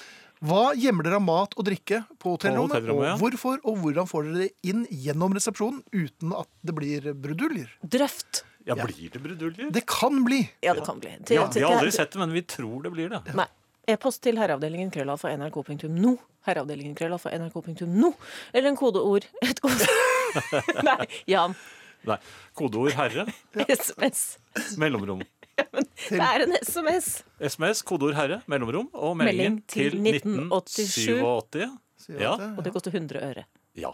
Hva 0.46 0.74
gjemmer 0.78 1.08
dere 1.08 1.18
av 1.18 1.24
mat 1.26 1.56
og 1.58 1.66
drikke 1.66 2.04
på 2.22 2.36
hotellrommet? 2.36 2.76
hotellrommet, 2.76 3.08
ja. 3.08 3.14
Og 3.16 3.24
hvorfor 3.24 3.62
og 3.64 3.80
hvordan 3.82 4.10
får 4.10 4.28
dere 4.28 4.44
det 4.46 4.70
inn 4.70 4.84
gjennom 4.92 5.34
resepsjonen 5.34 5.80
uten 5.96 6.34
at 6.38 6.50
det 6.62 6.76
blir 6.78 7.08
bruduljer? 7.18 7.72
Drøft. 7.82 8.44
ja, 8.68 8.76
blir 8.78 9.10
det 9.14 9.22
bruduljer? 9.24 9.72
Det 9.74 9.86
kan 9.90 10.20
bli. 10.28 10.44
Ja, 10.62 10.74
det 10.78 10.86
kan 10.86 11.00
bli. 11.02 11.10
Vi 11.18 11.24
Til, 11.32 11.40
har, 11.42 11.50
vi 11.54 11.64
har 11.66 11.78
aldri 11.80 11.92
sett 11.96 12.12
det, 12.14 12.20
men 12.22 12.36
vi 12.36 12.44
tror 12.46 12.84
det 12.86 12.92
blir 12.94 13.10
det. 13.16 13.24
Nei. 13.38 13.48
E-post 13.88 14.20
til 14.26 14.36
herreavdelingen 14.36 14.90
krøllalfa 14.92 15.32
nrk.no. 15.40 16.18
Herreavdelingen 16.46 16.94
krøllalfa 17.00 17.32
nrk.no. 17.40 18.10
Eller 18.52 18.70
en 18.74 18.76
kodeord. 18.78 19.26
Et 19.48 19.62
kode... 19.64 19.88
Nei, 20.90 21.08
Jan. 21.32 21.56
Nei. 22.08 22.18
Kodeord 22.56 22.94
'herre', 22.94 23.26
SMS. 23.80 24.38
mellomrom. 24.78 25.24
Det 26.10 26.20
er 26.22 26.44
en 26.46 26.54
SMS. 26.64 27.24
SMS, 27.42 27.82
kodeord 27.82 28.14
'herre', 28.16 28.42
mellomrom, 28.48 28.90
og 28.94 29.18
Melding 29.18 29.64
til 29.68 29.92
til 29.92 30.02
1987. 30.02 31.08
1987. 31.08 31.78
sier 31.98 32.20
Ja. 32.22 32.34
at 32.34 32.40
det- 32.40 32.58
Og 32.58 32.64
det 32.66 32.74
koster 32.74 32.92
100 32.92 33.22
øre. 33.22 33.44
Ja. 33.76 33.92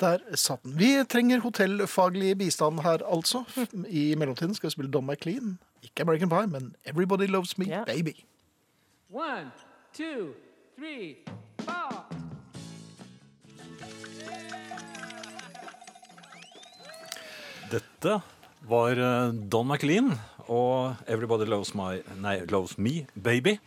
Der 0.00 0.18
satt 0.34 0.62
den. 0.62 0.76
Vi 0.78 1.04
trenger 1.08 1.40
hotellfaglig 1.40 2.38
bistand 2.38 2.80
her, 2.80 2.98
altså. 3.14 3.44
I 3.88 4.14
mellomtiden 4.14 4.54
skal 4.54 4.68
vi 4.68 4.72
spille 4.72 4.90
Don 4.90 5.06
McLean. 5.06 5.58
Ikke 5.82 6.02
American 6.02 6.28
Pie, 6.28 6.46
men 6.46 6.74
Everybody 6.86 7.26
Loves 7.28 7.58
Me, 7.58 7.64
Ja. 7.66 7.84
Baby. 7.84 8.14
One, 9.10 9.50
two, 9.94 10.34
three, 10.78 11.16
four. 11.64 12.04
Dette 17.70 18.20
var 18.68 18.96
eh, 18.98 19.32
Don 19.52 19.68
McLean 19.68 20.12
og 20.48 20.96
'Everybody 21.06 21.44
Loves, 21.48 21.74
my, 21.74 22.02
nei, 22.20 22.40
loves 22.50 22.78
Me 22.78 23.06
Baby'. 23.14 23.58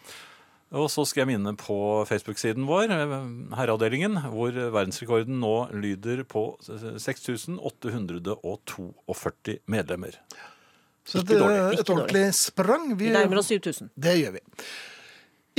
Og 0.72 0.88
så 0.88 1.04
skal 1.06 1.22
jeg 1.22 1.28
minne 1.34 1.56
på 1.60 2.06
Facebook-siden 2.08 2.68
vår, 2.68 2.92
eh, 2.96 3.08
Herreavdelingen, 3.58 4.18
hvor 4.32 4.52
verdensrekorden 4.52 5.40
nå 5.42 5.68
lyder 5.76 6.24
på 6.24 6.58
6842 6.64 9.60
medlemmer. 9.68 10.12
Så 11.04 11.22
det 11.26 11.42
ikke 11.42 11.80
et 11.82 11.90
ordentlig 11.90 12.34
sprang. 12.38 13.00
Vi 13.00 13.10
nærmer 13.12 13.38
oss 13.42 13.48
7000. 13.52 13.90
Det 14.00 14.16
gjør 14.22 14.32
vi. 14.38 14.42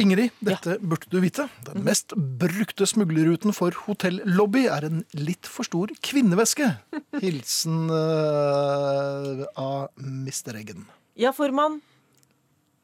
Ingrid, 0.01 0.33
dette 0.41 0.79
burde 0.81 1.11
du 1.13 1.19
vite. 1.21 1.45
Den 1.67 1.85
mest 1.85 2.15
brukte 2.17 2.87
smuglerruten 2.89 3.53
for 3.53 3.77
hotellobby 3.85 4.65
er 4.73 4.87
en 4.89 5.03
litt 5.13 5.45
for 5.51 5.69
stor 5.69 5.93
kvinneveske. 6.01 6.71
Hilsen 7.25 7.93
uh, 7.93 9.45
av 9.53 9.93
Mr. 10.01 10.57
Eggen. 10.57 10.89
Ja, 11.18 11.33
for 11.37 11.53
man 11.53 11.81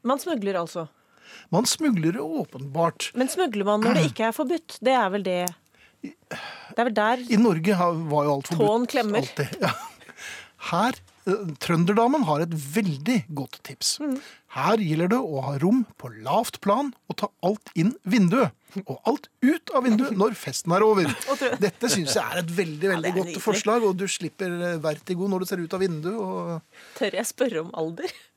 Man 0.05 0.21
smugler 0.21 0.59
altså. 0.61 0.87
Man 1.53 1.67
smugler 1.69 2.19
åpenbart. 2.23 3.11
Men 3.19 3.29
smugler 3.29 3.65
man 3.65 3.83
når 3.85 3.99
det 3.99 4.05
ikke 4.13 4.29
er 4.29 4.37
forbudt? 4.37 4.79
Det 4.85 4.95
er 4.95 5.09
vel 5.13 5.25
det 5.27 5.39
Det 6.03 6.79
er 6.79 6.85
vel 6.89 6.95
der 6.97 7.25
I 7.29 7.37
Norge 7.41 7.75
var 7.77 8.25
jo 8.29 8.35
alt 8.37 8.51
forbudt. 8.53 8.67
Tåen 8.69 8.87
klemmer. 8.87 9.25
alltid. 9.25 9.57
Ja. 9.61 9.73
Her, 10.71 10.97
eh, 11.27 11.51
Trønderdamen 11.63 12.25
har 12.29 12.45
et 12.45 12.55
veldig 12.55 13.19
godt 13.35 13.61
tips. 13.67 13.99
Mm. 14.03 14.17
Her 14.57 14.81
gjelder 14.81 15.11
det 15.13 15.19
å 15.21 15.43
ha 15.45 15.57
rom 15.61 15.83
på 16.01 16.09
lavt 16.25 16.63
plan 16.65 16.93
og 17.11 17.19
ta 17.21 17.29
alt 17.45 17.73
inn 17.77 17.93
vinduet. 18.09 18.55
Og 18.85 18.97
alt 19.09 19.29
ut 19.45 19.73
av 19.77 19.85
vinduet 19.85 20.17
når 20.17 20.37
festen 20.39 20.73
er 20.77 20.85
over. 20.85 21.11
Dette 21.65 21.91
syns 21.93 22.17
jeg 22.17 22.25
er 22.25 22.41
et 22.43 22.55
veldig 22.57 22.95
veldig 22.95 23.11
er 23.11 23.17
godt 23.17 23.31
nydelig. 23.33 23.45
forslag, 23.45 23.85
og 23.85 23.99
du 24.01 24.07
slipper 24.09 24.55
eh, 24.57 24.81
vertigo 24.85 25.29
når 25.29 25.45
du 25.45 25.51
ser 25.51 25.61
ut 25.61 25.77
av 25.77 25.85
vinduet. 25.85 26.17
Og 26.17 26.97
Tør 26.97 27.19
jeg 27.21 27.29
spørre 27.29 27.65
om 27.67 27.71
alder? 27.77 28.13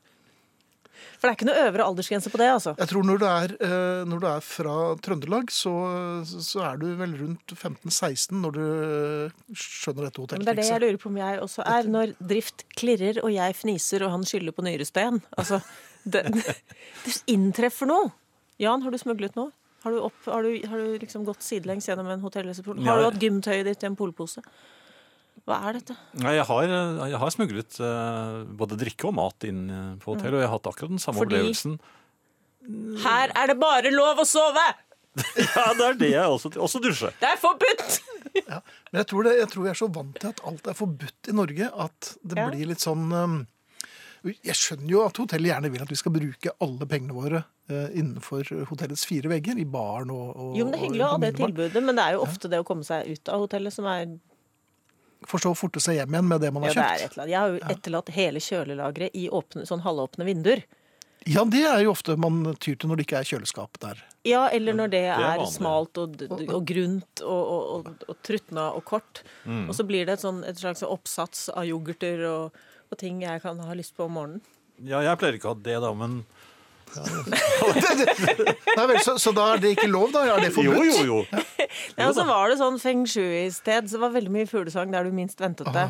For 1.22 1.28
det 1.28 1.30
er 1.30 1.38
ikke 1.38 1.46
noe 1.46 1.64
øvre 1.68 1.84
aldersgrense 1.86 2.30
på 2.32 2.38
det, 2.40 2.46
altså. 2.50 2.72
jeg 2.80 2.90
tror 2.90 3.04
når 3.06 3.20
du 3.20 3.24
er, 3.28 3.52
eh, 3.62 4.00
når 4.10 4.22
du 4.24 4.24
er 4.26 4.40
fra 4.42 4.72
Trøndelag, 5.06 5.52
så, 5.54 5.70
så 6.26 6.64
er 6.66 6.80
du 6.80 6.88
vel 6.98 7.12
rundt 7.20 7.54
15-16 7.54 8.40
når 8.42 8.56
du 8.56 8.64
skjønner 9.54 10.08
dette 10.08 10.26
Men 10.34 10.48
det 10.48 10.50
er 10.50 10.58
det 10.58 10.66
jeg 10.66 10.82
lurer 10.82 10.98
på 10.98 11.12
om 11.12 11.20
jeg 11.22 11.38
også 11.44 11.62
er, 11.62 11.86
når 11.94 12.16
drift 12.18 12.66
klirrer 12.74 13.22
og 13.22 13.30
jeg 13.30 13.54
fniser 13.54 14.02
og 14.02 14.16
han 14.16 14.26
skylder 14.26 14.56
på 14.56 14.66
nyresten. 14.66 15.22
Altså, 15.38 15.62
det, 16.04 16.22
det 17.04 17.16
inntreffer 17.32 17.88
noe. 17.90 18.10
Jan, 18.62 18.82
har 18.84 18.94
du 18.94 18.98
smuglet 19.00 19.34
noe? 19.38 19.50
Har 19.82 19.90
du, 19.90 19.98
opp, 20.06 20.18
har 20.30 20.44
du, 20.46 20.52
har 20.70 20.78
du 20.78 20.98
liksom 21.02 21.24
gått 21.26 21.42
sidelengs 21.42 21.88
gjennom 21.88 22.06
en 22.12 22.20
hotellresepsjon? 22.22 22.84
Har 22.86 23.00
du 23.00 23.06
hatt 23.08 23.22
gymtøyet 23.22 23.66
ditt 23.66 23.82
i 23.82 23.88
en 23.88 23.96
polpose? 23.98 24.42
Hva 25.48 25.56
er 25.66 25.80
dette? 25.80 25.96
Nei, 26.22 26.36
jeg 26.36 26.44
har, 26.46 26.68
jeg 27.10 27.18
har 27.18 27.32
smuglet 27.34 27.78
uh, 27.82 28.44
både 28.60 28.78
drikke 28.78 29.08
og 29.10 29.16
mat 29.18 29.46
inn 29.48 29.64
eh, 29.74 29.88
på 29.98 30.12
hotell, 30.14 30.36
og 30.36 30.42
jeg 30.44 30.46
har 30.46 30.54
hatt 30.54 30.68
akkurat 30.70 30.92
den 30.94 31.02
samme 31.02 31.18
Fordi- 31.24 31.40
opplevelsen. 31.40 31.74
Her 33.02 33.32
er 33.34 33.50
det 33.50 33.56
bare 33.58 33.90
lov 33.90 34.22
å 34.22 34.28
sove! 34.28 34.62
Ja, 35.56 35.64
det 35.76 35.84
er 35.84 35.96
det 36.00 36.08
jeg 36.14 36.24
også 36.24 36.48
Også 36.62 36.78
dusje. 36.80 37.10
Det 37.20 37.26
er 37.28 37.40
forbudt! 37.42 37.98
Men 38.32 39.00
jeg 39.02 39.08
tror, 39.10 39.26
det, 39.26 39.32
jeg 39.42 39.48
tror 39.52 39.66
jeg 39.66 39.74
er 39.74 39.80
så 39.82 39.88
vant 39.92 40.14
til 40.22 40.30
at 40.30 40.38
alt 40.48 40.70
er 40.70 40.76
forbudt 40.78 41.28
i 41.28 41.34
Norge, 41.36 41.68
at 41.84 42.12
det 42.22 42.38
Ja. 42.38 42.46
blir 42.48 42.70
litt 42.70 42.80
sånn 42.86 43.10
um, 43.12 43.34
Jeg 44.22 44.54
skjønner 44.54 44.90
jo 44.92 45.00
at 45.02 45.18
hotellet 45.18 45.50
gjerne 45.50 45.70
vil 45.74 45.82
at 45.82 45.90
vi 45.90 45.98
skal 45.98 46.14
bruke 46.14 46.52
alle 46.62 46.86
pengene 46.90 47.14
våre 47.16 47.40
eh, 47.68 47.88
innenfor 47.98 48.46
hotellets 48.70 49.02
fire 49.08 49.30
vegger, 49.32 49.58
i 49.58 49.64
baren 49.66 50.12
og, 50.14 50.28
og 50.36 50.58
Jo, 50.58 50.66
men 50.68 50.76
Det 50.76 50.78
er 50.78 50.84
hyggelig 50.86 51.06
å 51.06 51.08
ha 51.14 51.22
det 51.24 51.32
tilbudet, 51.40 51.82
men 51.82 51.98
det 51.98 52.04
er 52.04 52.18
jo 52.18 52.26
ofte 52.26 52.50
det 52.52 52.60
å 52.62 52.66
komme 52.68 52.86
seg 52.86 53.10
ut 53.10 53.32
av 53.34 53.42
hotellet 53.42 53.74
som 53.74 53.88
er 53.90 54.12
For 55.26 55.42
så 55.42 55.50
å 55.54 55.58
forte 55.58 55.82
seg 55.82 55.98
hjem 55.98 56.14
igjen 56.14 56.30
med 56.30 56.42
det 56.44 56.52
man 56.54 56.68
Ja, 56.68 56.70
har 56.70 56.78
det 56.78 56.84
er 56.84 56.94
et 56.94 57.02
kjøpt. 57.02 57.16
eller 57.16 57.24
annet. 57.24 57.32
Jeg 57.32 57.40
har 57.40 57.50
jo 57.50 57.74
etterlatt 57.76 58.14
hele 58.14 58.44
kjølelageret 58.46 59.18
i 59.18 59.26
åpne, 59.40 59.66
sånn 59.66 59.84
halvåpne 59.86 60.26
vinduer. 60.28 60.64
Ja, 61.30 61.44
det 61.46 61.62
er 61.62 61.84
jo 61.84 61.92
ofte 61.92 62.16
man 62.18 62.40
tyr 62.58 62.74
til 62.74 62.90
når 62.90 62.98
det 62.98 63.04
ikke 63.06 63.20
er 63.20 63.28
kjøleskap 63.28 63.78
der. 63.82 64.00
Ja, 64.26 64.48
eller 64.50 64.74
når 64.74 64.90
det 64.90 65.02
er 65.06 65.22
er, 65.22 65.44
smalt 65.50 65.98
og, 65.98 66.18
og 66.30 66.64
grunt 66.66 67.22
og, 67.22 67.42
og, 67.42 67.62
og, 67.76 68.04
og 68.10 68.18
trutna 68.26 68.68
og 68.74 68.82
kort. 68.86 69.22
Mm. 69.46 69.68
Og 69.70 69.74
så 69.78 69.86
blir 69.86 70.06
det 70.06 70.16
et, 70.16 70.24
sånn, 70.24 70.42
et 70.46 70.58
slags 70.58 70.82
oppsats 70.86 71.48
av 71.54 71.66
yoghurter 71.66 72.24
og, 72.26 72.58
og 72.92 73.00
ting 73.00 73.22
jeg 73.24 73.42
kan 73.42 73.58
ha 73.64 73.74
lyst 73.78 73.96
på 73.96 74.06
om 74.06 74.16
morgenen. 74.18 74.42
Ja, 74.82 75.02
jeg 75.04 75.18
pleier 75.20 75.36
ikke 75.38 75.50
å 75.50 75.54
ha 75.56 75.62
det, 75.62 75.78
da, 75.84 75.92
men 75.96 76.22
Nei 78.76 78.84
vel, 78.90 78.98
så, 79.00 79.14
så 79.20 79.32
da 79.32 79.46
er 79.54 79.62
det 79.62 79.70
ikke 79.76 79.88
lov, 79.88 80.10
da? 80.12 80.26
Er 80.28 80.42
det 80.44 80.50
forbudt? 80.52 80.90
jo, 80.90 81.04
jo. 81.06 81.20
jo. 81.22 81.42
Ja, 81.98 82.08
og 82.10 82.16
så 82.16 82.24
var 82.28 82.52
det 82.52 82.58
sånn 82.60 82.78
feng 82.82 83.06
shui-sted, 83.08 83.88
så 83.88 83.96
det 83.96 84.02
var 84.02 84.12
veldig 84.16 84.32
mye 84.34 84.48
fuglesang 84.50 84.92
der 84.92 85.08
du 85.08 85.14
minst 85.16 85.40
ventet 85.40 85.70
det. 85.72 85.86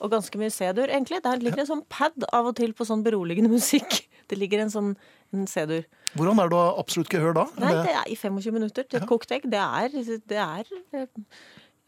Og 0.00 0.10
ganske 0.12 0.40
mye 0.40 0.50
C-dur, 0.50 0.88
egentlig. 0.88 1.20
Det 1.22 1.36
ligger 1.44 1.62
en 1.62 1.70
sånn 1.74 1.84
pad 1.92 2.26
av 2.32 2.48
og 2.50 2.56
til 2.58 2.72
på 2.76 2.86
sånn 2.88 3.04
beroligende 3.06 3.52
musikk. 3.52 4.00
Det 4.30 4.38
ligger 4.38 4.64
en 4.64 4.72
sånn 4.72 4.92
en 5.36 5.46
C-dur. 5.50 5.84
Hvordan 6.16 6.40
er 6.42 6.50
det 6.50 6.58
å 6.58 6.62
absolutt 6.80 7.10
gehør 7.12 7.36
da? 7.36 7.44
Nei, 7.60 7.74
det- 7.84 7.94
er 8.00 8.08
i 8.10 8.16
25 8.18 8.56
minutter 8.56 8.86
til 8.88 9.02
et 9.02 9.08
kokt 9.10 9.30
egg. 9.36 9.46
Det 9.50 9.60
er, 9.60 9.92
det 10.26 10.40
er 10.40 10.64
Jeg 10.96 11.08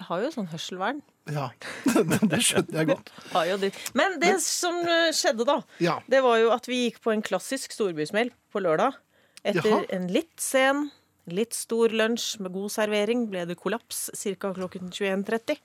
har 0.09 0.23
jo 0.25 0.31
sånn 0.35 0.49
hørselvern. 0.53 1.01
Ja, 1.31 1.49
det 2.33 2.41
skjønner 2.43 2.81
jeg 2.81 2.89
godt. 2.91 3.13
Har 3.35 3.47
jo 3.47 3.57
det. 3.63 3.71
Men 3.99 4.17
det 4.23 4.33
som 4.43 4.81
eh, 4.83 5.11
skjedde, 5.15 5.47
da, 5.47 5.61
Ja. 5.83 6.01
det 6.11 6.23
var 6.25 6.41
jo 6.43 6.51
at 6.55 6.67
vi 6.67 6.81
gikk 6.89 6.99
på 7.05 7.13
en 7.15 7.23
klassisk 7.23 7.73
storbysmell 7.77 8.33
på 8.53 8.63
lørdag. 8.65 8.97
Etter 9.45 9.71
Jaha. 9.71 9.85
en 9.95 10.09
litt 10.15 10.35
sen, 10.43 10.89
litt 11.31 11.55
stor 11.55 11.95
lunsj 11.95 12.41
med 12.43 12.53
god 12.55 12.71
servering 12.75 13.29
ble 13.31 13.45
det 13.47 13.57
kollaps 13.59 14.09
ca. 14.19 14.51
klokken 14.55 14.91
21.30. 14.91 15.59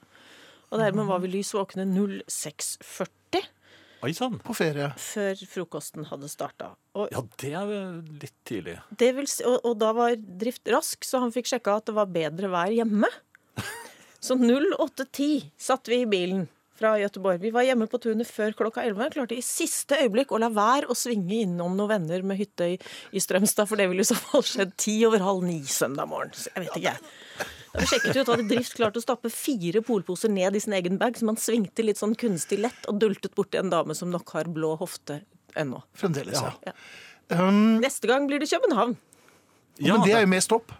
Og 0.70 0.82
dermed 0.82 1.08
var 1.10 1.22
vi 1.24 1.30
lys 1.38 1.54
våkne 1.56 1.86
06.40 1.88 3.46
Oi 4.06 4.12
sann. 4.14 4.36
På 4.46 4.54
ferie. 4.54 4.92
før 5.02 5.40
frokosten 5.50 6.06
hadde 6.06 6.28
starta. 6.30 6.68
Ja, 7.10 7.24
det 7.42 7.50
er 7.58 7.72
litt 8.22 8.36
tidlig. 8.46 8.76
det 8.94 9.08
vil, 9.18 9.26
si- 9.26 9.42
og, 9.50 9.58
og 9.66 9.74
da 9.82 9.90
var 9.98 10.14
Drift 10.18 10.70
rask, 10.70 11.02
så 11.08 11.18
han 11.24 11.34
fikk 11.34 11.50
sjekka 11.50 11.80
at 11.80 11.88
det 11.90 11.96
var 11.98 12.06
bedre 12.14 12.52
vær 12.54 12.70
hjemme. 12.76 13.10
Så 14.28 14.36
08.10 14.36 15.52
satt 15.58 15.88
vi 15.88 16.02
i 16.02 16.06
bilen 16.06 16.48
fra 16.76 16.98
Gøteborg. 17.00 17.40
Vi 17.40 17.52
var 17.56 17.64
hjemme 17.64 17.86
på 17.88 18.00
tunet 18.04 18.28
før 18.28 18.52
klokka 18.60 18.84
11. 18.84 19.14
Klarte 19.14 19.38
i 19.38 19.44
siste 19.46 19.96
øyeblikk 20.02 20.34
å 20.36 20.40
la 20.42 20.50
være 20.52 20.90
å 20.92 20.96
svinge 20.98 21.38
innom 21.46 21.78
noen 21.78 21.94
venner 21.94 22.26
med 22.28 22.36
hytte 22.42 22.68
i, 22.74 22.76
i 23.16 23.22
Strømstad, 23.24 23.70
for 23.70 23.80
det 23.80 23.86
ville 23.88 24.04
i 24.04 24.10
så 24.10 24.18
fall 24.20 24.44
skjedd 24.44 24.74
ti 24.76 24.98
over 25.08 25.24
halv 25.24 25.46
ni 25.48 25.62
søndag 25.72 26.10
morgen. 26.12 26.34
Så 26.36 26.52
jeg 26.52 26.66
vet 26.66 26.76
ikke, 26.76 26.92
jeg. 26.92 27.48
Da 27.72 27.84
vi 27.86 27.88
sjekket 27.94 28.20
ut, 28.20 28.32
hadde 28.34 28.48
Drift 28.50 28.76
klart 28.76 29.00
å 29.00 29.04
stappe 29.06 29.32
fire 29.32 29.84
polposer 29.88 30.34
ned 30.34 30.58
i 30.60 30.62
sin 30.66 30.76
egen 30.76 31.00
bag, 31.00 31.16
så 31.16 31.30
man 31.30 31.40
svingte 31.40 31.86
litt 31.86 32.02
sånn 32.02 32.18
kunstig 32.20 32.60
lett 32.66 32.90
og 32.92 33.00
dultet 33.00 33.32
borti 33.38 33.62
en 33.62 33.72
dame 33.72 33.96
som 33.96 34.12
nok 34.12 34.34
har 34.36 34.50
blå 34.52 34.74
hofte 34.82 35.22
ennå. 35.56 35.80
Fremdeles, 35.96 36.36
ja. 36.44 36.52
Ja. 36.68 36.76
Um, 37.48 37.78
Neste 37.80 38.12
gang 38.12 38.28
blir 38.28 38.44
det 38.44 38.52
København. 38.52 38.98
Ja, 39.80 39.96
men 39.96 40.04
det 40.04 40.18
er 40.18 40.28
jo 40.28 40.34
med 40.36 40.44
stopp. 40.44 40.76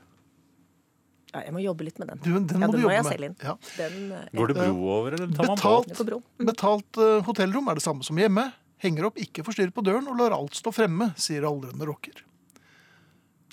Ja, 1.38 1.44
jeg 1.46 1.54
må 1.54 1.62
jobbe 1.62 1.86
litt 1.86 2.00
med 2.02 2.10
den. 2.12 2.22
Du, 2.26 2.32
den 2.34 2.48
ja, 2.64 2.68
må 2.68 2.74
du 2.74 2.80
må 2.82 2.88
jobbe 2.88 2.96
jeg 2.98 3.06
med. 3.06 3.14
selge 3.14 3.30
inn. 3.32 3.36
Ja. 3.46 3.56
Den, 3.78 3.98
ja. 4.18 4.22
Går 4.42 4.52
det 4.54 4.56
bro 4.58 4.94
over, 4.98 5.18
eller 5.20 5.28
tar 5.38 5.52
man 5.52 5.56
Betalt, 5.60 5.92
båt? 5.92 5.98
på 6.02 6.06
bro. 6.10 6.22
betalt 6.52 7.02
uh, 7.04 7.10
hotellrom 7.30 7.70
er 7.70 7.78
det 7.80 7.86
samme 7.86 8.04
som 8.08 8.18
hjemme. 8.18 8.48
Henger 8.84 9.08
opp, 9.12 9.18
ikke 9.22 9.46
forstyrr 9.46 9.72
på 9.74 9.86
døren 9.86 10.10
og 10.10 10.18
lar 10.20 10.34
alt 10.36 10.58
stå 10.58 10.74
fremme, 10.74 11.12
sier 11.18 11.46
aldrende 11.50 11.86
rocker. 11.90 12.24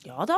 Ja 0.04 0.26
da. 0.28 0.36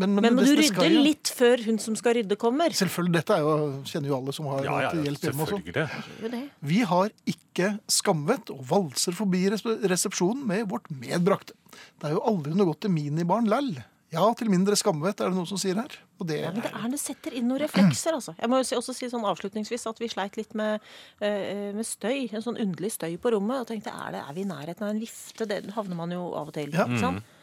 Men, 0.00 0.14
Men 0.16 0.32
må 0.34 0.40
det- 0.40 0.48
du 0.48 0.54
rydde 0.56 0.68
skal 0.72 0.92
ja. 0.94 1.00
litt 1.04 1.28
før 1.36 1.60
hun 1.66 1.76
som 1.78 1.94
skal 1.94 2.14
rydde, 2.16 2.36
kommer? 2.40 2.72
Selvfølgelig, 2.74 3.12
dette 3.18 3.34
er 3.36 3.44
jo, 3.44 3.82
kjenner 3.84 4.08
jo 4.08 4.16
alle 4.16 4.32
som 4.32 4.46
har 4.48 4.64
Ja, 4.64 4.78
ja, 4.86 4.92
hjelp 5.04 5.26
hjemme. 5.26 5.44
Også. 5.44 6.48
Vi 6.72 6.80
har 6.88 7.10
ikke 7.28 7.68
skamvett 7.86 8.50
og 8.50 8.64
valser 8.66 9.12
forbi 9.12 9.44
resepsjonen 9.52 10.46
med 10.48 10.64
vårt 10.72 10.88
medbrakte. 10.90 11.52
Det 12.00 12.08
er 12.08 12.16
jo 12.16 12.24
aldri 12.26 12.54
noe 12.56 12.70
godt 12.72 12.80
til 12.86 12.90
minibarn 12.96 13.46
lell. 13.52 13.74
Ja, 14.08 14.22
til 14.32 14.48
mindre 14.48 14.76
skamvett, 14.78 15.20
er 15.20 15.28
det 15.28 15.36
noen 15.36 15.48
som 15.50 15.58
sier 15.60 15.76
her. 15.76 15.94
Og 16.16 16.28
det, 16.30 16.38
Ja, 16.40 16.52
men 16.54 16.64
det, 16.64 16.70
er, 16.72 16.86
det 16.94 17.00
setter 17.02 17.34
inn 17.36 17.44
noen 17.50 17.60
reflekser, 17.60 18.16
altså. 18.16 18.32
Jeg 18.38 18.48
må 18.48 18.60
jo 18.62 18.78
også 18.78 18.94
si 18.96 19.08
sånn 19.12 19.26
avslutningsvis 19.28 19.84
at 19.90 20.00
vi 20.00 20.08
sleit 20.08 20.38
litt 20.40 20.54
med, 20.56 20.80
eh, 21.20 21.68
med 21.76 21.84
støy. 21.84 22.30
En 22.32 22.44
sånn 22.44 22.56
underlig 22.56 22.94
støy 22.94 23.18
på 23.20 23.34
rommet. 23.36 23.60
Og 23.60 23.68
tenkte 23.68 23.92
er, 23.92 24.14
det, 24.16 24.22
er 24.24 24.38
vi 24.38 24.46
i 24.46 24.48
nærheten 24.48 24.86
av 24.86 24.94
en 24.94 25.02
vifte? 25.02 25.48
Det 25.50 25.60
havner 25.76 26.00
man 26.00 26.14
jo 26.16 26.22
av 26.40 26.48
og 26.48 26.56
til. 26.56 26.72
Ja. 26.72 26.88
Ikke 26.88 27.02
sant? 27.04 27.34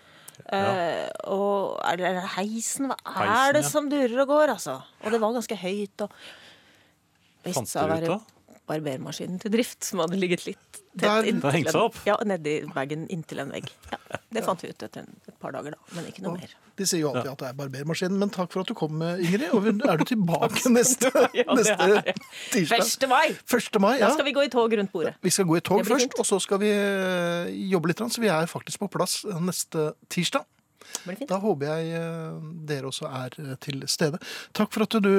Eh, 0.51 1.05
og 1.31 1.77
er 1.85 2.01
det, 2.01 2.07
er 2.09 2.17
det 2.17 2.31
heisen? 2.33 2.89
Hva 2.89 2.97
er 2.97 3.29
Heisen, 3.29 3.53
det 3.55 3.61
ja. 3.61 3.69
som 3.69 3.91
durer 3.93 4.23
og 4.25 4.33
går, 4.33 4.55
altså? 4.57 4.79
Og 5.03 5.13
det 5.13 5.21
var 5.21 5.37
ganske 5.37 5.59
høyt. 5.61 6.07
og 6.07 6.17
Fant 7.45 7.75
dere 7.77 7.99
ut 8.01 8.09
da? 8.09 8.19
Barbermaskinen 8.69 9.39
til 9.41 9.51
drift 9.53 9.83
som 9.85 10.01
hadde 10.03 10.17
ligget 10.19 10.45
litt 10.47 10.79
tett 10.97 11.27
inntil 11.29 11.67
en- 11.69 11.79
opp? 11.79 11.97
Ja, 12.07 12.15
nedi 12.25 12.57
bagen 12.73 13.05
inntil 13.13 13.41
en 13.43 13.51
vegg. 13.53 13.67
Ja, 13.91 13.99
det 14.33 14.43
fant 14.45 14.61
vi 14.63 14.69
ut 14.71 14.85
etter 14.87 15.03
en, 15.03 15.15
et 15.27 15.37
par 15.39 15.51
dager, 15.55 15.75
da. 15.75 15.95
Men 15.97 16.07
ikke 16.09 16.23
noe 16.25 16.37
mer. 16.39 16.53
de 16.75 16.85
sier 16.87 16.99
jo 17.03 17.11
alltid 17.13 17.31
at 17.31 17.43
det 17.43 17.49
er 17.49 17.57
barbermaskinen, 17.59 18.17
men 18.19 18.31
takk 18.33 18.51
for 18.51 18.61
at 18.65 18.67
du 18.71 18.73
kom, 18.77 19.01
Ingrid. 19.01 19.45
Og 19.55 19.67
er 19.91 19.97
du 20.01 20.05
tilbake 20.09 20.71
neste, 20.73 21.11
Ja, 21.39 21.45
neste 21.53 21.77
er 21.77 22.13
tirsdag? 22.51 22.83
1. 23.05 23.07
mai! 23.11 23.27
1. 23.45 23.79
mai, 23.81 23.93
ja. 23.99 24.07
Da 24.07 24.13
skal 24.17 24.25
vi 24.25 24.35
gå 24.35 24.43
i 24.47 24.49
tog 24.53 24.73
rundt 24.79 24.91
bordet. 24.91 25.15
Vi 25.21 25.29
skal 25.35 25.45
gå 25.45 25.57
i 25.57 25.63
tog 25.65 25.85
først, 25.85 26.07
fint. 26.09 26.19
og 26.19 26.25
så 26.25 26.41
skal 26.43 26.59
vi 26.63 26.71
eh, 26.73 27.53
jobbe 27.71 27.91
litt, 27.91 28.01
så 28.01 28.21
vi 28.23 28.31
er 28.33 28.49
faktisk 28.51 28.81
på 28.85 28.91
plass 28.97 29.21
neste 29.39 29.93
tirsdag. 30.09 30.45
Det 30.85 31.03
blir 31.05 31.17
fint. 31.21 31.29
Da 31.29 31.39
håper 31.41 31.71
jeg 31.71 31.95
eh, 31.99 32.41
dere 32.69 32.89
også 32.91 33.07
er 33.09 33.39
eh, 33.41 33.55
til 33.63 33.83
stede. 33.91 34.19
Takk 34.55 34.73
for 34.73 34.85
at 34.85 34.97
du 35.03 35.11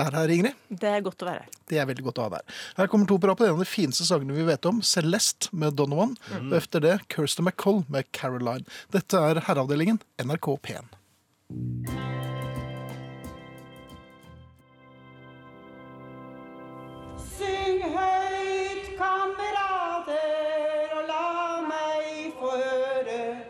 er 0.00 0.16
her, 0.16 0.32
Ingrid. 0.32 0.62
Det 0.68 0.88
er 0.88 1.04
godt 1.04 1.24
å 1.24 1.28
være 1.28 1.44
her. 1.44 1.58
Det 1.68 1.80
er 1.80 1.88
veldig 1.90 2.06
godt 2.08 2.20
å 2.20 2.26
ha 2.26 2.32
deg 2.34 2.40
her. 2.42 2.62
Her 2.80 2.90
kommer 2.92 3.10
to 3.10 3.18
på 3.20 3.30
rappen. 3.30 3.50
En 3.50 3.58
av 3.58 3.64
de 3.64 3.68
fineste 3.68 4.06
sangene 4.08 4.36
vi 4.36 4.46
vet 4.48 4.70
om. 4.70 4.80
Celeste 4.86 5.52
med 5.52 5.76
Donovan. 5.80 6.16
Og 6.40 6.56
efter 6.60 6.84
det 6.84 6.96
Kirsten 7.12 7.48
MacColl 7.48 7.84
med 7.92 8.08
Caroline. 8.16 8.66
Dette 8.94 9.20
er 9.20 9.42
Herreavdelingen, 9.48 10.00
NRK 10.22 10.52
P1. 10.64 12.20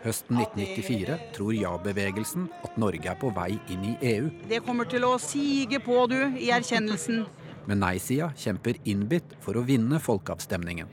Høsten 0.03 0.35
1994 0.35 1.15
tror 1.31 1.53
ja-bevegelsen 1.55 2.49
at 2.67 2.75
Norge 2.81 3.07
er 3.07 3.15
på 3.21 3.29
vei 3.31 3.53
inn 3.71 3.85
i 3.87 3.93
EU. 4.09 4.25
Det 4.51 4.59
kommer 4.65 4.89
til 4.91 5.05
å 5.07 5.13
sige 5.21 5.79
på, 5.79 6.01
du, 6.11 6.17
i 6.35 6.49
erkjennelsen. 6.51 7.21
Men 7.69 7.79
nei-sida 7.79 8.33
kjemper 8.35 8.81
innbitt 8.83 9.37
for 9.45 9.55
å 9.55 9.63
vinne 9.63 10.01
folkeavstemningen. 10.03 10.91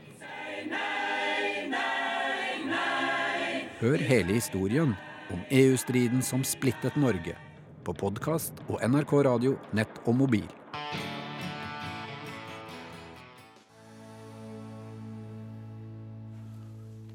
Hør 3.81 4.07
hele 4.07 4.37
historien 4.37 4.95
om 5.33 5.43
EU-striden 5.49 6.23
som 6.23 6.45
splittet 6.47 6.95
Norge. 6.95 7.35
På 7.83 7.97
podkast 7.97 8.63
og 8.69 8.79
NRK 8.79 9.15
radio, 9.27 9.57
nett 9.75 10.03
og 10.05 10.21
mobil. 10.21 10.47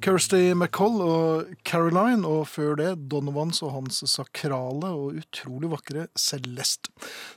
Kirsty 0.06 0.52
McColl 0.54 1.00
og 1.02 1.48
Caroline, 1.66 2.22
og 2.30 2.44
før 2.46 2.76
det 2.78 2.92
Donovans 3.10 3.58
og 3.66 3.72
hans 3.74 3.96
sakrale 4.06 4.92
og 4.94 5.16
utrolig 5.18 5.66
vakre 5.72 6.04
Celeste. 6.14 6.92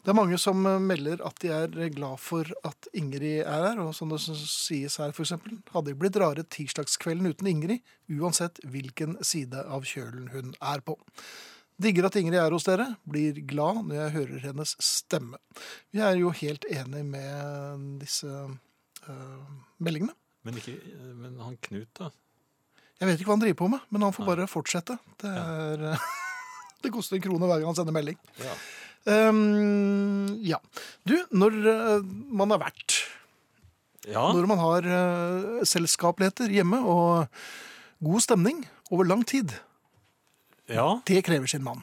Det 0.06 0.12
er 0.14 0.18
mange 0.20 0.38
som 0.38 0.62
eh, 0.70 0.78
melder 0.78 1.24
at 1.26 1.42
de 1.42 1.50
er 1.50 1.74
glad 1.96 2.22
for 2.22 2.46
at 2.70 2.92
Ingrid 2.94 3.40
er 3.40 3.66
her, 3.72 3.82
og 3.82 3.96
som 3.98 4.14
det 4.14 4.20
sies 4.22 5.00
her, 5.02 5.10
eksempel, 5.10 5.58
hadde 5.74 5.90
det 5.90 5.98
blitt 5.98 6.22
rare 6.22 6.46
tirsdagskvelden 6.46 7.32
uten 7.34 7.50
Ingrid, 7.50 7.82
uansett 8.20 8.62
hvilken 8.62 9.18
side 9.26 9.66
av 9.66 9.90
kjølen 9.90 10.30
hun 10.36 10.54
er 10.62 10.86
på. 10.86 11.00
Digger 11.82 12.12
at 12.12 12.22
Ingrid 12.22 12.38
er 12.38 12.54
hos 12.54 12.70
dere, 12.70 12.92
blir 13.10 13.42
glad 13.50 13.82
når 13.90 14.02
jeg 14.04 14.18
hører 14.20 14.48
hennes 14.52 14.78
stemme. 14.78 15.42
Vi 15.90 16.06
er 16.06 16.22
jo 16.22 16.38
helt 16.46 16.70
enig 16.70 17.02
med 17.18 17.92
disse 18.06 18.30
øh, 18.30 19.54
meldingene. 19.82 20.14
Men, 20.46 20.62
ikke, 20.62 20.78
men 21.18 21.42
han 21.42 21.58
Knut, 21.66 21.90
da? 21.98 22.14
Jeg 23.00 23.08
vet 23.08 23.22
ikke 23.22 23.30
hva 23.32 23.38
han 23.38 23.44
driver 23.46 23.60
på 23.62 23.70
med, 23.72 23.86
men 23.94 24.04
han 24.04 24.16
får 24.16 24.28
bare 24.28 24.50
fortsette. 24.52 24.98
Det, 25.22 25.32
er, 25.32 25.86
det 26.84 26.92
koster 26.92 27.16
en 27.16 27.24
krone 27.24 27.48
hver 27.48 27.62
gang 27.62 27.72
han 27.72 27.78
sender 27.78 27.96
melding. 27.96 28.20
Ja. 28.44 28.58
Um, 29.08 30.28
ja. 30.44 30.60
Du, 31.08 31.16
når 31.32 31.56
eh, 31.72 32.10
man 32.36 32.52
har 32.52 32.60
vært, 32.66 32.98
ja. 34.04 34.26
når 34.36 34.50
man 34.52 34.60
har 34.60 34.90
uh, 34.90 35.64
selskapeligheter 35.68 36.52
hjemme 36.52 36.82
og 36.84 37.40
god 38.04 38.26
stemning 38.26 38.66
over 38.92 39.08
lang 39.08 39.24
tid, 39.28 39.56
ja. 40.68 41.00
det 41.08 41.24
krever 41.26 41.48
sin 41.50 41.64
mann. 41.64 41.82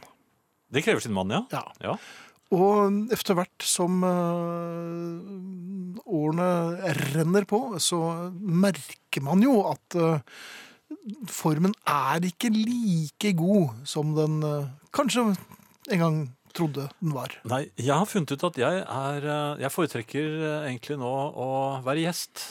Det 0.69 0.85
krever 0.85 1.01
sin 1.01 1.17
mann, 1.17 1.33
ja. 1.33 1.47
Ja. 1.55 1.65
ja. 1.81 1.97
Og 2.55 3.11
etter 3.11 3.35
hvert 3.41 3.65
som 3.67 4.05
uh, 4.07 5.17
årene 6.07 6.51
renner 7.15 7.49
på, 7.49 7.61
så 7.83 8.31
merker 8.39 9.25
man 9.27 9.43
jo 9.43 9.59
at 9.73 9.97
eh, 9.99 10.21
formen 11.31 11.75
er 11.87 12.25
ikke 12.27 12.51
like 12.53 13.33
god 13.39 13.87
som 13.89 14.15
den 14.17 14.41
eh, 14.47 14.71
kanskje 14.97 15.29
en 15.93 16.03
gang 16.03 16.21
trodde 16.57 16.87
den 17.01 17.15
var. 17.15 17.35
Nei, 17.49 17.67
jeg 17.79 17.93
har 17.93 18.09
funnet 18.09 18.33
ut 18.33 18.47
at 18.49 18.61
jeg 18.61 18.81
er 18.83 19.27
eh, 19.27 19.65
Jeg 19.65 19.75
foretrekker 19.75 20.39
eh, 20.39 20.71
egentlig 20.71 20.99
nå 21.01 21.13
å 21.37 21.51
være 21.87 22.07
gjest. 22.07 22.47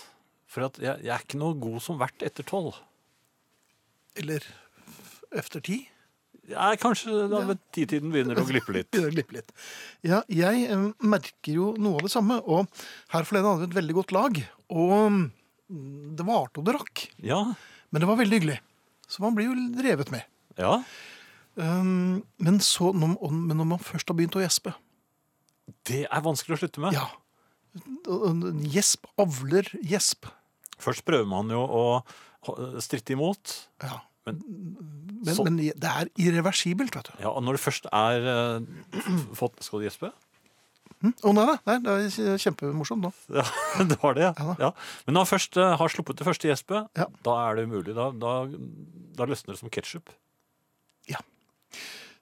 For 0.51 0.69
at 0.69 0.79
jeg, 0.79 1.03
jeg 1.03 1.11
er 1.11 1.25
ikke 1.25 1.41
noe 1.41 1.57
god 1.59 1.81
som 1.83 1.99
vert 1.99 2.23
etter 2.23 2.47
tolv. 2.47 2.77
Eller 4.15 4.45
efter 5.35 5.63
ti. 5.63 5.81
Er 6.45 6.77
kanskje 6.79 7.25
da 7.31 7.41
ved 7.49 7.59
titiden 7.75 8.13
begynner 8.13 8.39
å 8.39 8.45
glippe 8.47 8.75
litt. 8.75 8.87
Begynner 8.93 9.11
å 9.11 9.17
glippe 9.17 9.39
litt. 9.39 9.51
Ja, 10.05 10.21
jeg 10.31 10.77
merker 11.01 11.57
jo 11.57 11.71
noe 11.81 11.99
av 11.99 12.05
det 12.05 12.13
samme. 12.13 12.39
Og 12.45 12.69
her 13.11 13.27
forleden 13.27 13.49
hadde 13.49 13.65
vi 13.65 13.71
et 13.73 13.79
veldig 13.81 13.97
godt 13.99 14.15
lag. 14.15 14.43
Og 14.69 14.93
mm, 15.11 15.25
det 16.15 16.27
varte 16.29 16.61
og 16.61 16.69
det 16.69 16.77
rakk. 16.77 17.07
Ja, 17.25 17.41
Men 17.91 18.01
det 18.03 18.07
var 18.09 18.17
veldig 18.19 18.39
hyggelig. 18.39 18.59
Så 19.07 19.21
man 19.21 19.35
blir 19.37 19.51
jo 19.51 19.83
revet 19.85 20.11
med. 20.13 20.25
ja. 20.61 20.79
Um, 21.55 22.17
men, 22.43 22.57
så, 22.59 22.89
når, 22.91 23.13
men 23.31 23.55
når 23.55 23.67
man 23.69 23.79
først 23.79 24.09
har 24.11 24.15
begynt 24.19 24.33
å 24.35 24.41
gjespe 24.41 24.73
Det 25.87 26.01
er 26.03 26.23
vanskelig 26.25 26.57
å 26.57 26.59
slutte 26.59 26.81
med. 26.83 26.91
Ja. 26.97 27.05
Gjesp 28.73 29.07
avler 29.23 29.69
gjesp. 29.87 30.27
Først 30.83 31.05
prøver 31.07 31.29
man 31.31 31.47
jo 31.55 31.61
å 31.63 31.85
stritte 32.83 33.15
imot. 33.15 33.53
Ja. 33.83 34.01
Men, 34.27 34.41
Men, 35.23 35.39
men 35.47 35.57
det 35.63 35.89
er 35.89 36.09
irreversibelt, 36.19 36.95
vet 36.97 37.07
du. 37.07 37.15
ja, 37.23 37.31
og 37.31 37.43
når 37.45 37.55
det 37.55 37.63
først 37.63 37.87
er 37.93 38.27
uh, 38.27 38.99
fått 39.39 39.63
Skal 39.63 39.79
du 39.79 39.87
gjespe? 39.87 40.11
Å 41.03 41.33
nei, 41.35 41.45
nei, 41.45 41.57
nei, 41.67 41.77
det 41.83 41.95
er 42.33 42.37
kjempemorsomt 42.41 43.03
nå. 43.03 43.11
Ja, 43.35 43.43
det 43.91 43.97
var 44.01 44.15
det, 44.17 44.29
Ja 44.29 44.33
ja. 44.39 44.55
ja. 44.59 44.69
Men 45.05 45.13
når 45.17 45.25
han 45.25 45.31
først 45.35 45.57
eh, 45.61 45.73
har 45.77 45.91
sluppet 45.93 46.17
det 46.17 46.25
første 46.25 46.47
gjespet, 46.49 46.87
Ja. 46.97 47.05
da 47.27 47.35
er 47.49 47.55
det 47.59 47.65
umulig. 47.67 47.93
Da, 47.97 48.09
da, 48.15 48.33
da 49.19 49.27
løsner 49.29 49.53
det 49.53 49.59
som 49.61 49.69
ketsjup. 49.69 50.09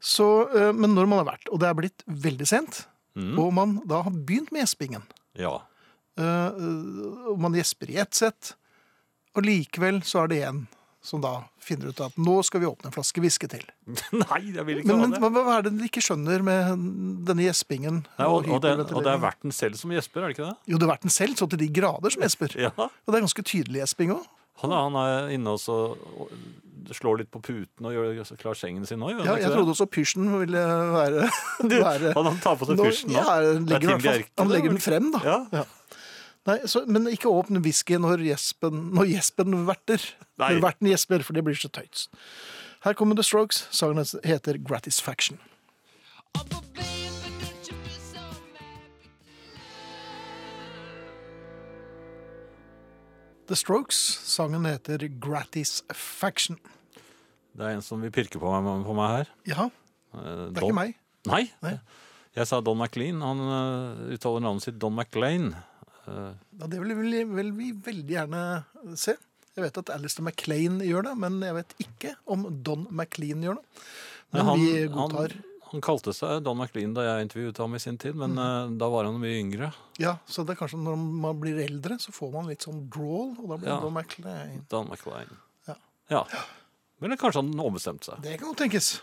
Så, 0.04 0.26
eh, 0.52 0.74
men 0.76 0.92
når 0.98 1.08
man 1.08 1.22
har 1.22 1.30
vært, 1.30 1.48
og 1.54 1.62
det 1.64 1.68
er 1.70 1.78
blitt 1.80 2.04
veldig 2.08 2.48
sent, 2.50 2.88
Mm. 3.16 3.38
og 3.40 3.52
man 3.54 3.76
da 3.86 4.00
har 4.02 4.12
begynt 4.12 4.50
med 4.52 4.64
gjespingen 4.64 5.04
Ja. 5.38 5.62
eh, 6.18 6.50
og 7.30 7.38
man 7.40 7.54
gjesper 7.54 7.92
i 7.94 7.98
ett 8.02 8.14
sett, 8.18 8.56
og 9.36 9.44
likevel 9.46 10.02
så 10.04 10.24
er 10.24 10.28
det 10.28 10.42
en 10.48 10.68
som 11.04 11.20
da 11.24 11.34
finner 11.60 11.92
ut 11.92 12.00
at 12.04 12.16
nå 12.20 12.38
skal 12.48 12.64
vi 12.64 12.68
åpne 12.70 12.88
en 12.90 12.96
flaske 12.96 13.22
whisky 13.24 13.50
til. 13.52 13.66
Nei, 14.24 14.40
jeg 14.56 14.64
vil 14.68 14.80
ikke 14.82 14.90
Men, 14.94 15.02
ha 15.02 15.08
men 15.08 15.16
det. 15.16 15.22
hva, 15.24 15.44
hva 15.44 15.58
er 15.60 15.68
det 15.68 15.74
de 15.82 15.90
ikke 15.90 16.04
skjønner 16.04 16.46
med 16.48 16.86
denne 17.28 17.48
gjespingen? 17.48 18.02
Nei, 18.20 18.28
og, 18.30 18.48
og, 18.48 18.64
det, 18.64 18.74
og 18.88 19.04
det 19.04 19.12
er 19.12 19.22
verten 19.24 19.56
selv 19.56 19.80
som 19.80 19.92
gjesper, 19.94 20.24
er 20.24 20.32
det 20.32 20.38
ikke 20.38 20.50
det? 20.50 20.56
Jo, 20.72 20.80
det 20.80 20.88
er 20.88 20.94
verten 20.96 21.14
selv, 21.14 21.36
så 21.40 21.50
til 21.52 21.62
de 21.62 21.70
grader 21.76 22.16
som 22.16 22.24
gjesper. 22.24 22.56
Ja. 22.70 22.72
Og 22.80 23.12
det 23.12 23.20
er 23.20 23.26
ganske 23.28 23.48
tydelig 23.52 23.84
gjesping 23.84 24.16
òg. 24.16 24.28
Han, 24.64 24.72
han 24.72 25.00
er 25.02 25.34
inne 25.36 25.56
og 25.58 25.64
og 26.24 26.30
slår 26.92 27.22
litt 27.22 27.30
på 27.32 27.40
puten 27.44 27.88
og 27.88 27.94
gjør 27.96 28.36
klar 28.42 28.58
sengen 28.60 28.84
sin 28.88 29.04
òg? 29.04 29.14
Ja, 29.16 29.36
jeg 29.38 29.46
jeg 29.46 29.52
det? 29.52 29.56
trodde 29.58 29.74
også 29.76 29.88
pysjen 29.92 30.28
ville 30.42 30.64
være, 30.94 31.30
være 31.88 32.12
Han, 32.18 32.28
han 32.28 32.42
tar 32.44 32.58
på 32.60 32.68
seg 32.68 32.82
pysjen 32.82 33.14
nå. 33.14 33.20
Ja, 33.20 33.38
han 33.38 33.48
er 33.48 34.52
legger, 34.52 34.70
den 34.74 34.84
frem, 34.84 35.08
da. 35.16 35.22
Ja. 35.24 35.64
Nei, 36.50 36.58
så, 36.68 36.82
men 36.92 37.08
ikke 37.08 37.32
åpne 37.32 37.62
whisky 37.64 37.96
når 38.02 38.26
gjespen, 38.28 38.90
når 38.98 39.14
gjespen 39.14 39.62
verter. 39.68 40.04
Nei. 40.42 40.50
Når 40.58 40.66
verten 40.66 40.90
gjesper, 40.92 41.24
for 41.24 41.38
det 41.38 41.44
blir 41.48 41.56
så 41.56 41.72
tøyt. 41.72 42.08
Her 42.84 42.98
kommer 43.00 43.16
The 43.16 43.24
Strokes. 43.24 43.62
Sangen 43.72 44.04
heter 44.28 44.60
Gratisfaction. 44.60 45.40
The 53.48 53.56
Strokes. 53.56 53.96
Sangen 54.24 54.66
heter 54.66 55.08
Gratisfaction. 55.20 56.58
Det 57.54 57.66
er 57.68 57.76
en 57.78 57.84
som 57.86 58.02
vil 58.02 58.12
pirke 58.14 58.40
på 58.42 58.50
meg, 58.50 58.86
på 58.88 58.96
meg 58.98 59.16
her. 59.20 59.34
Ja, 59.50 59.70
Eh, 60.14 60.50
det 60.54 60.62
er 60.62 60.68
ikke 60.68 60.78
meg. 60.78 60.92
Nei. 61.26 61.40
Nei. 61.66 61.72
Jeg 62.38 62.46
sa 62.46 62.60
Don 62.62 62.78
McLean. 62.78 63.22
Han 63.26 63.40
eh, 63.42 64.02
uttaler 64.14 64.44
navnet 64.46 64.62
sitt 64.68 64.76
Don 64.78 64.94
McLean. 64.94 65.56
Eh, 66.08 66.34
Ja, 66.60 66.68
det 66.68 66.80
vil 66.82 66.96
vi, 67.00 67.24
vil 67.24 67.52
vi 67.58 67.72
veldig 67.86 68.16
gjerne 68.18 68.44
se. 69.00 69.16
Jeg 69.54 69.68
vet 69.68 69.78
at 69.84 69.90
Alistair 69.94 70.26
MacLean 70.26 70.80
gjør 70.82 71.04
det, 71.12 71.16
men 71.22 71.40
jeg 71.46 71.54
vet 71.60 71.74
ikke 71.84 72.16
om 72.34 72.48
Don 72.66 72.88
MacLean 72.90 73.44
gjør 73.46 73.60
det. 73.60 73.82
Men 74.34 74.48
han, 74.48 74.60
vi 74.64 74.88
godtar. 74.90 75.36
han, 75.38 75.60
han 75.70 75.84
kalte 75.86 76.14
seg 76.18 76.40
Don 76.46 76.58
McLean 76.58 76.96
da 76.98 77.04
jeg 77.06 77.28
intervjuet 77.28 77.62
ham 77.62 77.78
i 77.78 77.82
sin 77.84 78.00
tid, 78.02 78.18
men 78.18 78.34
eh, 78.42 78.74
da 78.82 78.90
var 78.90 79.06
han 79.06 79.20
mye 79.22 79.38
yngre. 79.44 79.70
Ja, 80.02 80.16
så 80.26 80.42
det 80.46 80.56
er 80.56 80.62
kanskje 80.64 80.82
når 80.82 80.98
man 80.98 81.38
blir 81.44 81.62
eldre, 81.68 82.00
så 82.02 82.10
får 82.16 82.34
man 82.34 82.50
litt 82.50 82.66
sånn 82.66 82.88
drawl, 82.94 83.36
og 83.38 83.46
da 83.54 83.60
blir 83.62 83.70
Ja. 83.76 83.80
Don 83.86 83.94
MacLean. 83.94 84.66
Don 84.74 84.90
McLean. 84.90 85.38
Ja. 85.70 85.78
ja. 86.10 86.24
Eller 87.04 87.20
kanskje 87.22 87.44
han 87.44 87.54
ombestemte 87.62 88.10
seg. 88.10 88.22
Det 88.26 88.38
kan 88.42 88.50
jo 88.50 88.58
tenkes. 88.58 88.94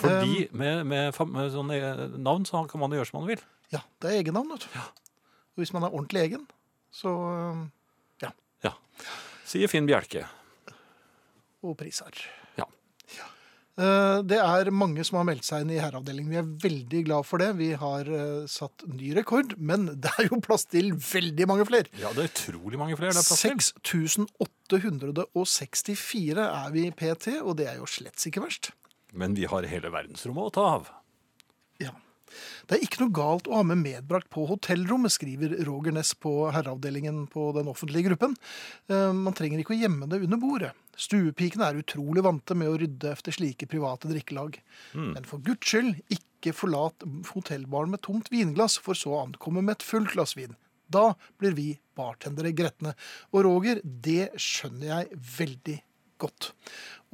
Fordi 0.00 0.48
med, 0.56 0.80
med, 0.90 1.12
med 1.30 1.52
sånne 1.54 1.76
eh, 1.78 2.04
navn 2.18 2.48
så 2.48 2.64
kan 2.70 2.80
man 2.82 2.96
gjøre 2.96 3.06
som 3.12 3.20
man 3.20 3.28
vil. 3.30 3.42
Ja, 3.74 3.84
det 4.02 4.10
er 4.10 4.22
egennavn, 4.24 4.48
vet 4.56 4.64
du. 4.64 4.80
Og 5.54 5.62
hvis 5.62 5.70
man 5.74 5.84
er 5.86 5.92
ordentlig 5.94 6.20
egen, 6.26 6.44
så 6.94 7.10
ja. 8.22 8.30
Ja. 8.66 8.72
Sier 9.46 9.68
Finn 9.70 9.86
Bjelke. 9.86 10.24
Og 11.64 11.76
priser. 11.78 12.10
Ja. 12.58 12.66
ja. 13.14 13.26
Det 14.26 14.38
er 14.42 14.70
mange 14.74 15.04
som 15.06 15.18
har 15.20 15.26
meldt 15.28 15.46
seg 15.46 15.62
inn 15.64 15.72
i 15.76 15.78
herreavdelingen. 15.80 16.32
Vi 16.32 16.40
er 16.40 16.52
veldig 16.66 17.00
glad 17.06 17.22
for 17.28 17.36
det. 17.42 17.50
Vi 17.58 17.70
har 17.80 18.02
eh, 18.04 18.46
satt 18.50 18.84
ny 18.90 19.08
rekord, 19.16 19.50
men 19.56 19.80
det 20.02 20.10
er 20.18 20.24
jo 20.28 20.36
plass 20.44 20.64
til 20.70 20.86
veldig 20.98 21.46
mange 21.50 21.64
flere. 21.70 21.86
Ja, 22.02 22.08
det 22.16 22.22
er 22.26 22.30
utrolig 22.32 22.78
mange 22.82 22.96
flere 23.00 23.12
det 23.14 23.22
er 23.22 23.30
plass 23.30 23.44
til. 23.46 23.58
6864 23.62 26.44
er 26.50 26.68
vi 26.74 26.82
pt, 26.90 27.26
og 27.40 27.52
det 27.62 27.66
er 27.72 27.76
jo 27.80 27.86
slett 27.88 28.18
ikke 28.28 28.44
verst. 28.44 28.64
Men 29.14 29.30
vi 29.38 29.44
har 29.46 29.62
hele 29.70 29.88
verdensrommet 29.94 30.44
å 30.50 30.52
ta 30.58 30.64
av. 30.74 30.82
Det 32.68 32.76
er 32.78 32.84
ikke 32.86 33.02
noe 33.04 33.14
galt 33.14 33.48
å 33.50 33.58
ha 33.58 33.64
med 33.66 33.82
medbrakt 33.82 34.30
på 34.32 34.46
hotellrommet, 34.50 35.12
skriver 35.14 35.54
Roger 35.68 35.94
Ness 35.96 36.14
på 36.18 36.32
herreavdelingen 36.54 37.26
på 37.32 37.50
den 37.56 37.68
offentlige 37.72 38.10
gruppen. 38.10 38.36
Eh, 38.88 39.12
Man 39.12 39.36
trenger 39.36 39.60
ikke 39.62 39.74
å 39.76 39.80
gjemme 39.80 40.08
det 40.10 40.22
under 40.24 40.40
bordet. 40.42 40.72
Stuepikene 40.96 41.66
er 41.72 41.80
utrolig 41.82 42.22
vante 42.22 42.54
med 42.54 42.70
å 42.70 42.76
rydde 42.78 43.10
efter 43.10 43.34
slike 43.34 43.66
private 43.70 44.06
drikkelag. 44.10 44.60
Men 44.94 45.24
for 45.26 45.42
guds 45.42 45.66
skyld, 45.66 45.98
ikke 46.14 46.52
forlat 46.54 47.02
hotellbaren 47.32 47.90
med 47.90 48.02
tomt 48.04 48.28
vinglass, 48.30 48.76
for 48.78 48.94
så 48.94 49.10
å 49.16 49.22
ankomme 49.24 49.62
med 49.64 49.78
et 49.80 49.86
fullt 49.86 50.12
glass 50.14 50.36
vin. 50.38 50.54
Da 50.86 51.14
blir 51.40 51.54
vi 51.56 51.72
bartendere 51.96 52.52
gretne. 52.54 52.92
Og 53.32 53.42
Roger, 53.46 53.80
det 53.82 54.30
skjønner 54.38 54.86
jeg 54.92 55.18
veldig 55.38 55.78
godt. 56.22 56.50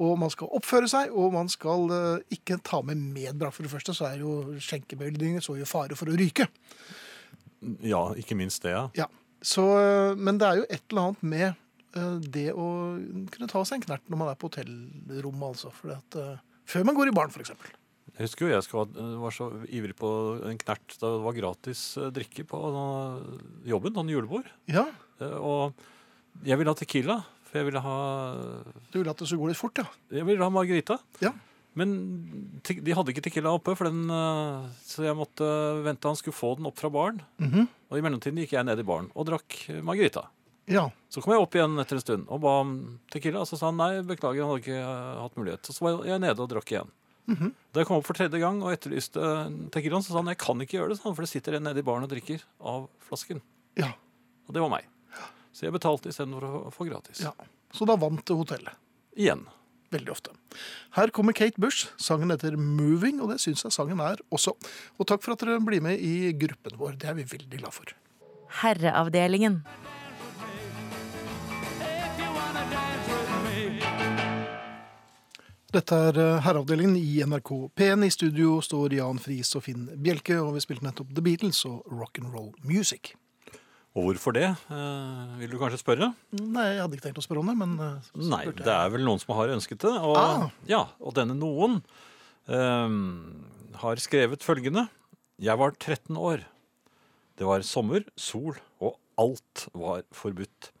Og 0.01 0.15
man 0.19 0.31
skal 0.33 0.49
oppføre 0.57 0.89
seg, 0.89 1.11
og 1.13 1.33
man 1.35 1.49
skal 1.51 1.91
eh, 1.93 2.35
ikke 2.37 2.57
ta 2.65 2.81
med 2.85 3.01
medbrakt. 3.13 3.57
For 3.57 3.67
det 3.67 3.73
første 3.73 3.95
så 3.97 4.07
er 4.09 4.21
jo 4.23 4.55
skjenkebevilgninger 4.57 5.43
så 5.45 5.57
jo 5.59 5.67
fare 5.69 5.97
for 5.99 6.09
å 6.09 6.17
ryke. 6.17 6.47
Ja, 7.85 8.07
ikke 8.17 8.37
minst 8.39 8.63
det, 8.65 8.73
ja. 8.73 8.87
Ja. 8.97 9.09
Så, 9.45 9.65
eh, 9.77 10.15
men 10.17 10.39
det 10.41 10.47
er 10.47 10.61
jo 10.61 10.69
et 10.69 10.81
eller 10.89 11.11
annet 11.11 11.27
med 11.33 11.45
eh, 11.51 12.17
det 12.33 12.47
å 12.53 12.65
kunne 13.33 13.51
ta 13.51 13.61
seg 13.67 13.79
en 13.79 13.85
knert 13.89 14.09
når 14.09 14.23
man 14.23 14.31
er 14.31 14.39
på 14.41 14.49
hotellrommet, 14.49 15.45
altså. 15.51 15.73
For 15.77 15.93
at, 15.97 16.19
før 16.69 16.89
man 16.89 16.97
går 16.97 17.11
i 17.11 17.15
baren, 17.19 17.33
f.eks. 17.33 17.53
Jeg 18.11 18.25
husker 18.27 18.47
jo 18.47 18.51
jeg 18.55 18.65
skulle, 18.65 19.05
var 19.21 19.33
så 19.33 19.47
ivrig 19.71 19.95
på 19.97 20.09
en 20.49 20.57
knert 20.59 20.97
da 20.99 21.13
det 21.13 21.23
var 21.23 21.37
gratis 21.37 21.83
drikke 22.13 22.43
på 22.49 22.59
jobben, 23.69 23.93
sånn 23.95 24.11
julebord. 24.11 24.49
Ja, 24.69 24.83
Og 25.37 25.77
jeg 26.45 26.57
ville 26.59 26.73
ha 26.73 26.77
tequila, 26.77 27.21
for 27.51 27.59
jeg 27.59 27.67
ville 27.67 27.83
ha, 27.83 27.95
du 28.89 28.99
ville 29.01 29.11
at 29.11 29.19
det 29.19 29.27
skulle 29.27 29.43
gå 29.43 29.51
litt 29.51 29.59
fort, 29.59 29.81
ja. 29.83 29.87
jeg 30.15 30.27
ville 30.27 30.43
ha 30.45 30.53
margarita. 30.53 30.95
Ja. 31.23 31.33
Men 31.75 31.93
de 32.63 32.95
hadde 32.95 33.13
ikke 33.13 33.23
tequila 33.23 33.53
oppe, 33.55 33.75
den, 33.79 34.03
eh, 34.11 34.69
så 34.87 35.05
jeg 35.05 35.15
måtte 35.19 35.47
vente 35.85 36.07
han 36.07 36.19
skulle 36.19 36.35
få 36.35 36.55
den 36.59 36.67
opp 36.67 36.79
fra 36.79 36.91
baren. 36.91 37.21
Mhm. 37.43 37.67
Og 37.91 37.99
i 37.99 38.03
mellomtiden 38.03 38.39
gikk 38.39 38.55
jeg 38.55 38.67
ned 38.67 38.79
i 38.79 38.87
baren 38.87 39.09
og 39.15 39.27
drakk 39.27 39.57
margarita. 39.83 40.29
Ja. 40.71 40.85
Så 41.11 41.19
kom 41.19 41.33
jeg 41.35 41.43
opp 41.43 41.55
igjen 41.57 41.75
etter 41.81 41.97
en 41.97 42.03
stund 42.03 42.29
og 42.31 42.39
ba 42.43 42.53
om 42.61 42.73
tequila. 43.11 43.41
Og 43.43 43.49
så 43.49 43.57
sa 43.59 43.67
han 43.67 43.79
nei, 43.79 43.99
beklager, 44.07 44.45
han 44.45 44.53
hadde 44.53 44.63
ikke 44.63 44.79
eh, 44.79 45.21
hatt 45.25 45.35
mulighet. 45.39 45.71
Så 45.75 45.83
var 45.83 46.05
jeg 46.07 46.23
nede 46.23 46.39
og 46.39 46.51
drakk 46.51 46.71
igjen. 46.71 46.91
Da 47.31 47.79
jeg 47.79 47.87
kom 47.87 48.01
opp 48.01 48.07
for 48.07 48.17
tredje 48.17 48.39
gang 48.41 48.57
og 48.59 48.73
etterlyste 48.73 49.21
tequilaen, 49.71 50.03
så 50.03 50.11
sa 50.11 50.19
han 50.19 50.31
jeg 50.33 50.39
kan 50.41 50.59
ikke 50.63 50.79
gjøre 50.79 50.91
det, 50.91 50.99
for 51.03 51.23
det 51.23 51.29
sitter 51.31 51.55
en 51.55 51.63
nede 51.69 51.79
i 51.79 51.85
baren 51.85 52.03
og 52.03 52.11
drikker 52.11 52.43
av 52.59 52.89
flasken. 53.07 53.43
ja. 53.79 53.93
Og 54.49 54.55
det 54.55 54.59
var 54.63 54.71
meg. 54.73 54.87
Så 55.51 55.67
jeg 55.67 55.75
betalte 55.75 56.11
istedenfor 56.11 56.45
å 56.47 56.73
få 56.73 56.87
gratis. 56.89 57.23
ja. 57.25 57.33
Så 57.71 57.85
da 57.87 57.95
vant 57.95 58.27
hotellet. 58.27 58.75
Igjen. 59.15 59.45
Veldig 59.91 60.11
ofte. 60.11 60.31
Her 60.95 61.11
kommer 61.11 61.35
Kate 61.35 61.59
Bush. 61.59 61.87
Sangen 61.97 62.31
heter 62.31 62.55
'Moving', 62.55 63.21
og 63.21 63.29
det 63.29 63.39
syns 63.39 63.63
jeg 63.63 63.71
sangen 63.71 63.99
er 63.99 64.17
også. 64.31 64.55
Og 64.99 65.07
takk 65.07 65.23
for 65.23 65.33
at 65.33 65.39
dere 65.39 65.59
blir 65.59 65.81
med 65.81 65.99
i 65.99 66.31
gruppen 66.31 66.77
vår. 66.77 66.97
Det 66.97 67.09
er 67.09 67.13
vi 67.13 67.23
veldig 67.23 67.59
glad 67.59 67.73
for. 67.73 67.85
Herreavdelingen. 68.61 69.63
Dette 75.71 75.95
er 75.95 76.17
eh, 76.19 76.41
Herreavdelingen 76.43 76.97
i 76.99 77.23
NRK 77.23 77.71
P1. 77.75 78.03
I 78.03 78.11
studio 78.11 78.59
står 78.61 78.93
Jan 78.97 79.19
Friis 79.23 79.55
og 79.55 79.63
Finn 79.63 79.87
Bjelke, 79.95 80.35
og 80.43 80.55
vi 80.57 80.63
spilte 80.63 80.83
nettopp 80.83 81.13
The 81.15 81.23
Beatles 81.23 81.63
og 81.65 81.85
Rock'n'Roll 81.87 82.51
Music. 82.67 83.13
Og 83.91 84.05
hvorfor 84.07 84.31
det, 84.37 84.45
eh, 84.71 85.31
vil 85.41 85.51
du 85.51 85.57
kanskje 85.59 85.81
spørre? 85.81 86.13
Nei, 86.31 86.63
jeg 86.71 86.79
hadde 86.79 86.95
ikke 86.95 87.07
tenkt 87.09 87.19
å 87.19 87.25
spørre 87.25 87.41
om 87.43 87.49
det, 87.51 87.57
men 87.59 87.73
eh, 87.83 88.11
Nei, 88.23 88.45
det 88.55 88.71
er 88.71 88.89
vel 88.93 89.03
noen 89.03 89.19
som 89.19 89.35
har 89.35 89.51
ønsket 89.51 89.83
det. 89.83 89.91
Og, 89.99 90.15
Ah. 90.15 90.45
ja, 90.69 90.85
og 91.03 91.13
denne 91.17 91.35
noen 91.35 91.81
eh, 92.47 92.95
har 93.83 93.95
skrevet 93.99 94.45
følgende. 94.47 94.87
Jeg 95.41 95.59
var 95.59 95.75
13 95.75 96.15
år. 96.15 96.45
Det 97.35 97.47
var 97.47 97.65
sommer, 97.67 98.05
sol, 98.15 98.55
og 98.79 98.95
alt 99.19 99.67
var 99.75 100.05
forbudt. 100.15 100.71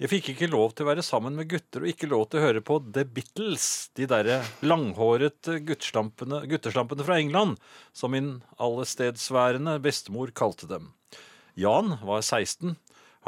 Jeg 0.00 0.08
fikk 0.08 0.30
ikke 0.32 0.48
lov 0.48 0.72
til 0.72 0.86
å 0.86 0.88
være 0.94 1.02
sammen 1.04 1.34
med 1.36 1.50
gutter 1.50 1.82
og 1.84 1.90
ikke 1.90 2.08
lov 2.08 2.22
til 2.30 2.40
å 2.40 2.44
høre 2.46 2.62
på 2.64 2.78
The 2.92 3.02
Beatles, 3.04 3.90
de 3.98 4.06
derre 4.08 4.38
gutteslampene, 5.68 6.46
gutteslampene 6.48 7.04
fra 7.04 7.18
England, 7.20 7.58
som 7.92 8.14
min 8.14 8.30
allestedsværende 8.58 9.74
bestemor 9.84 10.32
kalte 10.32 10.70
dem. 10.70 10.88
Jan 11.60 11.98
var 12.02 12.22
16. 12.22 12.76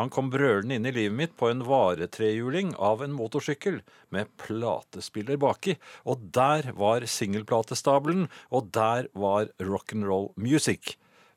Han 0.01 0.09
kom 0.09 0.31
brølende 0.33 0.79
inn 0.79 0.88
i 0.88 0.92
livet 0.95 1.16
mitt 1.18 1.33
på 1.37 1.51
en 1.53 1.61
varetrehjuling 1.68 2.71
av 2.81 3.03
en 3.05 3.12
motorsykkel 3.12 3.83
med 4.14 4.31
platespiller 4.40 5.37
baki, 5.37 5.75
og 6.09 6.23
der 6.33 6.71
var 6.79 7.05
singelplatestabelen, 7.05 8.31
og 8.49 8.71
der 8.73 9.11
var 9.12 9.51
rock'n'roll 9.61 10.31
music. 10.40 10.95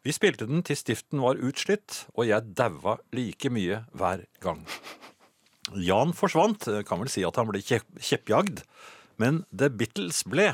Vi 0.08 0.16
spilte 0.16 0.48
den 0.48 0.64
til 0.64 0.80
stiften 0.80 1.20
var 1.20 1.42
utslitt, 1.42 2.06
og 2.16 2.30
jeg 2.30 2.56
daua 2.56 2.96
like 3.12 3.52
mye 3.52 3.82
hver 3.92 4.24
gang. 4.40 4.64
Jan 5.76 6.16
forsvant, 6.16 6.70
kan 6.88 7.02
vel 7.02 7.12
si 7.12 7.26
at 7.28 7.36
han 7.42 7.50
ble 7.50 7.60
kjeppjagd, 7.66 8.64
men 9.20 9.44
The 9.52 9.68
Beatles 9.68 10.24
ble. 10.30 10.54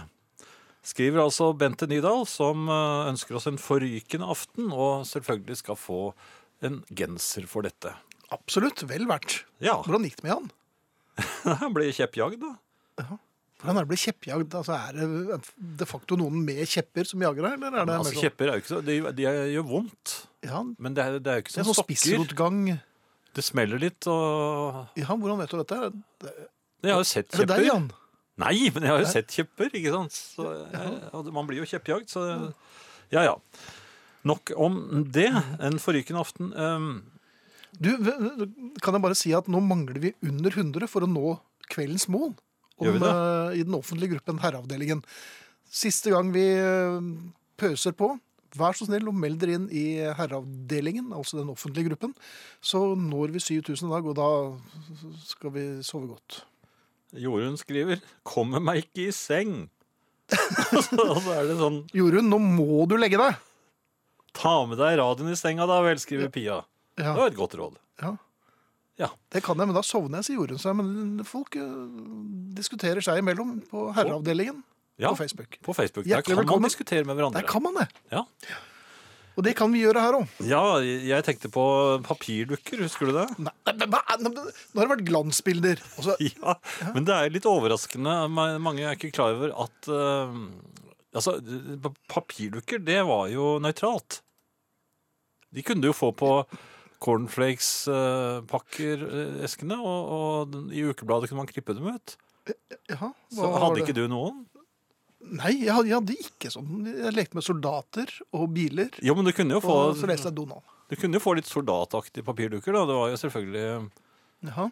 Skriver 0.81 1.21
altså 1.21 1.51
Bente 1.53 1.85
Nydal, 1.89 2.23
som 2.29 2.65
eh, 2.71 3.09
ønsker 3.11 3.37
oss 3.37 3.45
en 3.51 3.59
forrykende 3.61 4.29
aften, 4.33 4.71
og 4.73 5.03
selvfølgelig 5.09 5.59
skal 5.61 5.77
få 5.77 5.99
en 6.65 6.79
genser 6.89 7.45
for 7.49 7.65
dette. 7.67 7.93
Absolutt. 8.33 8.81
Vel 8.89 9.05
verdt. 9.09 9.43
Ja, 9.61 9.77
Hvordan 9.85 10.07
gikk 10.07 10.21
det 10.21 10.25
med 10.29 10.33
han? 10.39 10.49
han 11.61 11.75
ble 11.75 11.89
kjeppjagd, 11.93 12.41
da. 12.41 12.55
Ja. 13.01 13.19
Hvordan 13.61 13.77
er 13.77 13.83
det 13.85 13.89
å 13.89 13.91
bli 13.91 13.99
kjeppjagd? 14.01 14.55
Altså, 14.57 14.73
er 14.73 14.95
det 14.97 15.39
de 15.81 15.85
facto 15.85 16.17
noen 16.17 16.39
med 16.47 16.63
kjepper 16.65 17.05
som 17.05 17.21
jager 17.21 17.45
deg, 17.45 17.59
eller 17.59 17.75
er 17.83 17.89
det 17.91 17.97
Altså, 17.99 18.13
sånn 18.15 18.23
kjepper 18.25 18.49
er 18.49 18.55
jo 18.57 18.63
ikke 18.63 18.71
så 18.71 18.79
De, 18.87 18.95
de 19.19 19.25
gjør 19.53 19.67
vondt, 19.69 20.13
Ja, 20.47 20.61
men 20.65 20.95
det 20.97 21.03
er, 21.05 21.17
det 21.21 21.29
er 21.29 21.37
jo 21.37 21.43
ikke 21.45 21.53
det 21.53 21.57
som 21.59 21.67
sånn 21.69 21.77
stokker. 21.77 21.99
spissrotgang. 22.01 22.61
Det 23.37 23.45
smeller 23.45 23.83
litt, 23.85 24.07
og 24.09 24.97
Ja, 24.97 25.13
hvordan 25.13 25.43
vet 25.43 25.53
du 25.53 25.59
dette? 25.61 25.91
Jeg 26.81 26.89
har 26.95 27.03
jo 27.03 27.05
sett 27.11 27.37
Er 27.37 27.45
det 27.45 27.51
deg, 27.53 27.67
Jan? 27.69 27.85
Nei, 28.41 28.71
men 28.73 28.87
jeg 28.87 28.93
har 28.93 29.01
jo 29.03 29.11
sett 29.11 29.35
kjepper, 29.37 29.71
ikke 29.77 29.93
sant? 29.93 30.15
Så, 30.17 30.49
jeg, 30.73 31.33
man 31.35 31.47
blir 31.49 31.61
jo 31.61 31.69
kjeppjagd, 31.69 32.11
så 32.11 32.25
Ja, 33.11 33.25
ja. 33.27 33.35
Nok 34.27 34.53
om 34.59 34.77
det. 35.13 35.29
En 35.59 35.79
forrykende 35.81 36.21
aften. 36.21 36.53
Um, 36.53 36.93
Du, 37.81 37.87
kan 38.83 38.93
jeg 38.97 39.03
bare 39.03 39.15
si 39.15 39.31
at 39.33 39.47
nå 39.49 39.61
mangler 39.63 39.97
vi 40.03 40.09
under 40.27 40.51
100 40.51 40.89
for 40.91 41.05
å 41.05 41.09
nå 41.09 41.37
kveldens 41.71 42.09
mål 42.11 42.33
om, 42.83 42.97
eh, 42.97 43.61
i 43.61 43.63
den 43.63 43.77
offentlige 43.77 44.17
gruppen 44.17 44.41
Herreavdelingen. 44.43 45.05
Siste 45.71 46.11
gang 46.11 46.33
vi 46.35 46.43
eh, 46.59 46.99
pøser 47.61 47.95
på, 47.95 48.11
vær 48.59 48.75
så 48.75 48.89
snill 48.89 49.07
og 49.07 49.15
meld 49.15 49.39
dere 49.39 49.55
inn 49.55 49.69
i 49.71 49.85
Herreavdelingen, 50.17 51.13
altså 51.15 51.39
den 51.39 51.53
offentlige 51.53 51.93
gruppen. 51.93 52.11
Så 52.59 52.83
når 52.99 53.37
vi 53.37 53.45
7000 53.47 53.87
i 53.87 53.93
dag, 53.95 54.11
og 54.11 54.19
da 54.19 54.29
skal 55.31 55.55
vi 55.55 55.65
sove 55.87 56.11
godt. 56.11 56.41
Jorunn 57.13 57.57
skriver 57.59 57.99
'Kommer 58.23 58.61
meg 58.63 58.85
ikke 58.85 59.07
i 59.09 59.11
seng'. 59.15 59.69
og 60.31 61.19
så 61.19 61.33
er 61.35 61.47
det 61.49 61.57
sånn 61.59 61.81
Jorunn, 61.93 62.29
nå 62.31 62.37
må 62.39 62.85
du 62.87 62.95
legge 62.97 63.19
deg! 63.19 63.35
'Ta 64.33 64.65
med 64.65 64.77
deg 64.79 64.97
radioen 65.01 65.31
i 65.33 65.35
senga, 65.35 65.65
da 65.67 65.81
vel', 65.83 65.99
skriver 65.99 66.29
Pia. 66.31 66.61
Det 66.95 67.03
var 67.05 67.27
et 67.27 67.35
godt 67.39 67.55
råd. 67.59 67.79
ja. 68.01 68.15
Ja. 69.01 69.07
Det 69.33 69.41
kan 69.41 69.57
jeg, 69.57 69.65
men 69.65 69.73
da 69.73 69.81
sovner 69.81 70.19
jeg, 70.21 70.25
sier 70.27 70.37
Jorunn. 70.37 70.59
seg. 70.61 70.75
men 70.77 71.23
folk 71.25 71.55
uh, 71.57 71.87
diskuterer 72.53 73.01
seg 73.01 73.17
imellom 73.23 73.55
på 73.65 73.87
Herreavdelingen 73.97 74.59
Ja, 75.01 75.09
på 75.09 75.15
Facebook. 75.23 75.57
på 75.65 75.73
Facebook. 75.73 76.05
Der 76.05 76.21
kan 76.21 76.35
man 76.35 76.43
velkommen. 76.45 76.67
diskutere 76.69 77.03
med 77.07 77.15
hverandre. 77.17 77.41
Der 77.41 77.47
kan 77.49 77.63
man 77.63 77.73
det. 77.79 77.87
Ja. 78.11 78.21
Og 79.37 79.43
det 79.45 79.53
kan 79.55 79.71
vi 79.71 79.79
gjøre 79.85 80.01
her 80.03 80.13
òg. 80.19 80.25
ja, 80.43 80.63
jeg 80.83 81.23
tenkte 81.27 81.49
på 81.53 81.63
papirdukker, 82.03 82.81
husker 82.83 83.05
du 83.07 83.13
det? 83.15 83.27
Nei, 83.39 83.53
nå 83.71 83.85
har 83.95 84.17
det 84.19 84.89
vært 84.91 85.07
glansbilder. 85.07 85.77
Og 85.97 86.03
Ja, 86.11 86.17
Ja, 86.81 86.89
men 86.95 87.03
det 87.07 87.13
er 87.15 87.29
litt 87.31 87.47
overraskende. 87.49 88.13
Mange 88.31 88.81
er 88.83 88.95
ikke 88.99 89.11
klar 89.15 89.31
over 89.37 89.49
at 89.65 89.77
uh, 89.91 90.31
Altså, 91.11 91.31
papirdukker, 92.07 92.79
det 92.87 93.01
var 93.03 93.27
jo 93.33 93.57
nøytralt. 93.59 94.21
De 95.51 95.59
kunne 95.67 95.83
du 95.83 95.89
jo 95.89 95.93
få 95.97 96.13
på 96.15 96.29
cornflakes-pakker-eskene, 97.03 99.75
og, 99.75 99.99
og 100.15 100.55
i 100.71 100.85
ukebladet 100.87 101.27
kunne 101.29 101.41
man 101.43 101.51
klippe 101.51 101.75
dem 101.75 101.87
ut. 101.91 102.15
jaha, 102.89 103.11
Så 103.35 103.49
hadde 103.63 103.79
ikke 103.83 103.95
du 103.97 104.05
noen? 104.11 104.35
Nei, 105.21 105.53
jeg 105.61 105.71
hadde, 105.71 105.87
jeg 105.87 105.95
hadde 105.99 106.15
ikke 106.25 106.51
sånn. 106.51 106.85
Jeg 106.89 107.13
lekte 107.15 107.37
med 107.37 107.45
soldater 107.45 108.09
og 108.35 108.49
biler. 108.55 108.89
Jo, 109.05 109.15
men 109.17 109.27
du 109.27 109.31
kunne 109.35 109.57
jo 109.57 109.61
få, 109.63 109.75
Og 109.91 109.99
så 109.99 110.09
leste 110.09 110.31
jeg 110.31 110.37
Donald. 110.39 110.65
du 110.89 110.95
kunne 110.99 111.19
jo 111.19 111.23
få 111.23 111.35
litt 111.37 111.47
soldataktige 111.47 112.25
papirdukker, 112.27 112.75
da. 112.75 112.83
Det 112.89 112.97
var 112.97 113.13
jo 113.13 113.19
selvfølgelig 113.21 113.65
Jaha. 114.49 114.67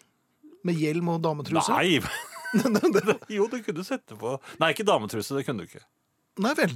Med 0.68 0.76
hjelm 0.82 1.14
og 1.14 1.22
dametruse? 1.24 1.78
Nei! 1.78 2.02
jo, 3.38 3.46
du 3.46 3.60
kunne 3.62 3.84
sette 3.86 4.18
på 4.18 4.34
Nei, 4.58 4.72
ikke 4.74 4.88
dametruse. 4.88 5.38
Det 5.38 5.46
kunne 5.46 5.64
du 5.64 5.70
ikke. 5.70 5.84
Nei 6.42 6.54
vel. 6.58 6.74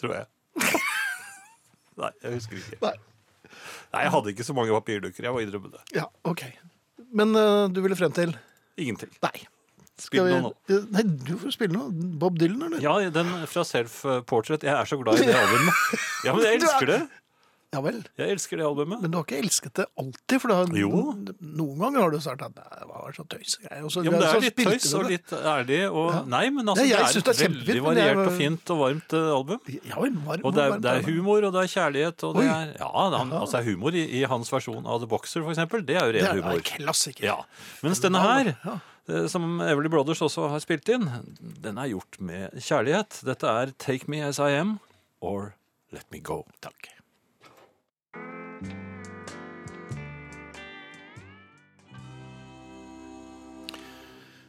Tror 0.00 0.14
jeg. 0.16 0.30
Nei, 2.00 2.10
jeg 2.24 2.38
husker 2.38 2.58
ikke. 2.58 2.80
Nei. 2.82 2.94
Nei, 3.92 4.04
jeg 4.06 4.12
hadde 4.16 4.32
ikke 4.32 4.46
så 4.46 4.56
mange 4.56 4.74
papirdukker. 4.74 5.28
Jeg 5.28 5.34
må 5.34 5.42
innrømme 5.44 5.70
det. 5.74 5.82
Ja, 5.98 6.08
OK. 6.26 6.46
Men 7.14 7.36
eh, 7.38 7.66
du 7.70 7.82
ville 7.84 7.98
frem 7.98 8.14
til 8.16 8.34
Ingenting. 8.80 9.12
Nei. 9.22 9.44
Spill 10.00 10.24
noe 10.26 10.40
nå. 10.48 10.52
Nei, 10.90 11.02
du 11.06 11.34
får 11.38 11.52
spille 11.54 11.74
noe. 11.76 11.90
Bob 12.18 12.38
Dylan, 12.40 12.64
eller? 12.66 12.80
Ja, 12.82 12.96
den 13.14 13.28
fra 13.46 13.62
Self 13.68 14.00
Portrait. 14.26 14.64
Jeg 14.66 14.74
er 14.74 14.88
så 14.90 14.98
glad 15.02 15.20
i 15.22 15.28
det 15.28 15.36
albumet. 15.44 16.00
Ja, 16.26 16.32
men 16.34 16.42
jeg 16.48 16.62
elsker 16.62 16.90
det. 16.90 17.02
Ja 17.74 17.80
vel. 17.82 17.96
Jeg 18.14 18.30
elsker 18.36 18.60
det 18.60 18.62
albumet. 18.68 19.00
Men 19.02 19.10
du 19.10 19.16
har 19.18 19.24
ikke 19.26 19.38
elsket 19.42 19.72
det 19.80 19.84
alltid? 19.98 20.34
For 20.38 20.52
har, 20.54 20.68
noen 20.70 21.80
ganger 21.80 22.04
har 22.04 22.12
du 22.14 22.20
sagt 22.22 22.42
at 22.46 22.54
det 22.54 22.84
var 22.86 23.16
så 23.16 23.24
tøysegreier. 23.32 23.80
Ja, 23.82 24.12
men 24.14 24.20
det 24.22 24.28
er 24.28 24.44
litt 24.44 24.60
tøys 24.62 24.86
og 24.94 25.08
litt 25.10 25.34
ærlig 25.40 25.80
og 25.88 26.04
Ja. 26.14 26.20
Nei, 26.36 26.44
men 26.54 26.70
altså, 26.70 26.84
ja, 26.86 27.00
det 27.02 27.24
er 27.24 27.32
et 27.34 27.42
veldig 27.42 27.82
variert 27.88 28.20
og 28.22 28.30
fint 28.38 28.74
og 28.76 28.78
varmt 28.84 29.16
eh, 29.18 29.26
album. 29.34 29.60
Ja, 29.90 29.98
vel, 30.04 30.14
varm, 30.28 30.46
Og 30.46 30.54
det 30.54 30.68
er, 30.68 30.76
det 30.86 30.92
er 31.00 31.06
humor, 31.08 31.48
og 31.48 31.54
det 31.58 31.64
er 31.64 31.72
kjærlighet, 31.74 32.26
og 32.30 32.38
det 32.38 32.46
er 32.46 32.72
Ja, 32.78 32.92
det 33.10 33.20
er, 33.24 33.36
altså 33.42 33.58
er 33.58 33.66
humor 33.72 33.98
i, 33.98 34.06
i 34.20 34.24
hans 34.30 34.54
versjon 34.54 34.86
av 34.86 35.02
The 35.02 35.10
Boxer, 35.10 35.42
for 35.42 35.50
eksempel. 35.54 35.82
Det 35.86 35.98
er 35.98 36.06
jo 36.06 36.14
Det 36.20 36.26
er 36.30 36.38
humor. 36.38 36.58
en 36.62 36.66
klassiker. 36.70 37.26
Ja. 37.26 37.40
Mens 37.82 38.02
denne 38.06 38.22
her, 38.22 38.54
Ja. 38.62 38.78
Som 39.28 39.60
Everly 39.60 39.90
Brothers 39.92 40.22
også 40.24 40.48
har 40.52 40.62
spilt 40.64 40.88
inn, 40.88 41.08
den 41.64 41.78
er 41.78 41.90
gjort 41.92 42.18
med 42.20 42.54
kjærlighet. 42.56 43.20
Dette 43.28 43.50
er 43.50 43.74
Take 43.78 44.08
Me 44.08 44.22
As 44.24 44.38
I 44.40 44.52
Am 44.58 44.78
or 45.20 45.54
Let 45.92 46.06
Me 46.12 46.20
Go. 46.24 46.42
Takk. 46.64 46.88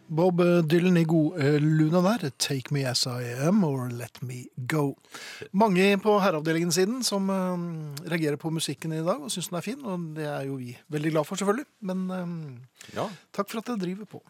Bob 0.07 0.37
Dylan 0.69 0.97
i 1.01 1.03
god 1.09 1.39
eh, 1.41 1.55
luna 1.61 2.01
der. 2.05 2.29
'Take 2.37 2.69
me 2.73 2.83
as 2.85 3.05
I 3.09 3.23
am 3.47 3.63
or 3.65 3.89
let 3.89 4.21
me 4.21 4.45
go'. 4.69 4.93
Mange 5.51 5.97
på 5.97 6.19
herreavdelingen 6.21 6.71
siden 6.71 7.01
som 7.03 7.29
eh, 7.33 8.05
reagerer 8.11 8.37
på 8.37 8.51
musikken 8.53 8.93
i 8.93 9.01
dag 9.01 9.17
og 9.25 9.31
syns 9.33 9.49
den 9.49 9.57
er 9.57 9.65
fin. 9.65 9.81
Og 9.81 10.11
det 10.15 10.27
er 10.29 10.45
jo 10.45 10.59
vi 10.61 10.75
veldig 10.93 11.11
glad 11.15 11.25
for, 11.25 11.41
selvfølgelig. 11.41 11.65
Men 11.81 12.05
eh, 12.11 12.97
Ja. 12.99 13.09
takk 13.33 13.49
for 13.49 13.63
at 13.63 13.71
dere 13.71 13.81
driver 13.81 14.05
på. 14.05 14.21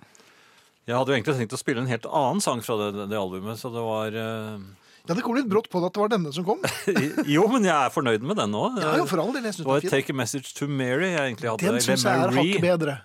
Jeg 0.86 0.94
hadde 0.94 1.12
jo 1.12 1.18
egentlig 1.18 1.38
tenkt 1.40 1.56
å 1.58 1.60
spille 1.60 1.82
en 1.82 1.90
helt 1.90 2.06
annen 2.06 2.42
sang 2.46 2.62
fra 2.66 2.78
det, 2.78 3.08
det 3.10 3.18
albumet, 3.18 3.58
så 3.58 3.72
det 3.74 3.82
var 3.82 4.18
uh... 4.18 4.60
Ja, 5.06 5.14
Det 5.14 5.22
kom 5.26 5.36
litt 5.38 5.50
brått 5.50 5.68
på 5.70 5.82
at 5.86 5.94
det 5.94 6.02
var 6.02 6.10
denne 6.14 6.32
som 6.34 6.46
kom. 6.46 6.62
Jo, 7.36 7.46
men 7.52 7.66
jeg 7.66 7.74
er 7.74 7.94
fornøyd 7.94 8.26
med 8.26 8.40
den 8.42 8.54
nå. 8.54 8.64
Ja, 8.82 8.96
jo, 9.02 9.06
for 9.10 9.22
all 9.22 9.34
del. 9.34 9.46
Jeg 9.46 9.60
Det 9.60 9.68
var. 9.68 9.86
Take 9.86 10.14
a 10.14 10.18
Message 10.18 10.54
to 10.58 10.70
Mary 10.70 11.12
jeg 11.12 11.22
egentlig 11.32 11.52
hadde. 11.52 11.76
Den 11.78 11.86
syns 11.86 12.06
jeg 12.06 12.26
er 12.26 12.34
hakket 12.34 12.66
bedre. 12.66 12.98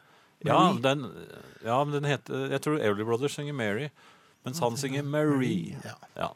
Ja, 0.44 0.60
den, 0.80 1.04
ja, 1.60 1.76
men 1.84 1.92
den 1.98 2.06
heter 2.08 2.46
Jeg 2.48 2.62
tror 2.64 2.78
Everly 2.80 3.04
Brothers 3.04 3.34
synger 3.36 3.52
Mary, 3.52 3.90
mens 4.48 4.60
han 4.64 4.76
synger 4.80 5.04
Marie. 5.04 5.76
Ja. 5.84 5.96
Ja. 6.16 6.30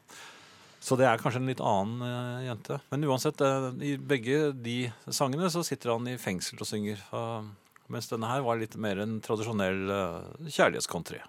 Så 0.84 0.98
det 1.00 1.06
er 1.08 1.20
kanskje 1.20 1.40
en 1.40 1.48
litt 1.48 1.62
annen 1.64 2.04
uh, 2.04 2.44
jente. 2.44 2.76
Men 2.92 3.06
uansett, 3.08 3.40
uh, 3.40 3.70
i 3.80 3.94
begge 3.96 4.50
de 4.52 4.78
sangene 5.08 5.48
så 5.52 5.64
sitter 5.64 5.94
han 5.94 6.08
i 6.12 6.18
fengsel 6.20 6.60
og 6.60 6.68
synger. 6.68 7.00
Uh, 7.08 7.46
mens 7.94 8.10
denne 8.10 8.28
her 8.30 8.42
var 8.44 8.58
litt 8.60 8.74
mer 8.80 9.00
en 9.02 9.20
tradisjonell 9.24 9.84
uh, 9.90 10.48
kjærlighetscountry. 10.50 11.22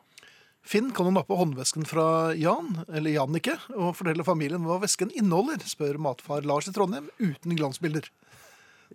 Finn, 0.66 0.90
kan 0.98 1.06
du 1.06 1.14
nappe 1.14 1.38
håndvesken 1.38 1.86
fra 1.86 2.34
Jan, 2.34 2.72
eller 2.90 3.14
Jannicke, 3.14 3.54
og 3.78 3.94
fortelle 4.00 4.26
familien 4.26 4.66
hva 4.66 4.80
vesken 4.82 5.12
inneholder, 5.14 5.62
spør 5.70 6.00
matfar 6.02 6.48
Lars 6.50 6.66
i 6.72 6.74
Trondheim 6.74 7.12
uten 7.22 7.54
glansbilder. 7.54 8.10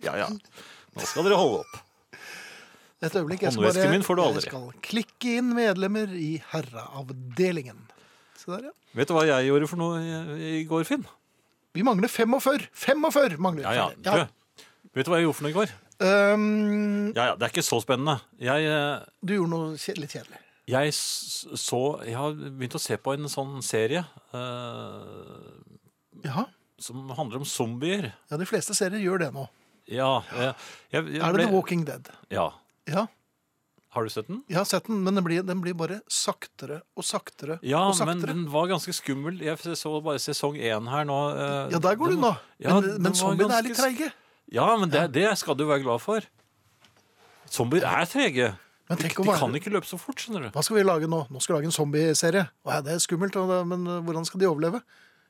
Ja, 0.03 0.17
ja. 0.19 0.27
Nå 0.27 1.07
skal 1.07 1.27
dere 1.27 1.39
holde 1.39 1.61
opp. 1.63 1.79
Et 3.01 3.15
øyeblikk, 3.15 3.45
jeg 3.47 3.55
skal 3.55 3.65
bare 3.65 3.87
min 3.89 4.03
får 4.05 4.19
du 4.19 4.21
aldri. 4.21 4.43
Jeg 4.43 4.51
skal 4.51 4.67
klikke 4.85 5.37
inn 5.39 5.55
medlemmer 5.57 6.11
i 6.13 6.35
herreavdelingen. 6.51 7.79
Se 8.37 8.51
der, 8.51 8.67
ja. 8.67 8.75
Vet 8.99 9.09
du 9.09 9.15
hva 9.15 9.23
jeg 9.29 9.47
gjorde 9.47 9.69
for 9.71 9.81
noe 9.81 10.03
i, 10.03 10.51
i 10.59 10.67
går, 10.69 10.83
Finn? 10.89 11.07
Vi 11.73 11.87
mangler 11.87 12.11
45! 12.11 12.67
45 12.75 13.39
mangler 13.41 13.63
Ja, 13.63 13.87
ja. 13.95 14.17
Ja. 14.19 14.27
Vet 14.91 15.07
du 15.07 15.13
hva 15.13 15.21
jeg 15.21 15.29
gjorde 15.29 15.39
for 15.39 15.47
noe 15.47 15.53
i 15.53 15.57
går? 15.61 15.73
Øhm, 16.01 17.13
Ja, 17.15 17.25
ja, 17.31 17.35
Det 17.35 17.43
er 17.47 17.51
ikke 17.53 17.63
så 17.65 17.79
spennende. 17.83 18.19
Jeg, 18.39 18.65
eh, 18.65 19.05
du 19.23 19.33
gjorde 19.35 19.49
noe 19.53 19.75
kje- 19.77 19.97
litt 19.99 20.11
kjedelig. 20.15 20.39
jeg 20.67 20.87
s- 20.93 21.47
så 21.55 22.03
Jeg 22.05 22.15
har 22.15 22.31
begynt 22.33 22.75
å 22.75 22.79
se 22.79 22.97
på 22.97 23.13
en 23.13 23.25
sånn 23.29 23.61
serie 23.63 24.05
eh, 24.33 25.61
Ja, 26.23 26.45
som 26.79 27.09
handler 27.09 27.37
om 27.41 27.45
zombier. 27.45 28.11
Ja, 28.29 28.37
de 28.37 28.45
fleste 28.45 28.73
serier 28.77 28.99
gjør 29.01 29.19
det 29.25 29.31
nå. 29.33 29.47
Ja. 29.87 30.23
eh, 30.33 30.53
jeg, 30.91 31.05
jeg 31.17 31.21
Er 31.21 31.31
det 31.33 31.41
ble- 31.41 31.45
The 31.47 31.51
Walking 31.55 31.85
Dead? 31.85 32.09
Ja. 32.29 32.51
Ja, 32.87 33.07
Har 33.91 34.03
du 34.03 34.09
sett 34.09 34.27
den? 34.27 34.43
jeg 34.47 34.55
har 34.57 34.65
sett 34.65 34.87
den, 34.87 35.03
men 35.03 35.15
den 35.15 35.23
blir, 35.23 35.43
den 35.45 35.59
blir 35.61 35.73
bare 35.75 36.01
saktere 36.09 36.81
og 36.95 37.03
saktere 37.03 37.59
Ja, 37.61 37.89
og 37.89 37.97
men 38.05 38.21
saktere. 38.21 38.27
den 38.33 38.45
var 38.49 38.67
ganske 38.67 38.93
skummel. 38.93 39.39
Jeg 39.41 39.57
så 39.75 40.01
bare 40.03 40.17
sesong 40.17 40.55
én 40.57 40.87
her 40.89 41.03
nå. 41.05 41.17
eh, 41.35 41.71
Ja, 41.73 41.79
der 41.79 41.95
går 41.95 42.09
du 42.09 42.17
nå. 42.17 42.37
Ja, 42.59 42.79
Men, 42.79 42.83
den 42.83 43.01
men 43.03 43.11
var 43.11 43.19
zombiene 43.19 43.51
er 43.51 43.61
ganske 43.63 43.67
litt 43.67 43.77
treige. 43.77 44.11
Ja, 44.51 44.65
men 44.77 44.89
det, 44.91 45.05
det 45.15 45.29
skal 45.39 45.55
du 45.55 45.65
være 45.69 45.83
glad 45.85 46.01
for. 46.03 46.25
Zombier 47.51 47.85
er 47.87 48.05
trege. 48.09 48.49
Men 48.89 48.97
De, 48.99 49.03
tenk 49.05 49.19
å 49.21 49.23
de 49.23 49.29
være- 49.31 49.39
kan 49.39 49.55
ikke 49.55 49.71
løpe 49.71 49.87
så 49.87 49.97
fort, 49.99 50.19
skjønner 50.19 50.47
du. 50.47 50.49
Hva 50.51 50.63
skal 50.63 50.75
vi 50.77 50.83
lage 50.83 51.07
nå? 51.07 51.21
Nå 51.31 51.39
skal 51.41 51.55
vi 51.55 51.59
lage 51.61 51.69
en 51.71 51.75
zombieserie. 51.75 52.43
Å 52.67 52.73
ja, 52.75 52.81
det 52.83 52.93
er 52.97 52.99
skummelt, 53.03 53.35
og 53.39 53.47
det- 53.51 53.61
men 53.67 53.87
uh, 53.87 54.01
hvordan 54.03 54.25
skal 54.27 54.39
de 54.43 54.49
overleve? 54.49 54.81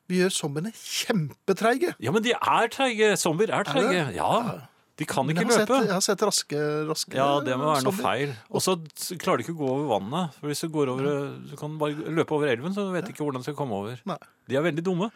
Vi 0.09 0.17
gjør 0.19 0.33
zombiene 0.33 0.71
kjempetreige. 0.73 1.93
Ja, 2.01 2.11
men 2.11 2.23
de 2.25 2.33
er 2.33 2.67
treige. 2.73 3.11
Zombier 3.21 3.53
er 3.53 3.63
treige. 3.63 4.07
Ja. 4.15 4.67
De 5.01 5.07
kan 5.09 5.29
ikke 5.31 5.41
jeg 5.41 5.49
løpe. 5.49 5.65
Sett, 5.65 5.87
jeg 5.87 5.95
har 5.95 6.03
sett 6.05 6.23
raske, 6.27 6.57
raske 6.85 7.17
Ja, 7.17 7.27
det 7.41 7.55
må 7.57 7.71
være 7.71 7.85
noe 7.87 7.97
feil. 7.97 8.35
Og 8.53 8.61
så 8.61 8.75
klarer 9.17 9.41
de 9.41 9.47
ikke 9.47 9.55
å 9.55 9.61
gå 9.63 9.69
over 9.71 9.87
vannet. 9.95 10.35
For 10.37 10.51
hvis 10.51 10.61
du, 10.61 10.67
går 10.75 10.91
over, 10.93 11.09
du 11.49 11.55
kan 11.57 11.79
bare 11.81 12.13
løpe 12.19 12.35
over 12.37 12.51
elven, 12.51 12.75
så 12.75 12.85
vet 12.93 13.07
de 13.07 13.15
ikke 13.15 13.25
hvordan 13.25 13.41
de 13.41 13.49
skal 13.49 13.57
komme 13.57 13.79
over. 13.79 13.97
Nei. 14.11 14.19
De 14.51 14.59
er 14.59 14.65
veldig 14.67 14.85
dumme. 14.85 15.09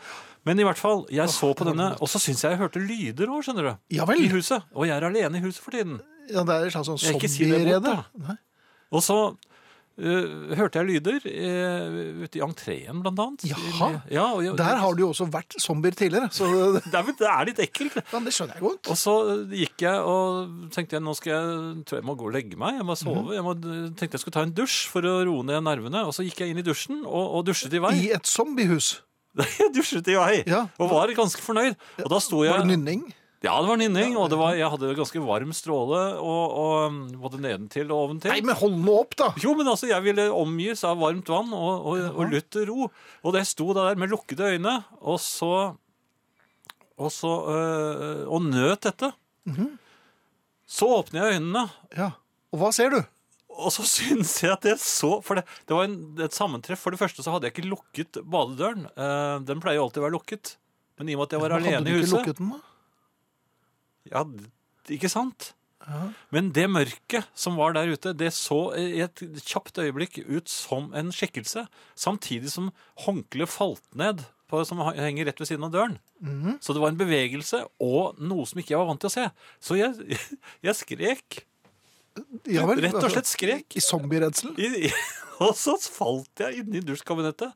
Men 0.48 0.62
i 0.62 0.66
hvert 0.66 0.82
fall, 0.82 1.06
jeg 1.14 1.30
så 1.34 1.52
på 1.58 1.68
denne, 1.70 1.92
og 2.02 2.10
så 2.10 2.22
syns 2.24 2.42
jeg 2.46 2.56
jeg 2.56 2.62
hørte 2.64 2.82
lyder 2.82 3.30
òg, 3.30 3.46
skjønner 3.46 3.70
du. 3.70 3.74
Ja 4.00 4.10
vel. 4.10 4.26
I 4.26 4.32
huset. 4.34 4.66
Og 4.74 4.90
jeg 4.90 4.98
er 4.98 5.06
alene 5.06 5.38
i 5.38 5.46
huset 5.46 5.62
for 5.62 5.78
tiden. 5.78 6.00
Ja, 6.32 6.42
det 6.48 6.58
er 6.58 6.74
sånn, 6.74 6.88
sånn 6.88 6.98
si 6.98 7.12
det 7.12 7.20
bort, 7.20 7.36
zombierede. 7.36 8.40
Og 8.96 9.06
så 9.06 9.20
øh, 9.98 10.56
hørte 10.60 10.80
jeg 10.82 10.88
lyder 10.90 11.24
uh, 11.24 12.24
ute 12.26 12.40
i 12.40 12.44
entreen, 12.44 13.02
blant 13.04 13.20
annet. 13.24 13.46
Jaha. 13.50 13.90
Ja, 14.12 14.26
og 14.36 14.44
jeg, 14.44 14.58
Der 14.60 14.80
har 14.82 14.94
du 14.98 15.04
jo 15.06 15.10
også 15.14 15.28
vært 15.32 15.56
zombier 15.62 15.96
tidligere, 15.96 16.30
så 16.36 16.50
det, 16.76 16.94
er, 16.94 17.12
det 17.20 17.30
er 17.32 17.50
litt 17.52 17.62
ekkelt. 17.66 17.96
ja, 18.02 18.20
det 18.26 18.34
skjønner 18.36 18.60
jeg 18.60 18.66
godt. 18.66 18.92
Og 18.92 19.00
så 19.00 19.16
gikk 19.54 19.86
jeg 19.88 20.04
og 20.16 20.70
tenkte 20.76 20.98
jeg, 21.00 21.06
nå 21.06 21.16
skal 21.18 21.34
jeg, 21.36 21.86
tror 21.88 22.02
jeg 22.02 22.08
må 22.12 22.16
gå 22.20 22.30
og 22.30 22.36
legge 22.36 22.60
meg. 22.60 22.80
Jeg 22.82 22.88
må 22.92 22.96
sove. 23.00 23.24
Mhm. 23.26 23.34
Jeg 23.38 23.48
må, 23.48 23.56
tenkte 23.96 24.14
jeg 24.20 24.24
skulle 24.26 24.38
ta 24.40 24.46
en 24.48 24.56
dusj 24.58 24.78
for 24.92 25.08
å 25.10 25.18
roe 25.28 25.48
ned 25.48 25.64
nervene. 25.66 26.06
Og 26.08 26.14
så 26.18 26.26
gikk 26.28 26.44
jeg 26.46 26.54
inn 26.56 26.62
i 26.62 26.66
dusjen 26.66 27.04
og, 27.06 27.26
og 27.40 27.46
dusjet 27.50 27.74
i 27.76 27.84
vei. 27.84 27.94
I 28.08 28.14
et 28.20 28.28
zombiehus. 28.30 28.98
Jeg 29.60 29.74
dusjet 29.76 30.08
i 30.08 30.14
vei 30.16 30.36
Ja. 30.48 30.62
og 30.80 30.94
var 30.94 31.12
ganske 31.12 31.42
fornøyd. 31.44 31.74
Og 32.06 32.08
da 32.14 32.20
sto 32.24 32.46
jeg 32.46 32.54
Var 32.54 32.62
det 32.64 32.70
nynning? 32.72 33.02
Ja, 33.46 33.54
det 33.62 33.70
var 33.70 33.80
nynning. 33.80 34.16
Og 34.18 34.28
det 34.32 34.40
var, 34.40 34.58
jeg 34.58 34.70
hadde 34.74 34.92
ganske 34.98 35.22
varm 35.24 35.54
stråle 35.56 36.02
og, 36.18 36.56
og 36.58 36.76
um, 36.90 37.00
både 37.22 37.40
nedentil 37.44 37.92
og 37.94 38.08
oventil. 38.08 38.34
Nei, 38.34 38.42
men 38.46 38.58
hold 38.60 38.78
nå 38.82 38.98
opp, 39.04 39.16
da! 39.22 39.32
Jo, 39.42 39.54
men 39.58 39.70
altså, 39.70 39.90
jeg 39.92 40.06
ville 40.06 40.28
omgis 40.34 40.84
av 40.88 41.00
varmt 41.04 41.30
vann 41.32 41.54
og, 41.56 41.88
og, 41.92 42.06
og 42.16 42.34
lutt 42.34 42.60
ro. 42.70 42.90
Og 43.24 43.36
det 43.38 43.46
sto 43.50 43.70
der 43.78 43.98
med 44.02 44.12
lukkede 44.14 44.56
øyne, 44.56 44.80
og 45.02 45.20
så 45.24 45.52
Og 46.96 47.12
så 47.12 47.32
øh, 47.52 48.22
Og 48.32 48.46
nøt 48.48 48.88
dette. 48.88 49.12
Mhm. 49.46 49.76
Så 50.66 50.88
åpner 50.90 51.22
jeg 51.22 51.38
øynene, 51.38 51.68
Ja. 51.94 52.16
Og 52.52 52.60
hva 52.64 52.72
ser 52.74 52.90
du? 52.90 53.04
og 53.56 53.72
så 53.72 53.86
syns 53.96 54.34
jeg 54.44 54.52
at 54.52 54.66
jeg 54.68 54.80
så 54.84 55.22
For 55.24 55.40
det, 55.40 55.46
det 55.68 55.76
var 55.78 55.88
en, 55.88 55.98
et 56.20 56.36
sammentreff. 56.36 56.82
For 56.84 56.92
det 56.96 57.00
første 57.00 57.24
så 57.24 57.32
hadde 57.36 57.48
jeg 57.48 57.56
ikke 57.56 57.70
lukket 57.70 58.20
badedøren. 58.24 58.88
Eh, 58.92 59.36
den 59.48 59.62
pleier 59.64 59.80
jo 59.80 59.86
alltid 59.88 60.04
å 60.04 60.08
være 60.08 60.18
lukket. 60.18 60.56
Men 61.00 61.12
i 61.12 61.16
og 61.16 61.22
med 61.22 61.30
at 61.30 61.36
jeg 61.36 61.44
var 61.44 61.56
Hadde 61.56 61.70
alene 61.72 61.86
du 61.86 61.92
i 61.92 61.96
ikke 62.00 62.08
huset 62.08 62.18
lukket 62.20 62.42
den, 62.42 62.52
da? 62.56 62.75
Ja, 64.12 64.26
ikke 64.92 65.10
sant? 65.12 65.54
Ja. 65.86 66.08
Men 66.34 66.50
det 66.56 66.66
mørket 66.72 67.28
som 67.38 67.58
var 67.60 67.76
der 67.76 67.92
ute, 67.94 68.14
det 68.18 68.32
så 68.34 68.72
i 68.80 69.02
et 69.06 69.22
kjapt 69.46 69.78
øyeblikk 69.82 70.18
ut 70.26 70.50
som 70.50 70.90
en 70.98 71.12
skikkelse. 71.14 71.68
Samtidig 72.00 72.50
som 72.54 72.72
håndkleet 73.06 73.52
falt 73.52 73.86
ned, 73.98 74.24
på, 74.50 74.62
som 74.66 74.82
henger 74.94 75.26
rett 75.30 75.42
ved 75.42 75.50
siden 75.50 75.66
av 75.68 75.74
døren. 75.74 75.98
Mhm. 76.22 76.60
Så 76.62 76.74
det 76.74 76.82
var 76.82 76.94
en 76.94 77.00
bevegelse 77.00 77.64
og 77.82 78.18
noe 78.22 78.46
som 78.50 78.62
ikke 78.62 78.76
jeg 78.76 78.82
var 78.82 78.90
vant 78.92 79.02
til 79.02 79.10
å 79.10 79.16
se. 79.16 79.26
Så 79.62 79.78
jeg, 79.80 80.18
jeg 80.66 80.78
skrek. 80.78 81.44
Ja 82.48 82.64
vel, 82.70 82.80
Rett 82.86 82.96
og 82.96 83.02
altså, 83.04 83.18
slett 83.18 83.30
skrek. 83.30 83.76
I 83.76 83.84
zombieredsel? 83.84 84.54
Og 85.44 85.52
så 85.60 85.74
falt 85.82 86.40
jeg 86.46 86.62
inni 86.62 86.80
dusjkabinettet. 86.86 87.52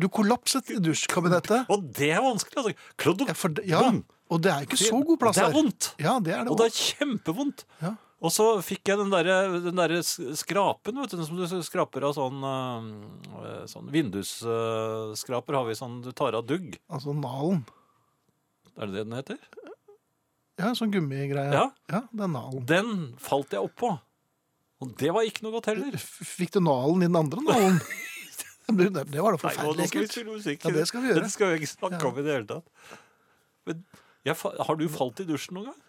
Du 0.00 0.06
kollapset 0.08 0.70
i 0.72 0.78
dusjkabinettet. 0.80 1.68
Og 1.68 1.84
det 1.94 2.08
er 2.16 2.22
vanskelig. 2.24 2.62
altså. 2.62 2.94
Klodd, 2.96 3.26
Ja, 3.28 3.34
for, 3.36 3.60
ja, 3.68 3.82
bom. 3.84 4.00
Og 4.32 4.40
det 4.42 4.50
er 4.50 4.64
ikke 4.64 4.80
så 4.80 4.98
god 5.04 5.20
plass 5.20 5.36
Det 5.36 5.44
er 5.44 5.54
vondt. 5.54 5.90
Ja, 6.00 6.16
det 6.22 6.32
er 6.32 6.46
det 6.46 6.52
Og 6.52 6.60
det 6.60 6.70
er 6.70 6.78
kjempevondt. 6.78 7.64
Ja. 7.82 7.92
Og 8.24 8.32
så 8.32 8.46
fikk 8.64 8.88
jeg 8.88 8.96
den 9.02 9.10
derre 9.12 9.58
den 9.60 9.76
der 9.76 9.98
skrapen, 10.00 10.96
vet 11.02 11.12
du, 11.12 11.24
som 11.26 11.36
du 11.36 11.44
skraper 11.66 12.06
av 12.08 12.14
sånn, 12.16 12.38
øh, 12.40 13.64
sånn 13.68 13.90
Vindusskraper 13.92 15.58
har 15.58 15.66
vi 15.68 15.76
sånn 15.76 15.98
du 16.06 16.08
tar 16.16 16.38
av 16.38 16.46
dugg. 16.48 16.78
Altså 16.88 17.12
nalen. 17.16 17.66
Er 18.78 18.88
det 18.88 18.96
det 18.96 19.04
den 19.04 19.18
heter? 19.18 19.42
Ja, 20.56 20.70
sånn 20.78 20.94
gummigreie. 20.94 21.52
Ja. 21.52 21.66
ja, 21.90 22.00
det 22.14 22.24
er 22.24 22.32
nalen. 22.32 22.64
Den 22.70 22.94
falt 23.20 23.52
jeg 23.52 23.66
oppå. 23.66 23.92
Og 24.82 24.96
det 25.00 25.12
var 25.14 25.26
ikke 25.28 25.44
noe 25.44 25.58
godt 25.58 25.68
heller. 25.72 25.98
Fikk 26.00 26.54
du 26.56 26.62
nalen 26.64 27.04
i 27.04 27.10
den 27.10 27.20
andre 27.20 27.44
nalen? 27.44 27.78
Det, 28.64 28.88
var 29.20 29.34
da 29.34 29.36
forferdelig 29.36 29.90
skal 29.90 30.00
vi 30.00 30.38
ekkelt. 30.54 30.64
Ja, 30.64 30.70
det 30.72 30.86
skal 30.88 31.02
vi 31.02 31.10
gjøre. 31.10 31.22
Det 31.26 31.32
skal 31.34 31.50
vi 31.50 31.56
ikke 31.58 31.68
snakke 31.68 31.98
om 32.08 32.16
i 32.16 32.22
det 32.24 32.32
hele 32.32 32.46
tatt. 32.48 32.94
Men 33.68 33.82
jeg, 34.24 34.36
har 34.40 34.76
du 34.80 34.86
falt 34.88 35.20
i 35.20 35.26
dusjen 35.28 35.58
noen 35.58 35.70
gang? 35.72 35.80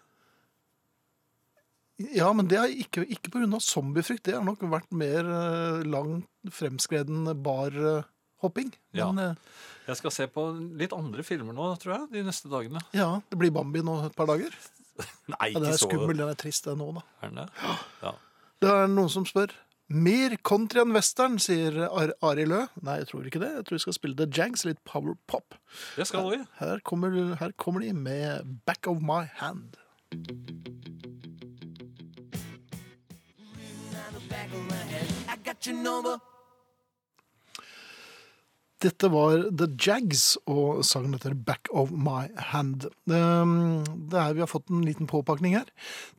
Ja, 2.12 2.28
men 2.36 2.48
det 2.50 2.58
er 2.60 2.72
ikke, 2.76 3.06
ikke 3.08 3.30
av 3.46 3.62
zombiefrykt. 3.64 4.26
Det 4.28 4.34
har 4.36 4.44
nok 4.44 4.60
vært 4.68 4.90
mer 4.92 5.24
eh, 5.24 5.84
langt 5.88 6.26
fremskreden 6.52 7.24
barhopping. 7.40 8.74
Ja. 8.92 9.08
Men 9.08 9.22
eh, 9.22 9.52
Jeg 9.88 9.96
skal 10.02 10.12
se 10.12 10.26
på 10.28 10.44
litt 10.76 10.92
andre 10.92 11.24
filmer 11.24 11.56
nå, 11.56 11.70
tror 11.80 11.94
jeg, 11.96 12.08
de 12.12 12.24
neste 12.26 12.52
dagene. 12.52 12.82
ja, 12.92 13.14
det 13.30 13.38
blir 13.40 13.54
Bambi 13.54 13.80
nå 13.86 13.96
et 14.04 14.16
par 14.18 14.28
dager. 14.28 14.52
Nei, 15.32 15.52
Ja, 15.54 15.60
den 15.60 15.70
ikke 15.70 15.72
er 15.72 15.80
så 15.80 15.88
skummel, 15.88 16.16
den 16.20 16.28
er 16.34 16.36
trist 16.40 16.68
den 16.68 16.82
nå, 16.84 16.90
da. 16.98 17.06
Er 17.22 17.32
den 17.32 17.40
det? 17.40 17.48
Ja. 18.04 18.12
Det 18.60 18.74
er 18.74 18.92
noen 18.92 19.12
som 19.12 19.24
spør. 19.28 19.56
Mer 19.86 20.34
country 20.42 20.80
enn 20.82 20.90
western, 20.96 21.36
sier 21.38 21.76
Ar 21.86 22.10
Ari 22.26 22.46
Lø. 22.50 22.64
Nei, 22.82 22.96
jeg 23.04 23.10
tror 23.12 23.28
ikke 23.28 23.38
det. 23.38 23.52
Jeg 23.54 23.66
tror 23.68 23.78
vi 23.78 23.84
skal 23.84 23.94
spille 23.94 24.18
The 24.18 24.26
Jags, 24.26 24.64
litt 24.66 24.82
power 24.82 25.14
pop. 25.30 25.54
Det 25.94 26.08
skal 26.10 26.26
vi. 26.32 26.40
Her 26.58 26.82
kommer, 26.82 27.14
her 27.38 27.54
kommer 27.54 27.86
de 27.86 27.92
med 27.94 28.56
Back 28.66 28.90
of 28.90 28.98
My 28.98 29.22
Hand. 29.38 29.78
Dette 38.84 39.08
var 39.08 39.46
The 39.56 39.66
Jags, 39.80 40.34
og 40.44 40.82
sangen 40.84 41.14
heter 41.16 41.32
Back 41.32 41.70
of 41.72 41.92
My 41.96 42.26
Hand. 42.50 42.84
Um, 43.08 43.84
Det 44.10 44.18
er, 44.20 44.34
vi 44.36 44.42
har 44.42 44.50
fått 44.50 44.68
en 44.70 44.82
liten 44.84 45.08
påpakning 45.08 45.54
her. 45.56 45.70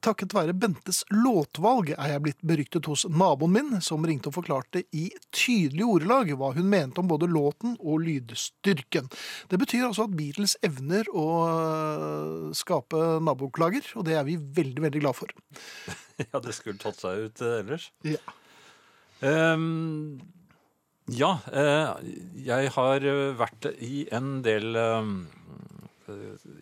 Takket 0.01 0.33
være 0.33 0.55
Bentes 0.57 1.03
låtvalg 1.13 1.91
er 1.93 2.15
jeg 2.15 2.23
blitt 2.25 2.41
beryktet 2.41 2.89
hos 2.89 3.05
naboen 3.05 3.53
min, 3.53 3.69
som 3.85 4.05
ringte 4.05 4.31
og 4.31 4.39
forklarte 4.39 4.81
i 4.89 5.05
tydelige 5.29 5.85
ordelag 5.85 6.33
hva 6.39 6.49
hun 6.57 6.69
mente 6.71 7.03
om 7.03 7.11
både 7.11 7.29
låten 7.29 7.77
og 7.77 8.01
lydstyrken. 8.07 9.11
Det 9.53 9.61
betyr 9.61 9.85
altså 9.91 10.07
at 10.07 10.17
Beatles 10.17 10.57
evner 10.65 11.05
å 11.13 11.27
øh, 11.45 12.49
skape 12.57 13.03
naboklager, 13.21 13.85
og 13.95 14.07
det 14.09 14.17
er 14.17 14.25
vi 14.27 14.39
veldig, 14.41 14.81
veldig 14.89 15.05
glad 15.05 15.19
for. 15.21 15.29
Ja, 16.17 16.39
det 16.41 16.55
skulle 16.57 16.81
tatt 16.81 16.97
seg 16.97 17.27
ut 17.27 17.41
eh, 17.45 17.59
ellers. 17.61 17.91
Ja. 18.01 18.17
Ehm, 19.21 20.17
ja, 21.07 21.37
eh, 21.51 22.07
jeg 22.43 22.71
har 22.75 23.05
eh, 23.07 23.35
vært 23.39 23.67
i 23.83 24.07
en 24.15 24.41
del 24.45 24.75
eh, 24.75 25.11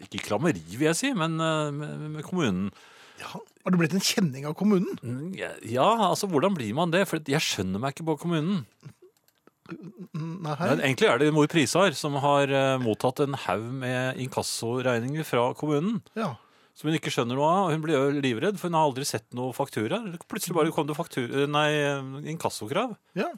Ikke 0.06 0.22
klammeri, 0.28 0.62
vil 0.76 0.88
jeg 0.92 1.00
si, 1.00 1.14
men 1.18 1.38
med, 1.38 2.22
kommunen. 2.26 2.70
Ja, 3.22 3.32
Har 3.64 3.72
det 3.74 3.80
blitt 3.80 3.96
en 3.96 4.04
kjenning 4.04 4.46
av 4.46 4.56
kommunen? 4.60 4.98
Mm, 5.02 5.34
Ja, 5.66 5.88
altså 6.10 6.28
hvordan 6.30 6.54
blir 6.58 6.74
man 6.78 6.92
det? 6.94 7.06
For 7.10 7.22
jeg 7.22 7.42
skjønner 7.42 7.82
meg 7.82 7.96
ikke 7.96 8.08
på 8.12 8.18
kommunen. 8.26 8.66
Nei, 9.66 10.56
Men 10.60 10.82
egentlig 10.84 11.08
er 11.10 11.18
det 11.22 11.32
mor 11.34 11.48
Prisar 11.50 11.96
som 11.98 12.18
har 12.22 12.52
mottatt 12.84 13.24
en 13.24 13.38
haug 13.48 13.64
med 13.82 14.20
inkassoregninger 14.22 15.26
fra 15.26 15.48
kommunen. 15.58 16.04
Ja. 16.14 16.36
Som 16.76 16.92
hun 16.92 17.00
ikke 17.00 17.14
skjønner 17.14 17.40
noe 17.40 17.48
av. 17.50 17.72
Hun 17.72 17.82
blir 17.86 17.96
jo 17.96 18.20
livredd, 18.20 18.60
for 18.60 18.70
hun 18.70 18.78
har 18.78 18.90
aldri 18.92 19.08
sett 19.08 19.26
noen 19.34 19.56
faktura. 19.58 20.04
Plutselig 20.28 20.58
bare 20.58 20.74
kom 20.76 20.86
det 20.90 20.98
faktura, 21.00 21.48
nei, 21.50 21.70
inkassokrav. 22.36 22.98
ja. 23.18 23.32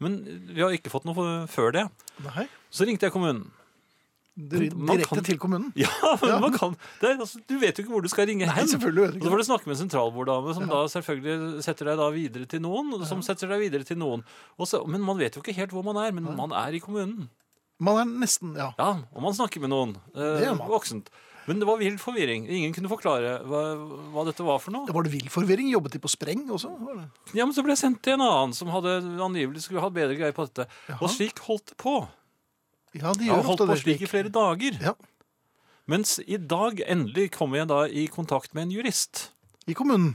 Men 0.00 0.18
vi 0.50 0.60
har 0.60 0.70
ikke 0.74 0.90
fått 0.90 1.04
noe 1.06 1.46
før 1.46 1.72
det. 1.72 1.84
Nei. 2.24 2.48
Så 2.70 2.84
ringte 2.88 3.06
jeg 3.06 3.12
kommunen. 3.14 3.50
Man 4.36 4.50
Direkte 4.98 5.14
kan- 5.14 5.22
til 5.24 5.38
kommunen? 5.38 5.68
Ja, 5.78 5.86
men 6.20 6.28
Ja. 6.28 6.38
man 6.42 6.52
kan 6.58 6.72
det, 7.00 7.10
er- 7.12 7.20
altså, 7.22 7.38
Du 7.46 7.54
vet 7.60 7.76
jo 7.78 7.84
ikke 7.84 7.92
hvor 7.92 8.02
du 8.02 8.08
skal 8.10 8.26
ringe 8.26 8.46
Nei, 8.46 8.54
hen. 8.56 8.66
selvfølgelig 8.66 9.02
vet 9.04 9.08
Og 9.08 9.14
så 9.14 9.20
ikke 9.20 9.30
får 9.30 9.38
du 9.38 9.44
snakke 9.46 9.66
med 9.68 9.74
en 9.76 9.82
sentralborddame, 9.88 10.54
som 10.54 10.66
da 10.66 10.80
selvfølgelig 10.90 11.62
setter 11.62 11.84
deg 11.86 11.96
da 12.02 12.08
videre 12.10 12.46
til 12.50 12.60
noen. 12.64 13.06
Som 13.06 13.22
setter 13.22 13.46
deg 13.48 13.60
videre 13.62 13.84
til 13.86 13.96
noen. 13.96 14.24
Og 14.58 14.66
så, 14.66 14.82
men 14.90 15.00
man 15.06 15.18
vet 15.22 15.36
jo 15.36 15.40
ikke 15.44 15.54
helt 15.54 15.70
hvor 15.70 15.84
man 15.86 15.96
er. 16.02 16.10
Men 16.10 16.24
man 16.34 16.50
er 16.50 16.74
i 16.74 16.80
kommunen. 16.82 17.28
Man 17.78 17.96
er 18.02 18.10
nesten 18.10 18.56
Ja. 18.58 18.72
Ja, 18.78 18.90
og 19.14 19.22
man 19.22 19.34
snakker 19.34 19.60
med 19.62 19.70
noen. 19.70 19.94
Eh, 20.16 20.20
Det 20.40 20.48
gjør 20.48 20.58
man. 20.58 20.68
voksent. 20.68 21.10
Men 21.46 21.60
det 21.60 21.68
var 21.68 21.80
vill 21.80 21.96
forvirring. 22.00 22.46
Ingen 22.48 22.74
kunne 22.76 22.90
forklare 22.90 23.36
hva, 23.48 23.62
hva 24.14 24.24
dette 24.28 24.46
var 24.46 24.60
for 24.62 24.74
noe. 24.74 24.88
Det 24.88 24.96
var 24.96 25.06
det 25.06 25.12
vill 25.12 25.30
forvirring. 25.32 25.68
Jobbet 25.74 25.96
de 25.96 26.02
på 26.02 26.10
spreng 26.12 26.44
også? 26.54 26.72
Ja, 27.36 27.44
men 27.44 27.54
så 27.56 27.64
ble 27.64 27.76
jeg 27.76 27.82
sendt 27.82 28.02
til 28.06 28.16
en 28.16 28.24
annen 28.24 28.54
som 28.56 28.72
hadde 28.72 28.96
angivelig 29.24 29.66
skulle 29.66 29.84
ha 29.84 29.92
bedre 29.92 30.16
greie 30.18 30.36
på 30.36 30.46
dette. 30.48 30.68
Og 31.00 31.08
slik 31.12 31.42
holdt 31.46 31.74
det 31.74 31.78
på. 31.80 31.98
Ja, 32.94 33.12
de 33.12 33.26
Jeg 33.26 33.32
gjør 33.32 33.40
har 33.42 33.48
holdt 33.50 33.64
på 33.64 33.70
det 33.72 33.80
slik 33.82 34.04
i 34.06 34.10
flere 34.10 34.32
dager. 34.32 34.78
Ja. 34.82 34.94
Mens 35.90 36.16
i 36.24 36.38
dag 36.40 36.80
endelig 36.88 37.30
kommer 37.34 37.60
jeg 37.60 37.68
da 37.68 37.84
i 37.88 38.06
kontakt 38.08 38.54
med 38.56 38.68
en 38.68 38.76
jurist. 38.78 39.28
I 39.68 39.76
kommunen. 39.76 40.14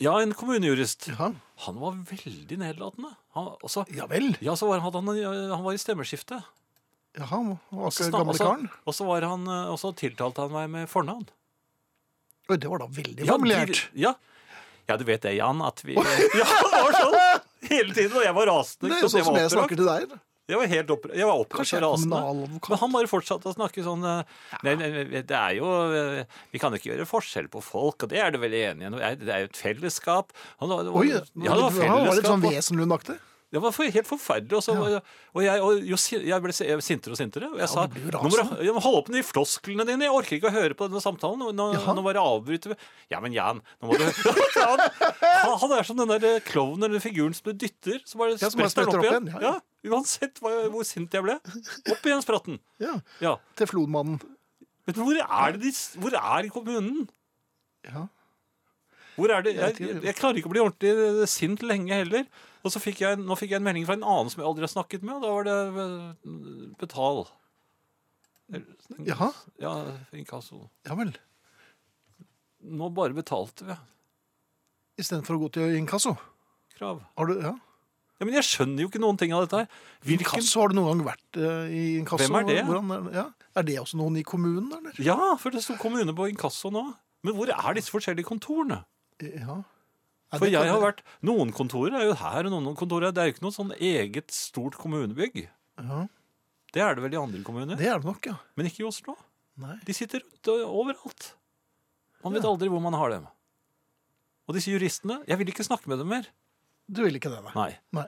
Ja, 0.00 0.14
en 0.22 0.32
kommunejurist. 0.32 1.10
Ja. 1.12 1.32
Han 1.66 1.80
var 1.82 1.98
veldig 2.08 2.56
nedlatende. 2.56 3.10
Han, 3.36 3.50
også, 3.60 3.84
ja 3.92 4.06
vel. 4.08 4.32
ja, 4.40 4.54
så 4.56 4.70
var 4.70 4.80
han, 4.80 4.94
han, 4.96 5.64
var 5.64 5.76
i 5.76 5.80
stemmeskifte. 5.80 6.40
Jaha, 7.18 7.26
han 7.36 7.52
var 7.74 7.90
ikke 7.90 8.10
gamle 8.14 8.36
karen? 8.38 8.68
Og 8.86 8.94
så, 8.94 9.04
var 9.08 9.26
han, 9.26 9.44
også 9.48 9.72
og 9.72 9.78
så 9.82 9.90
tiltalte 9.98 10.44
han 10.46 10.52
meg 10.54 10.70
med 10.70 10.88
fornavn. 10.90 11.26
Oi, 12.50 12.56
det 12.56 12.70
var 12.70 12.78
da 12.82 12.86
veldig 12.86 13.26
Ja, 13.26 13.34
familiært. 13.36 13.74
de- 13.94 14.00
Ja. 14.06 14.14
ja, 14.88 14.96
du 14.96 15.04
vet 15.04 15.22
det, 15.22 15.34
Jan, 15.36 15.60
at 15.62 15.82
vi 15.84 15.94
Ja, 15.98 16.02
det 16.02 16.82
var 16.82 16.92
sånn! 16.92 17.40
Hele 17.70 17.94
tiden. 17.94 18.16
Og 18.16 18.24
jeg 18.24 18.34
var 18.34 18.46
rasende. 18.46 18.88
Det 18.90 18.96
er 18.98 19.02
jo 19.02 19.08
sånn 19.12 19.24
som 19.24 19.36
jeg 19.36 19.50
snakker 19.50 19.76
til 19.76 19.86
deg. 19.86 20.18
Jeg 20.50 20.58
var 20.58 20.66
helt 20.66 20.88
opp, 20.90 21.04
jeg 21.14 21.26
var 21.28 21.38
opprørt 21.38 21.60
Kanskje 21.62 21.76
og 21.76 21.82
er 21.82 21.86
rasende. 21.86 22.16
kommunaladvokat. 22.18 22.70
Men 22.72 22.78
han 22.80 22.92
bare 22.96 23.06
fortsatte 23.06 23.46
å 23.46 23.54
snakke 23.54 23.84
sånn 23.86 24.02
eh, 24.02 24.24
nei, 24.66 24.72
nei, 24.80 25.20
Det 25.22 25.30
er 25.38 25.52
jo 25.60 25.68
eh, 25.94 26.24
Vi 26.50 26.58
kan 26.58 26.72
jo 26.74 26.78
ikke 26.80 26.90
gjøre 26.90 27.06
forskjell 27.06 27.46
på 27.52 27.62
folk, 27.62 28.02
og 28.02 28.08
det 28.10 28.18
er 28.18 28.32
du 28.34 28.38
vel 28.42 28.56
enig 28.58 28.82
i? 28.88 29.14
Det 29.20 29.28
er- 29.30 29.44
jo 29.44 29.50
et 29.52 29.60
fellesskap. 29.60 30.32
Han, 30.58 30.68
var- 30.72 30.90
Oi, 30.90 31.06
ja, 31.06 31.20
det 31.22 31.46
var 31.54 31.70
han 31.70 32.06
var 32.08 32.14
litt 32.18 32.26
sånn 32.26 32.42
og- 32.42 32.50
Wesenlund-aktig. 32.50 33.20
Det 33.50 33.58
var 33.60 33.72
for- 33.74 33.90
helt 33.90 34.06
forferdelig. 34.06 34.60
Og, 34.70 34.90
ja. 34.92 35.00
og, 35.34 35.40
jeg, 35.42 35.62
og 35.66 35.80
jo, 35.90 35.96
jeg 36.22 36.42
ble 36.44 36.52
sintere 36.54 37.14
og 37.16 37.18
sintere. 37.18 37.48
Og 37.50 37.58
jeg 37.58 37.68
sa 37.72 37.86
blir 37.90 38.04
jo 38.06 38.12
nå 38.14 38.20
må 38.22 38.30
du 38.30 38.36
rasende. 38.38 38.82
hold 38.84 38.98
opp 39.00 39.08
med 39.10 39.16
de 39.18 39.22
flosklene 39.26 39.86
dine. 39.88 40.06
Jeg 40.06 40.14
orker 40.14 40.36
ikke 40.36 40.50
å 40.52 40.54
høre 40.54 40.76
på 40.78 40.86
denne 40.86 41.02
samtalen. 41.02 41.42
Nå, 41.58 41.66
ja. 41.74 41.94
Nå 41.98 42.04
bare 42.06 42.22
avbryter 42.22 42.70
vi. 42.74 42.76
Ja, 43.10 43.18
men 43.24 43.34
Jan, 43.34 43.58
nå 43.82 43.90
må 43.90 43.98
du 43.98 44.04
han, 44.06 44.84
han, 45.18 45.56
han 45.64 45.74
er 45.80 45.88
som 45.88 45.98
den 45.98 46.12
der 46.14 46.38
klovnen 46.46 46.86
eller 46.86 47.02
figuren 47.02 47.34
som 47.34 47.50
du 47.50 47.58
dytter. 47.66 47.98
Så 48.06 48.20
bare 48.22 48.36
Ja, 48.38 48.50
som 48.52 48.60
spretter 48.62 48.86
den 48.86 48.94
opp 48.94 49.02
opp 49.02 49.08
igjen. 49.10 49.30
ja, 49.34 49.40
Ja, 49.50 49.56
Uansett 49.90 50.38
hva, 50.44 50.52
hvor 50.70 50.84
sint 50.86 51.10
jeg 51.16 51.24
ble. 51.26 51.38
Opp 51.90 52.06
igjen 52.06 52.22
spratten. 52.22 52.60
Ja, 52.78 53.00
Ja. 53.24 53.34
flodmannen. 53.58 54.20
Men 54.86 54.94
hvor 54.96 55.18
er 55.18 55.52
det 55.58 55.60
de 55.66 55.72
Hvor 56.00 56.14
er 56.14 56.48
kommunen? 56.54 57.08
Ja. 57.86 58.06
Hvor 59.18 59.34
er 59.34 59.42
det? 59.42 59.56
Jeg 59.58 59.74
Jeg, 59.80 60.02
jeg, 60.06 60.14
klarer 60.16 60.38
ikke 60.38 60.48
å 60.48 60.54
bli 60.54 60.62
ordentlig 60.62 61.26
sint 61.28 61.62
lenge 61.66 61.92
heller. 61.98 62.24
Og 62.60 62.72
så 62.74 62.82
fikk 62.82 63.02
jeg, 63.04 63.20
nå 63.20 63.36
fikk 63.38 63.54
jeg 63.54 63.62
en 63.62 63.66
melding 63.66 63.86
fra 63.88 63.96
en 63.96 64.04
annen 64.04 64.32
som 64.32 64.42
jeg 64.42 64.48
aldri 64.50 64.66
har 64.66 64.72
snakket 64.74 65.04
med, 65.06 65.16
og 65.16 65.22
da 65.24 65.30
var 65.32 65.46
det 65.48 65.56
eh, 65.84 66.74
betal. 66.80 67.24
Jaha. 69.06 69.30
Ja, 69.62 69.72
inkasso. 70.16 70.66
Ja 70.88 70.96
vel. 70.98 71.14
Nå 72.60 72.90
bare 72.92 73.16
betalte 73.16 73.68
vi. 73.68 73.78
Istedenfor 75.00 75.38
å 75.38 75.42
gå 75.46 75.50
til 75.56 75.78
inkasso. 75.78 76.16
Krav. 76.76 77.04
Har 77.16 77.30
du, 77.30 77.38
ja. 77.40 77.54
Ja, 78.20 78.26
men 78.28 78.36
jeg 78.36 78.44
skjønner 78.44 78.84
jo 78.84 78.90
ikke 78.90 79.00
noen 79.00 79.16
ting 79.16 79.32
av 79.32 79.46
dette 79.46 79.62
her. 79.62 79.84
Hvilken 80.04 80.26
Inkasso, 80.26 80.60
har 80.60 80.68
du 80.68 80.76
noen 80.76 80.90
gang 80.90 81.06
vært 81.06 81.38
uh, 81.40 81.70
i 81.72 81.84
inkasso? 82.02 82.26
Hvem 82.26 82.36
er 82.42 82.48
det? 82.50 82.56
Hvordan 82.68 83.06
ja. 83.16 83.22
er 83.56 83.64
det 83.64 83.76
også 83.80 83.96
noen 83.96 84.18
i 84.20 84.24
kommunen, 84.28 84.66
eller? 84.76 84.98
Ja, 85.00 85.16
for 85.40 85.56
det 85.56 85.62
sto 85.64 85.78
kommune 85.80 86.12
på 86.16 86.26
inkasso 86.28 86.68
nå. 86.74 86.82
Men 87.24 87.36
hvor 87.38 87.48
er 87.54 87.78
disse 87.78 87.92
forskjellige 87.94 88.28
kontorene? 88.28 88.82
Ja. 89.24 89.62
Nei, 90.30 90.38
For 90.38 90.46
jeg 90.46 90.70
har 90.70 90.78
vært 90.82 91.00
Noen 91.26 91.50
kontorer 91.52 91.96
er 91.98 92.04
jo 92.06 92.14
her, 92.14 92.46
og 92.46 92.52
noen 92.54 92.76
kontorer 92.78 93.08
er 93.08 93.12
Det 93.16 93.22
er 93.22 93.26
jo 93.30 93.34
ikke 93.34 93.42
noe 93.48 93.56
sånn 93.56 93.72
eget 93.76 94.30
stort 94.30 94.76
kommunebygg. 94.78 95.48
ja. 95.78 96.06
Det 96.72 96.78
er 96.86 96.94
det 96.94 97.02
vel 97.02 97.14
i 97.16 97.18
andre 97.18 97.40
kommuner, 97.42 97.74
Det 97.76 97.88
er 97.90 97.98
det 97.98 98.06
nok, 98.06 98.26
ja. 98.30 98.36
men 98.54 98.66
ikke 98.66 98.84
i 98.84 98.86
Oslo. 98.86 99.16
Nei. 99.58 99.74
De 99.84 99.92
sitter 99.92 100.20
rundt 100.22 100.46
overalt. 100.70 101.32
Man 102.22 102.32
vet 102.36 102.44
Ja. 102.44 102.48
aldri 102.52 102.68
hvor 102.70 102.80
man 102.80 102.94
har 102.94 103.10
dem. 103.10 103.26
Og 104.46 104.54
disse 104.54 104.70
juristene 104.70 105.24
Jeg 105.26 105.38
vil 105.38 105.48
ikke 105.50 105.66
snakke 105.66 105.88
med 105.88 105.98
dem 105.98 106.06
mer. 106.08 106.26
Du 106.88 107.02
vil 107.02 107.14
ikke 107.18 107.30
det, 107.30 107.42
nei. 107.54 107.76
Nei. 107.92 108.06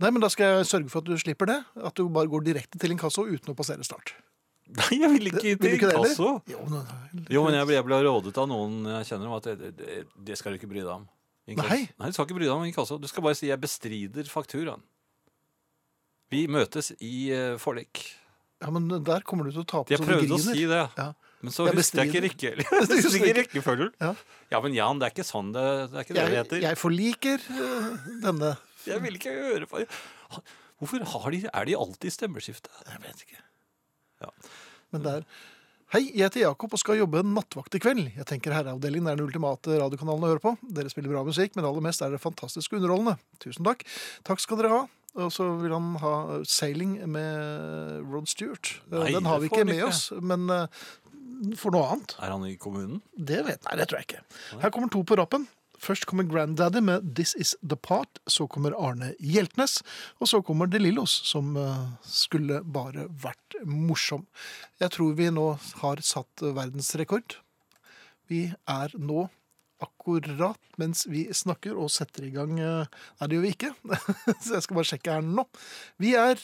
Nei, 0.00 0.10
men 0.10 0.20
da 0.22 0.28
skal 0.32 0.56
jeg 0.62 0.66
sørge 0.70 0.88
for 0.88 0.98
at 1.02 1.04
du 1.10 1.16
slipper 1.18 1.46
det. 1.46 1.58
At 1.76 1.94
du 1.94 2.08
bare 2.08 2.26
går 2.30 2.44
direkte 2.46 2.78
til 2.78 2.90
inkasso 2.94 3.26
uten 3.26 3.52
å 3.52 3.56
passere 3.58 3.84
start. 3.84 4.14
Nei, 4.68 4.98
jeg 5.00 5.10
vil 5.10 5.26
ikke 5.32 5.40
til 5.42 5.56
det 5.58 5.80
heller? 5.80 6.04
inkasso. 6.04 6.42
Jo, 6.46 6.64
men, 6.68 7.26
Jo, 7.28 7.44
men 7.44 7.54
jeg 7.54 7.66
ble, 7.66 7.74
jeg 7.74 7.84
ble 7.84 8.00
rådet 8.04 8.36
av 8.38 8.48
noen 8.48 8.84
jeg 8.84 9.08
kjenner 9.12 9.26
om 9.28 9.36
at 9.38 9.44
det, 9.44 9.76
det, 9.76 10.06
det 10.24 10.38
skal 10.38 10.52
du 10.52 10.58
ikke 10.60 10.68
bry 10.72 10.80
deg 10.84 10.92
om. 10.92 11.06
Nei. 11.56 11.88
Nei, 11.98 12.08
du 12.10 12.12
skal 12.12 12.26
ikke 12.26 12.36
bry 12.36 12.44
deg 12.44 12.52
om 12.52 12.64
inkasso. 12.68 12.98
Du 13.00 13.08
skal 13.08 13.22
bare 13.24 13.34
si 13.38 13.46
'jeg 13.48 13.60
bestrider 13.60 14.24
fakturaen'. 14.28 14.82
Vi 16.30 16.46
møtes 16.46 16.92
i 17.00 17.30
uh, 17.32 17.56
forlik. 17.58 18.02
ja, 18.60 18.68
men 18.70 18.88
der 19.04 19.20
kommer 19.24 19.44
du 19.48 19.52
til 19.52 19.62
å 19.62 19.66
tape 19.66 19.88
Jeg 19.90 19.98
så 19.98 20.04
du 20.04 20.10
prøvde 20.12 20.34
å 20.34 20.38
si 20.42 20.66
det, 20.66 20.90
Ja. 20.98 21.14
men 21.40 21.52
så 21.52 21.64
husker 21.72 22.04
jeg 22.04 22.08
ikke 22.10 22.24
rekke- 22.26 23.36
rekkefølgen. 23.40 23.92
Ja. 24.00 24.14
Ja, 24.50 24.60
men 24.60 24.74
Jan, 24.74 24.98
det 24.98 25.06
er 25.08 25.14
ikke 25.14 25.24
sånn 25.24 25.52
det, 25.54 25.90
det 25.92 25.96
er 25.96 26.04
ikke 26.04 26.14
det 26.18 26.24
Jeg, 26.26 26.36
heter. 26.36 26.60
jeg 26.66 26.76
forliker 26.76 27.38
uh, 27.48 27.96
denne 28.24 28.56
Jeg 28.84 29.00
vil 29.02 29.14
ikke 29.16 29.32
høre 29.32 29.66
på 29.70 29.86
Hvorfor 30.78 31.02
har 31.02 31.30
de, 31.32 31.40
er 31.48 31.64
de 31.64 31.74
alltid 31.74 32.06
i 32.06 32.14
stemmeskifte? 32.14 32.70
Jeg 32.86 33.00
vet 33.02 33.22
ikke. 33.24 33.40
Ja. 34.22 34.28
Men 34.92 35.02
det 35.02 35.14
er 35.16 35.24
Hei, 35.88 36.02
jeg 36.12 36.26
heter 36.26 36.42
Jakob 36.42 36.74
og 36.76 36.80
skal 36.82 36.98
jobbe 36.98 37.22
nattvakt 37.24 37.78
i 37.78 37.80
kveld. 37.80 38.10
Jeg 38.12 38.26
tenker 38.28 38.52
Herreavdelingen 38.52 39.08
er 39.08 39.16
den 39.16 39.24
ultimate 39.24 39.78
radiokanalen 39.80 40.26
å 40.26 40.28
høre 40.34 40.42
på. 40.42 40.50
Dere 40.76 40.90
spiller 40.92 41.14
bra 41.14 41.22
musikk, 41.24 41.54
men 41.56 41.64
aller 41.64 41.84
mest 41.86 42.02
er 42.04 42.12
det 42.12 42.20
fantastisk 42.20 42.74
underholdende. 42.76 43.14
Tusen 43.40 43.64
takk. 43.64 43.86
Takk 44.28 44.42
skal 44.44 44.60
dere 44.60 44.72
ha. 44.74 44.82
Og 45.18 45.32
så 45.32 45.46
vil 45.62 45.72
han 45.72 45.94
ha 46.02 46.12
'Sailing' 46.44 46.98
med 47.08 48.04
Rod 48.04 48.28
Stewart. 48.28 48.74
Eh, 48.92 48.98
Nei, 48.98 49.12
den 49.16 49.24
har 49.24 49.40
vi 49.40 49.48
ikke 49.48 49.64
med 49.64 49.80
ikke. 49.80 49.88
oss, 49.88 50.12
men 50.20 50.44
eh, 50.52 50.66
for 51.56 51.72
noe 51.72 51.88
annet. 51.94 52.14
Er 52.20 52.36
han 52.36 52.44
i 52.44 52.56
kommunen? 52.60 53.00
Det 53.16 53.40
vet 53.46 53.64
Nei, 53.64 53.76
det 53.80 53.88
tror 53.88 54.02
jeg 54.02 54.10
ikke. 54.10 54.22
Her 54.60 54.70
kommer 54.70 54.92
to 54.92 55.00
på 55.08 55.16
rappen. 55.16 55.48
Først 55.78 56.06
kommer 56.10 56.26
Granddaddy 56.26 56.82
med 56.82 57.14
This 57.16 57.34
Is 57.38 57.54
The 57.62 57.76
Part. 57.76 58.20
Så 58.26 58.48
kommer 58.50 58.74
Arne 58.76 59.12
Hjeltnes. 59.20 59.78
Og 60.18 60.30
så 60.30 60.42
kommer 60.42 60.66
De 60.70 60.80
Lillos, 60.82 61.14
som 61.28 61.56
eh, 61.56 61.88
skulle 62.02 62.62
bare 62.64 63.06
vært 63.22 63.58
morsom. 63.64 64.26
Jeg 64.82 64.94
tror 64.96 65.16
vi 65.18 65.30
nå 65.34 65.48
har 65.82 66.02
satt 66.04 66.42
verdensrekord. 66.42 67.38
Vi 68.28 68.48
er 68.68 68.94
nå 68.98 69.28
akkurat 69.78 70.58
mens 70.80 71.04
vi 71.06 71.28
snakker 71.30 71.78
og 71.78 71.92
setter 71.94 72.26
i 72.26 72.32
gang 72.34 72.56
eh, 72.58 72.88
Nei, 73.20 73.28
det 73.28 73.38
gjør 73.38 73.46
vi 73.46 73.54
ikke. 73.54 73.74
Så 74.44 74.58
jeg 74.58 74.66
skal 74.66 74.80
bare 74.80 74.90
sjekke 74.90 75.18
her 75.18 75.28
nå. 75.28 75.46
Vi 76.02 76.16
er 76.18 76.42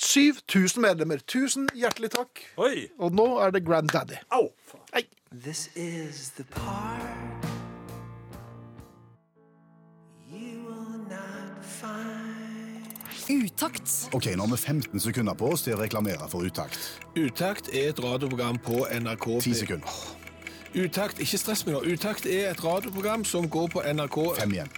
7000 0.00 0.82
medlemmer. 0.82 1.22
Tusen 1.28 1.70
hjertelig 1.76 2.14
takk. 2.16 2.42
Oi! 2.58 2.88
Og 2.98 3.14
nå 3.14 3.28
er 3.44 3.54
det 3.54 3.64
Granddaddy. 3.68 4.18
Au! 4.34 4.50
This 5.32 5.70
is 5.74 6.30
the 6.36 6.44
part 6.44 7.41
Utakt. 13.32 14.08
Ok, 14.12 14.26
nå 14.36 14.44
har 14.44 14.50
vi 14.52 14.56
15 14.60 15.00
sekunder 15.00 15.36
på 15.38 15.48
oss 15.54 15.64
til 15.64 15.76
å 15.76 15.80
reklamere 15.80 16.26
for 16.28 16.44
Utakt. 16.44 16.78
Utakt 17.16 17.70
er 17.72 17.92
et 17.92 18.02
radioprogram 18.02 18.58
på 18.60 18.82
NRK. 18.92 19.28
10 19.40 19.56
sekunder. 19.62 20.00
Utakt, 20.76 21.20
ikke 21.20 21.40
stress 21.40 21.64
meg 21.64 21.76
nå. 21.76 21.82
Utakt 21.94 22.28
er 22.28 22.50
et 22.50 22.60
radioprogram 22.64 23.24
som 23.28 23.48
går 23.48 23.70
på 23.72 23.84
NRK. 23.84 24.18
Fem 24.40 24.56
igjen. 24.56 24.72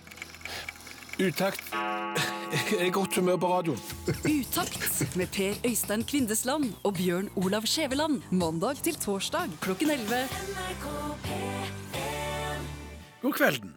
Utakt 1.23 1.75
er 2.79 2.91
godt 2.95 3.19
humør 3.19 3.39
på 3.43 3.51
radioen. 3.53 3.83
Utakt 4.27 5.17
med 5.19 5.31
Per 5.35 5.59
Øystein 5.67 6.03
Kvindesland 6.07 6.73
og 6.83 6.95
Bjørn 6.99 7.31
Olav 7.39 7.67
Skjæveland. 7.71 8.23
Mandag 8.31 8.83
til 8.87 8.99
torsdag 8.99 9.55
klokken 9.63 9.95
11. 9.95 10.27
God 13.23 13.39
kvelden. 13.39 13.75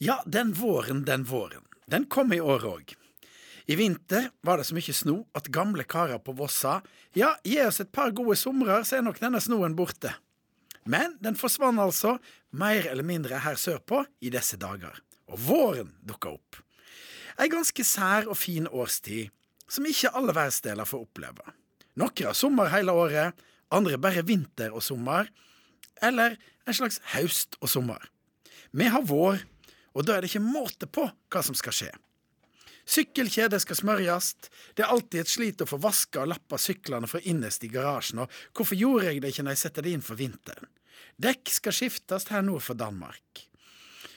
Ja, 0.00 0.20
den 0.24 0.54
våren, 0.56 1.04
den 1.04 1.24
våren. 1.28 1.64
Den 1.90 2.04
kom 2.08 2.32
i 2.32 2.40
år 2.40 2.64
òg. 2.64 2.99
I 3.66 3.76
vinter 3.76 4.30
var 4.46 4.58
det 4.60 4.66
så 4.68 4.76
mye 4.76 4.94
sno 4.96 5.16
at 5.36 5.50
gamle 5.52 5.84
karer 5.84 6.20
på 6.22 6.34
Voss 6.38 6.62
sa 6.62 6.80
ja, 7.16 7.34
gi 7.44 7.58
oss 7.64 7.80
et 7.82 7.92
par 7.92 8.12
gode 8.16 8.36
somrer, 8.38 8.84
så 8.86 8.98
er 8.98 9.06
nok 9.06 9.20
denne 9.20 9.40
snoen 9.42 9.76
borte. 9.78 10.12
Men 10.88 11.16
den 11.20 11.36
forsvant 11.38 11.80
altså, 11.82 12.16
mer 12.56 12.86
eller 12.88 13.06
mindre 13.06 13.42
her 13.44 13.58
sørpå, 13.58 14.04
i 14.20 14.30
disse 14.32 14.56
dager. 14.60 14.94
Og 15.30 15.38
våren 15.46 15.92
dukka 16.06 16.32
opp. 16.32 16.60
Ei 17.40 17.48
ganske 17.50 17.84
sær 17.86 18.28
og 18.30 18.38
fin 18.38 18.66
årstid, 18.68 19.30
som 19.70 19.86
ikke 19.86 20.12
alle 20.16 20.34
verdensdeler 20.34 20.88
får 20.88 21.04
oppleve. 21.06 21.54
Noen 22.00 22.26
har 22.26 22.36
sommer 22.36 22.70
hele 22.72 22.94
året, 22.96 23.36
andre 23.70 23.98
bare 24.02 24.24
vinter 24.26 24.74
og 24.74 24.82
sommer, 24.82 25.28
eller 26.02 26.36
en 26.66 26.76
slags 26.76 27.00
høst 27.14 27.58
og 27.60 27.70
sommer. 27.70 28.02
Vi 28.72 28.86
har 28.90 29.02
vår, 29.06 29.42
og 29.94 30.06
da 30.06 30.16
er 30.16 30.22
det 30.22 30.30
ikke 30.30 30.44
måte 30.44 30.86
på 30.86 31.06
hva 31.06 31.42
som 31.44 31.56
skal 31.58 31.74
skje. 31.76 31.90
Sykkelkjeder 32.90 33.60
skal 33.62 33.78
smørjes, 33.78 34.32
det 34.74 34.82
er 34.82 34.90
alltid 34.90 35.22
et 35.22 35.30
slit 35.30 35.62
å 35.62 35.68
få 35.68 35.78
vaska 35.82 36.24
og 36.24 36.32
lappa 36.32 36.58
syklene 36.58 37.06
fra 37.10 37.20
innerst 37.22 37.62
i 37.62 37.70
garasjen, 37.70 38.24
og 38.24 38.32
hvorfor 38.56 38.78
gjorde 38.78 39.06
jeg 39.06 39.22
det 39.22 39.30
ikke 39.30 39.44
når 39.46 39.54
jeg 39.54 39.62
setter 39.62 39.86
det 39.86 39.92
inn 39.94 40.02
for 40.02 40.18
vinteren? 40.18 40.66
Dekk 41.20 41.52
skal 41.54 41.76
skiftes 41.76 42.26
her 42.32 42.42
nord 42.42 42.64
for 42.66 42.78
Danmark. 42.80 43.44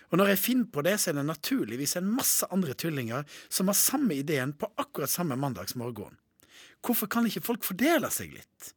Og 0.09 0.17
når 0.17 0.33
jeg 0.33 0.41
finner 0.41 0.69
på 0.73 0.81
det, 0.85 0.95
så 1.01 1.11
er 1.11 1.19
det 1.19 1.27
naturligvis 1.27 1.95
en 1.99 2.09
masse 2.17 2.47
andre 2.53 2.73
tullinger 2.77 3.29
som 3.45 3.69
har 3.69 3.77
samme 3.77 4.17
ideen 4.17 4.53
på 4.57 4.69
akkurat 4.81 5.11
samme 5.11 5.37
mandagsmorgen. 5.41 6.17
Hvorfor 6.85 7.09
kan 7.09 7.29
ikke 7.29 7.45
folk 7.45 7.65
fordele 7.65 8.09
seg 8.13 8.33
litt? 8.35 8.73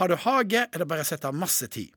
Har 0.00 0.08
du 0.08 0.16
hage, 0.16 0.64
er 0.64 0.80
det 0.80 0.88
bare 0.88 1.04
å 1.04 1.08
sette 1.08 1.28
av 1.28 1.36
masse 1.36 1.68
tid. 1.72 1.92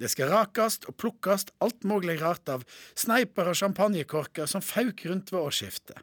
Det 0.00 0.08
skal 0.08 0.32
rakast 0.32 0.86
og 0.88 0.96
plukkast 1.00 1.52
alt 1.64 1.84
mulig 1.84 2.16
rart 2.20 2.48
av 2.52 2.64
sneiper 2.96 3.52
og 3.52 3.58
champagnekorker 3.60 4.48
som 4.48 4.64
fauk 4.64 5.04
rundt 5.08 5.32
ved 5.32 5.40
årsskiftet. 5.40 6.00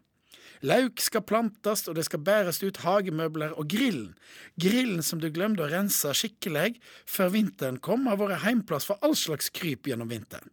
Lauk 0.66 1.02
skal 1.04 1.26
plantes, 1.28 1.86
og 1.88 1.98
det 1.98 2.08
skal 2.08 2.24
bæres 2.26 2.62
ut 2.64 2.82
hagemøbler 2.82 3.54
og 3.58 3.70
grillen. 3.70 4.14
Grillen 4.60 5.04
som 5.06 5.22
du 5.22 5.30
glemte 5.34 5.66
å 5.66 5.72
rense 5.72 6.14
skikkelig 6.18 6.78
før 7.06 7.34
vinteren 7.36 7.82
kom, 7.84 8.08
har 8.10 8.20
vært 8.22 8.44
heimplass 8.46 8.88
for 8.90 9.02
all 9.06 9.16
slags 9.18 9.52
kryp 9.54 9.90
gjennom 9.90 10.10
vinteren. 10.10 10.50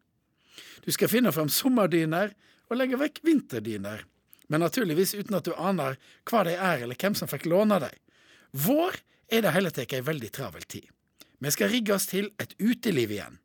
Du 0.85 0.93
skal 0.93 1.09
finne 1.09 1.33
fram 1.33 1.49
sommerdyner 1.49 2.35
og 2.69 2.77
legge 2.77 3.01
vekk 3.01 3.23
vinterdyner, 3.25 4.05
men 4.53 4.61
naturligvis 4.61 5.15
uten 5.17 5.39
at 5.39 5.49
du 5.49 5.55
aner 5.57 5.97
hva 6.29 6.43
de 6.45 6.57
er 6.57 6.85
eller 6.85 6.99
hvem 7.01 7.17
som 7.17 7.31
fikk 7.31 7.49
låne 7.49 7.81
dem. 7.87 7.97
Vår 8.53 9.01
er 9.33 9.47
det 9.47 9.55
hele 9.57 9.73
tatt 9.73 9.97
ei 9.97 10.05
veldig 10.05 10.31
travel 10.35 10.67
tid. 10.69 10.85
Vi 11.41 11.51
skal 11.53 11.73
rigge 11.73 11.97
oss 11.97 12.07
til 12.09 12.31
et 12.41 12.53
uteliv 12.61 13.17
igjen. 13.17 13.41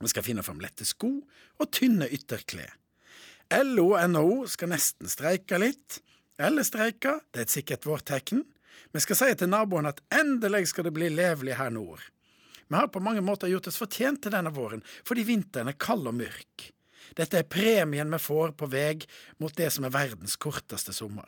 Vi 0.00 0.10
skal 0.10 0.24
finne 0.24 0.44
fram 0.44 0.60
lette 0.62 0.86
sko 0.88 1.10
og 1.60 1.72
tynne 1.74 2.08
ytterklær. 2.10 2.79
LO 3.50 3.90
og 3.96 4.10
NHO 4.12 4.46
skal 4.50 4.70
nesten 4.70 5.10
streike 5.10 5.58
litt. 5.58 6.00
Eller 6.40 6.64
streike, 6.64 7.18
det 7.30 7.42
er 7.42 7.48
et 7.48 7.52
sikkert 7.52 7.86
vårt 7.88 8.06
tegn. 8.08 8.44
Vi 8.94 9.02
skal 9.02 9.18
si 9.18 9.30
til 9.38 9.50
naboene 9.50 9.92
at 9.92 10.02
endelig 10.14 10.70
skal 10.70 10.86
det 10.86 10.94
bli 10.96 11.10
levelig 11.12 11.58
her 11.58 11.70
nord. 11.74 12.02
Vi 12.70 12.78
har 12.78 12.88
på 12.88 13.02
mange 13.02 13.22
måter 13.26 13.50
gjort 13.50 13.66
oss 13.66 13.80
fortjent 13.80 14.22
til 14.22 14.32
denne 14.34 14.52
våren, 14.54 14.82
fordi 15.06 15.26
vinteren 15.26 15.72
er 15.72 15.78
kald 15.78 16.06
og 16.06 16.14
mørk. 16.20 16.70
Dette 17.18 17.40
er 17.40 17.48
premien 17.50 18.12
vi 18.14 18.20
får 18.22 18.54
på 18.58 18.68
vei 18.70 18.94
mot 19.42 19.54
det 19.58 19.72
som 19.74 19.86
er 19.86 19.94
verdens 19.94 20.36
korteste 20.38 20.94
sommer. 20.94 21.26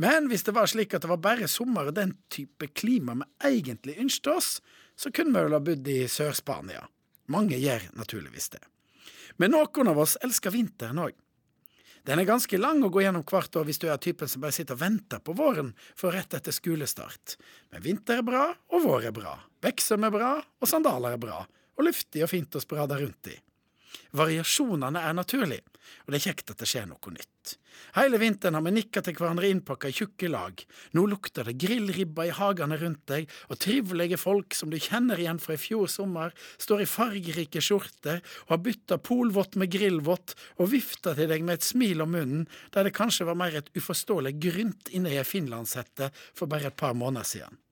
Men 0.00 0.28
hvis 0.28 0.44
det 0.44 0.54
var 0.56 0.68
slik 0.68 0.94
at 0.96 1.04
det 1.04 1.10
var 1.12 1.20
bare 1.20 1.48
sommer 1.48 1.90
og 1.90 1.96
den 1.96 2.14
type 2.32 2.68
klima 2.72 3.16
vi 3.20 3.28
egentlig 3.50 3.98
ønsket 4.00 4.32
oss, 4.32 4.50
så 4.96 5.12
kunne 5.12 5.36
vi 5.36 5.44
vel 5.44 5.56
ha 5.56 5.60
bodd 5.60 5.88
i 5.92 5.98
Sør-Spania. 6.08 6.86
Mange 7.32 7.60
gjør 7.60 7.90
naturligvis 7.96 8.50
det. 8.56 8.64
Men 9.36 9.52
noen 9.52 9.92
av 9.92 10.00
oss 10.00 10.16
elsker 10.24 10.54
vinteren 10.54 11.04
òg. 11.04 11.16
Den 12.06 12.20
er 12.22 12.28
ganske 12.28 12.58
lang 12.60 12.84
å 12.86 12.90
gå 12.94 13.02
gjennom 13.02 13.24
hvert 13.26 13.56
år 13.58 13.64
hvis 13.66 13.80
du 13.82 13.88
er 13.90 13.98
typen 13.98 14.30
som 14.30 14.44
bare 14.44 14.54
sitter 14.54 14.76
og 14.76 14.82
venter 14.84 15.18
på 15.26 15.34
våren 15.34 15.72
for 15.98 16.14
rett 16.14 16.36
etter 16.38 16.54
skolestart. 16.54 17.34
Men 17.74 17.82
vinter 17.82 18.20
er 18.20 18.26
bra, 18.26 18.44
og 18.70 18.84
vår 18.84 19.08
er 19.08 19.16
bra. 19.16 19.32
Beksøm 19.64 20.06
er 20.06 20.14
bra, 20.14 20.30
og 20.38 20.70
sandaler 20.70 21.16
er 21.16 21.22
bra. 21.24 21.40
Og 21.76 21.88
luftig 21.88 22.22
og 22.22 22.30
fint 22.30 22.54
å 22.54 22.62
sprade 22.62 23.00
rundt 23.00 23.32
i. 23.32 23.34
Variasjonene 24.16 25.02
er 25.02 25.16
naturlig, 25.16 25.62
og 26.04 26.12
det 26.12 26.20
er 26.20 26.28
kjekt 26.30 26.52
at 26.52 26.60
det 26.62 26.68
skjer 26.70 26.86
noe 26.90 27.12
nytt. 27.14 27.32
Hele 27.96 28.18
vinteren 28.18 28.56
har 28.56 28.64
vi 28.64 28.72
nikka 28.74 29.02
til 29.04 29.16
hverandre 29.16 29.48
innpakka 29.50 29.90
i 29.90 29.96
tjukke 29.96 30.28
lag. 30.32 30.60
Nå 30.96 31.04
lukter 31.10 31.46
det 31.48 31.56
grillribber 31.60 32.28
i 32.28 32.34
hagene 32.34 32.78
rundt 32.80 33.04
deg, 33.10 33.28
og 33.48 33.60
trivelige 33.62 34.18
folk 34.20 34.56
som 34.56 34.72
du 34.72 34.78
kjenner 34.80 35.20
igjen 35.20 35.40
fra 35.42 35.56
i 35.56 35.60
fjor 35.60 35.90
sommer, 35.92 36.34
står 36.60 36.84
i 36.84 36.88
fargerike 36.90 37.62
skjorter 37.64 38.22
og 38.46 38.54
har 38.54 38.62
bytta 38.64 38.98
polvott 39.00 39.58
med 39.60 39.72
grillvott 39.72 40.36
og 40.56 40.72
vifter 40.72 41.16
til 41.18 41.30
deg 41.32 41.44
med 41.46 41.60
et 41.60 41.68
smil 41.68 42.04
om 42.04 42.12
munnen, 42.16 42.48
der 42.74 42.88
det 42.88 42.96
kanskje 42.96 43.28
var 43.28 43.38
mer 43.38 43.56
et 43.56 43.70
uforståelig 43.76 44.36
grynt 44.42 44.90
inne 44.96 45.12
i 45.12 45.20
ei 45.20 45.28
finlandshette 45.28 46.10
for 46.32 46.50
bare 46.50 46.72
et 46.72 46.80
par 46.80 46.96
måneder 46.96 47.28
siden. 47.28 47.62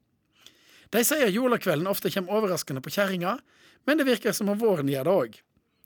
De 0.95 1.03
sier 1.03 1.33
julekvelden 1.33 1.89
ofte 1.91 2.13
kommer 2.15 2.39
overraskende 2.39 2.83
på 2.85 2.93
kjerringa, 2.95 3.39
men 3.85 3.99
det 3.99 4.07
virker 4.07 4.33
som 4.37 4.53
om 4.53 4.61
våren 4.61 4.89
gjør 4.89 5.09
det 5.09 5.15
òg. 5.15 5.41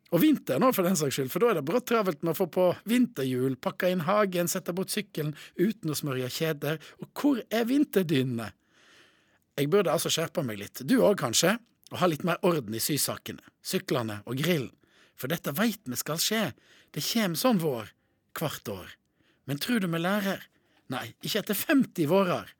Og 0.09 0.23
vinteren 0.23 0.65
òg, 0.65 0.73
for 0.77 0.87
den 0.89 0.97
saks 0.97 1.19
skyld, 1.19 1.29
for 1.33 1.45
da 1.45 1.51
er 1.51 1.59
det 1.59 1.67
brått 1.69 1.89
travelt 1.91 2.23
med 2.23 2.33
å 2.33 2.39
få 2.39 2.47
på 2.53 2.69
vinterhjul, 2.89 3.59
pakke 3.61 3.91
inn 3.93 4.07
hagen, 4.07 4.49
sette 4.49 4.73
bort 4.77 4.93
sykkelen 4.93 5.35
uten 5.61 5.93
å 5.93 5.97
smørje 5.99 6.31
kjeder. 6.33 6.81
Og 7.03 7.11
hvor 7.13 7.43
er 7.53 7.69
vinterdynene? 7.69 8.49
Jeg 9.59 9.69
burde 9.73 9.93
altså 9.93 10.13
skjerpe 10.13 10.45
meg 10.47 10.61
litt, 10.63 10.85
du 10.87 11.01
òg 11.03 11.19
kanskje, 11.21 11.59
og 11.91 12.01
ha 12.01 12.09
litt 12.09 12.25
mer 12.25 12.41
orden 12.47 12.77
i 12.77 12.83
sysakene, 12.83 13.43
syklene 13.65 14.23
og 14.25 14.41
grillen. 14.41 14.73
For 15.19 15.29
dette 15.29 15.53
veit 15.57 15.83
vi 15.89 15.99
skal 15.99 16.21
skje, 16.23 16.43
det 16.95 17.03
kjem 17.03 17.35
sånn 17.37 17.59
vår 17.61 17.91
hvert 18.39 18.71
år. 18.71 18.95
Men 19.51 19.59
tror 19.61 19.83
du 19.83 19.89
vi 19.91 20.01
lærer? 20.01 20.45
Nei, 20.95 21.09
ikke 21.21 21.43
etter 21.43 21.59
50 21.59 22.09
vårer. 22.09 22.55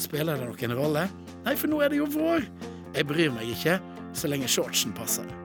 Spiller 0.00 0.38
det 0.40 0.48
noen 0.48 0.76
rolle? 0.78 1.08
Nei, 1.44 1.56
for 1.58 1.68
nå 1.68 1.82
er 1.84 1.92
det 1.92 2.00
jo 2.00 2.08
vår. 2.14 2.46
Jeg 2.94 3.10
bryr 3.10 3.34
meg 3.34 3.50
ikke, 3.56 3.80
så 4.16 4.30
lenge 4.30 4.48
shortsen 4.48 4.94
passer. 4.96 5.43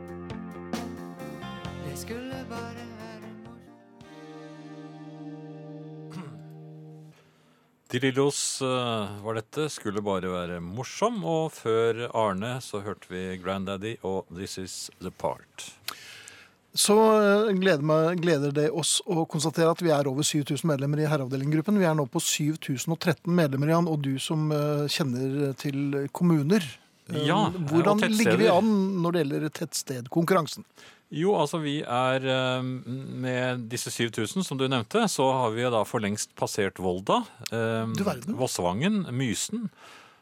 De 7.89 7.99
Lillos 7.99 8.61
eh, 8.61 9.21
var 9.23 9.39
dette, 9.39 9.65
skulle 9.73 10.01
bare 10.05 10.29
være 10.29 10.59
morsom. 10.61 11.23
Og 11.25 11.49
før 11.57 12.03
Arne 12.13 12.59
så 12.61 12.83
hørte 12.85 13.09
vi 13.09 13.23
Granddaddy 13.41 13.95
og 14.05 14.29
This 14.29 14.59
Is 14.61 14.75
The 15.01 15.09
Part. 15.09 15.71
Så 16.77 16.93
eh, 16.93 17.49
gleder, 17.57 17.81
meg, 17.81 18.21
gleder 18.21 18.53
det 18.53 18.67
oss 18.69 18.99
å 19.09 19.23
konstatere 19.25 19.71
at 19.73 19.81
vi 19.81 19.89
er 19.95 20.09
over 20.11 20.27
7000 20.27 20.69
medlemmer 20.69 21.01
i 21.01 21.07
Herreavdeling-gruppen. 21.09 21.81
Vi 21.81 21.87
er 21.89 21.97
nå 21.97 22.05
på 22.13 22.21
7013 22.21 23.25
medlemmer, 23.25 23.73
Jan, 23.73 23.89
og 23.89 24.05
du 24.05 24.13
som 24.21 24.45
eh, 24.53 24.85
kjenner 24.85 25.57
til 25.57 26.05
kommuner. 26.13 26.69
Ja, 27.25 27.47
Hvordan 27.71 28.05
ligger 28.05 28.37
vi 28.37 28.53
an 28.53 28.69
når 29.01 29.15
det 29.15 29.25
gjelder 29.25 29.49
tettstedkonkurransen? 29.63 30.67
Jo, 31.12 31.32
altså 31.41 31.57
vi 31.64 31.80
er 31.82 32.26
eh, 32.30 32.62
Med 32.62 33.64
disse 33.72 33.89
7000 33.89 34.45
som 34.45 34.60
du 34.60 34.68
nevnte, 34.70 35.01
så 35.10 35.26
har 35.34 35.55
vi 35.55 35.64
da 35.74 35.84
for 35.89 36.03
lengst 36.03 36.36
passert 36.38 36.78
Volda. 36.78 37.24
eh, 37.51 37.88
Du 37.97 38.03
verden. 38.05 38.36
Vossevangen, 38.38 39.07
Mysen. 39.18 39.70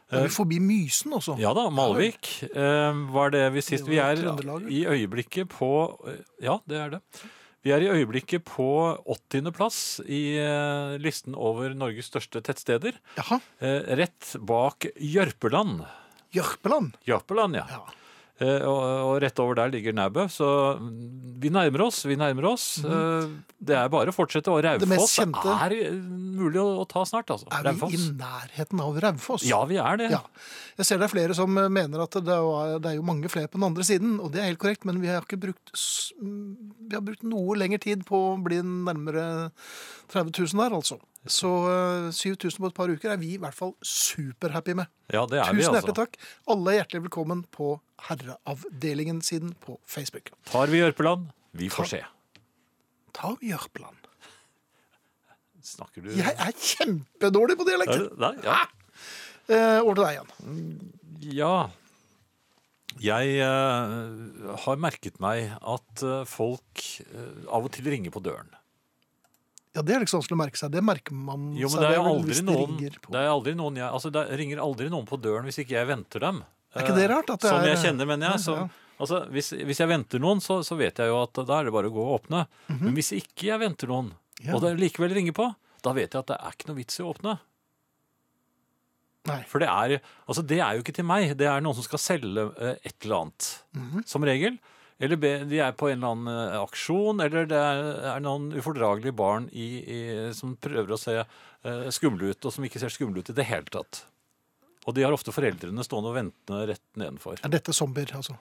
Er 0.08 0.24
vi 0.24 0.32
forbi 0.32 0.56
Mysen 0.64 1.12
også? 1.12 1.34
Ja 1.36 1.50
da, 1.52 1.66
Malvik 1.68 2.30
eh, 2.48 3.02
var 3.12 3.34
det 3.34 3.42
vi 3.52 3.60
sist. 3.60 3.84
Vi 3.90 3.98
er 4.00 4.16
i 4.72 4.86
øyeblikket 4.88 5.50
på 5.52 5.68
Ja, 6.40 6.56
det 6.64 6.78
er 6.80 6.94
det. 6.96 7.02
Vi 7.66 7.72
er 7.74 7.82
i 7.84 7.90
øyeblikket 7.92 8.46
på 8.48 8.70
80. 9.04 9.52
plass 9.52 9.78
i 10.08 10.38
listen 11.02 11.34
over 11.36 11.74
Norges 11.76 12.06
største 12.08 12.40
tettsteder. 12.40 12.96
Jaha. 13.18 13.40
Rett 13.98 14.36
bak 14.40 14.86
Jørpeland. 14.96 15.82
Jørpeland? 16.32 16.94
Jørpeland, 17.04 17.58
ja. 17.58 17.66
Eh, 17.68 17.94
og, 18.40 18.82
og 19.08 19.14
rett 19.24 19.40
over 19.42 19.56
der 19.58 19.72
ligger 19.72 19.92
Næbø, 19.96 20.28
så 20.30 20.48
vi 21.38 21.50
nærmer 21.50 21.82
oss. 21.88 22.04
Vi 22.06 22.16
nærmer 22.18 22.46
oss. 22.52 22.66
Mm. 22.84 23.42
det 23.58 23.74
er 23.74 23.88
bare 23.90 24.12
å 24.12 24.14
fortsette. 24.14 24.50
Og 24.50 24.62
Mhm. 24.62 24.78
Det 24.78 24.88
mest 24.88 25.18
Raufoss 25.18 25.46
er 25.66 25.74
eh, 25.74 25.92
mulig 26.38 26.60
å, 26.62 26.86
ta 26.86 27.02
snart, 27.04 27.30
altså. 27.34 27.46
Er 27.50 27.62
vi 27.62 27.68
Raufoss. 27.70 27.94
i 27.94 28.12
nærheten 28.18 28.80
av 28.84 29.00
Raufoss? 29.02 29.44
Ja, 29.48 29.64
vi 29.64 29.76
er 29.82 29.96
det. 29.98 30.10
Ja. 30.14 30.20
Jeg 30.78 30.86
ser 30.86 30.98
det 30.98 31.08
er 31.08 31.14
flere 31.14 31.34
som 31.34 31.58
eh, 31.58 31.68
mener 31.68 32.02
at 32.04 32.10
det 32.14 32.34
er, 32.34 32.78
det 32.78 32.92
er 32.92 32.96
jo 33.00 33.02
mange 33.06 33.28
flere 33.28 33.48
på 33.50 33.58
den 33.58 33.66
andre 33.70 33.82
siden, 33.86 34.20
og 34.22 34.30
det 34.32 34.40
er 34.42 34.50
helt 34.52 34.62
korrekt, 34.62 34.84
men 34.86 35.00
vi 35.02 35.08
har 35.10 35.22
ikke 35.26 35.40
brukt 35.40 35.74
Vi 36.20 36.94
har 36.94 37.02
brukt 37.02 37.22
noe 37.26 37.56
lengre 37.58 37.78
tid 37.82 38.04
på 38.06 38.16
å 38.32 38.38
bli 38.42 38.62
nærmere 38.62 39.50
30 40.12 40.32
000 40.54 40.62
der, 40.62 40.74
altså. 40.78 40.98
Så 41.26 41.50
eh, 41.68 42.10
7000 42.14 42.62
på 42.62 42.70
et 42.70 42.76
par 42.76 42.92
uker 42.92 43.12
er 43.12 43.18
vi 43.20 43.34
i 43.34 43.40
hvert 43.42 43.56
fall 43.56 43.74
superhappy 43.82 44.76
med. 44.78 44.90
Ja, 45.12 45.24
det 45.26 45.40
er 45.40 45.48
Tusen 45.48 45.58
vi, 45.58 45.64
altså. 45.64 45.80
hjertelig 45.80 45.96
takk. 45.98 46.18
Alle 46.54 46.72
er 46.72 46.80
hjertelig 46.82 47.02
velkommen 47.08 47.42
på 47.54 47.72
Herreavdelingen-siden 48.08 49.56
på 49.64 49.78
Facebook. 49.88 50.30
Tar 50.48 50.70
vi 50.72 50.82
Jørpeland? 50.82 51.28
Vi 51.58 51.70
får 51.72 51.90
se. 51.90 52.02
Ta 53.16 53.34
Jørpeland. 53.42 53.96
Snakker 55.68 56.06
du 56.06 56.14
Jeg 56.16 56.32
er 56.32 56.54
kjempedårlig 56.54 57.58
på 57.58 57.66
dialekter! 57.68 58.06
Nei, 58.20 58.32
ja. 58.46 58.62
Eh, 59.48 59.80
over 59.82 59.98
til 59.98 60.04
deg 60.04 60.14
igjen. 60.14 60.78
Ja. 61.34 61.52
Jeg 63.02 63.34
eh, 63.44 64.54
har 64.64 64.80
merket 64.80 65.18
meg 65.22 65.52
at 65.60 66.02
eh, 66.06 66.22
folk 66.28 66.84
eh, 67.04 67.44
av 67.46 67.66
og 67.68 67.72
til 67.74 67.90
ringer 67.90 68.14
på 68.14 68.22
døren. 68.24 68.48
Ja, 69.76 69.82
Det 69.82 69.94
er 69.94 70.00
ikke 70.00 70.10
så 70.14 70.18
vanskelig 70.20 70.36
å 70.38 70.40
merke 70.40 70.56
seg. 70.58 70.70
Det 70.72 70.82
merker 70.82 71.12
man 71.14 71.52
Jo, 71.54 71.68
men 71.68 71.74
seg 71.76 71.80
det 71.84 71.88
er 71.90 71.96
jo 71.98 72.04
aldri 72.12 72.42
noen. 72.42 72.76
Det 72.80 73.20
er 73.20 73.28
aldri 73.30 73.54
noen 73.54 73.76
jeg, 73.76 73.88
altså 73.92 74.10
det 74.12 74.22
ringer 74.40 74.58
aldri 74.64 74.88
noen 74.90 75.06
på 75.06 75.18
døren 75.20 75.44
hvis 75.44 75.58
ikke 75.62 75.76
jeg 75.76 75.86
venter 75.90 76.20
dem. 76.24 76.42
Er 76.74 76.82
ikke 76.84 76.94
det 76.96 77.04
Eh, 77.04 77.12
rart 77.14 77.30
at 77.30 77.40
det 77.40 77.48
Som 77.50 77.60
er- 77.60 77.68
jeg 77.74 77.78
kjenner, 77.84 78.06
mener 78.06 78.30
jeg. 78.32 78.40
Så, 78.44 78.54
ja. 78.56 78.68
altså, 79.00 79.20
hvis, 79.30 79.50
hvis 79.52 79.78
jeg 79.78 79.88
venter 79.88 80.18
noen, 80.20 80.40
så, 80.40 80.60
så 80.64 80.76
vet 80.76 80.96
jeg 80.98 81.08
jo 81.08 81.22
at 81.22 81.32
da 81.46 81.60
er 81.60 81.64
det 81.64 81.72
bare 81.72 81.88
å 81.88 81.94
gå 81.94 82.02
og 82.04 82.20
åpne. 82.22 82.46
Men 82.68 82.94
hvis 82.96 83.12
ikke 83.16 83.48
jeg 83.52 83.60
venter 83.60 83.86
noen. 83.88 84.12
Ja. 84.40 84.54
og 84.54 84.60
det 84.62 84.76
likevel 84.78 85.10
ringer 85.16 85.32
på, 85.34 85.48
da 85.82 85.92
vet 85.92 86.12
jeg 86.14 86.20
at 86.20 86.26
det 86.30 86.36
er 86.38 86.52
ikke 86.54 86.68
noe 86.68 86.76
vits 86.78 87.00
i 87.00 87.02
å 87.02 87.08
åpne. 87.14 87.38
Nei. 89.28 89.42
For 89.50 89.60
det 89.60 89.68
er, 89.68 89.98
altså 90.30 90.44
det 90.46 90.60
er 90.64 90.76
jo 90.78 90.82
ikke 90.84 90.94
til 90.96 91.04
meg. 91.08 91.34
Det 91.36 91.48
er 91.50 91.60
noen 91.60 91.74
som 91.76 91.84
skal 91.84 92.00
selge 92.00 92.46
eh, 92.56 92.76
et 92.86 92.94
eller 93.04 93.16
annet, 93.26 93.48
Mhm. 93.76 94.06
som 94.08 94.22
regel. 94.24 94.58
Eller 94.98 95.18
de 95.46 95.60
er 95.62 95.76
på 95.78 95.88
en 95.92 96.00
eller 96.00 96.14
annen 96.14 96.30
eh, 96.32 96.58
aksjon, 96.58 97.22
eller 97.22 97.46
det 97.46 97.58
er, 97.58 97.82
er 98.16 98.22
noen 98.24 98.50
ufordragelige 98.56 99.14
barn 99.14 99.46
i, 99.54 99.68
i, 99.78 99.98
som 100.34 100.56
prøver 100.58 100.94
å 100.94 100.98
se 100.98 101.14
uh, 101.22 101.88
skumle 101.94 102.32
ut, 102.32 102.48
og 102.48 102.54
som 102.54 102.66
ikke 102.66 102.82
ser 102.82 102.90
skumle 102.90 103.22
ut 103.22 103.30
i 103.30 103.36
det 103.36 103.46
hele 103.46 103.70
tatt. 103.70 104.02
Og 104.88 104.96
de 104.96 105.04
har 105.04 105.14
ofte 105.14 105.34
foreldrene 105.34 105.84
stående 105.86 106.10
og 106.10 106.18
ventende 106.18 106.66
rett 106.72 106.84
nedenfor. 106.98 107.38
Er 107.44 107.52
dette 107.52 107.74
zombier, 107.76 108.10
altså? 108.18 108.34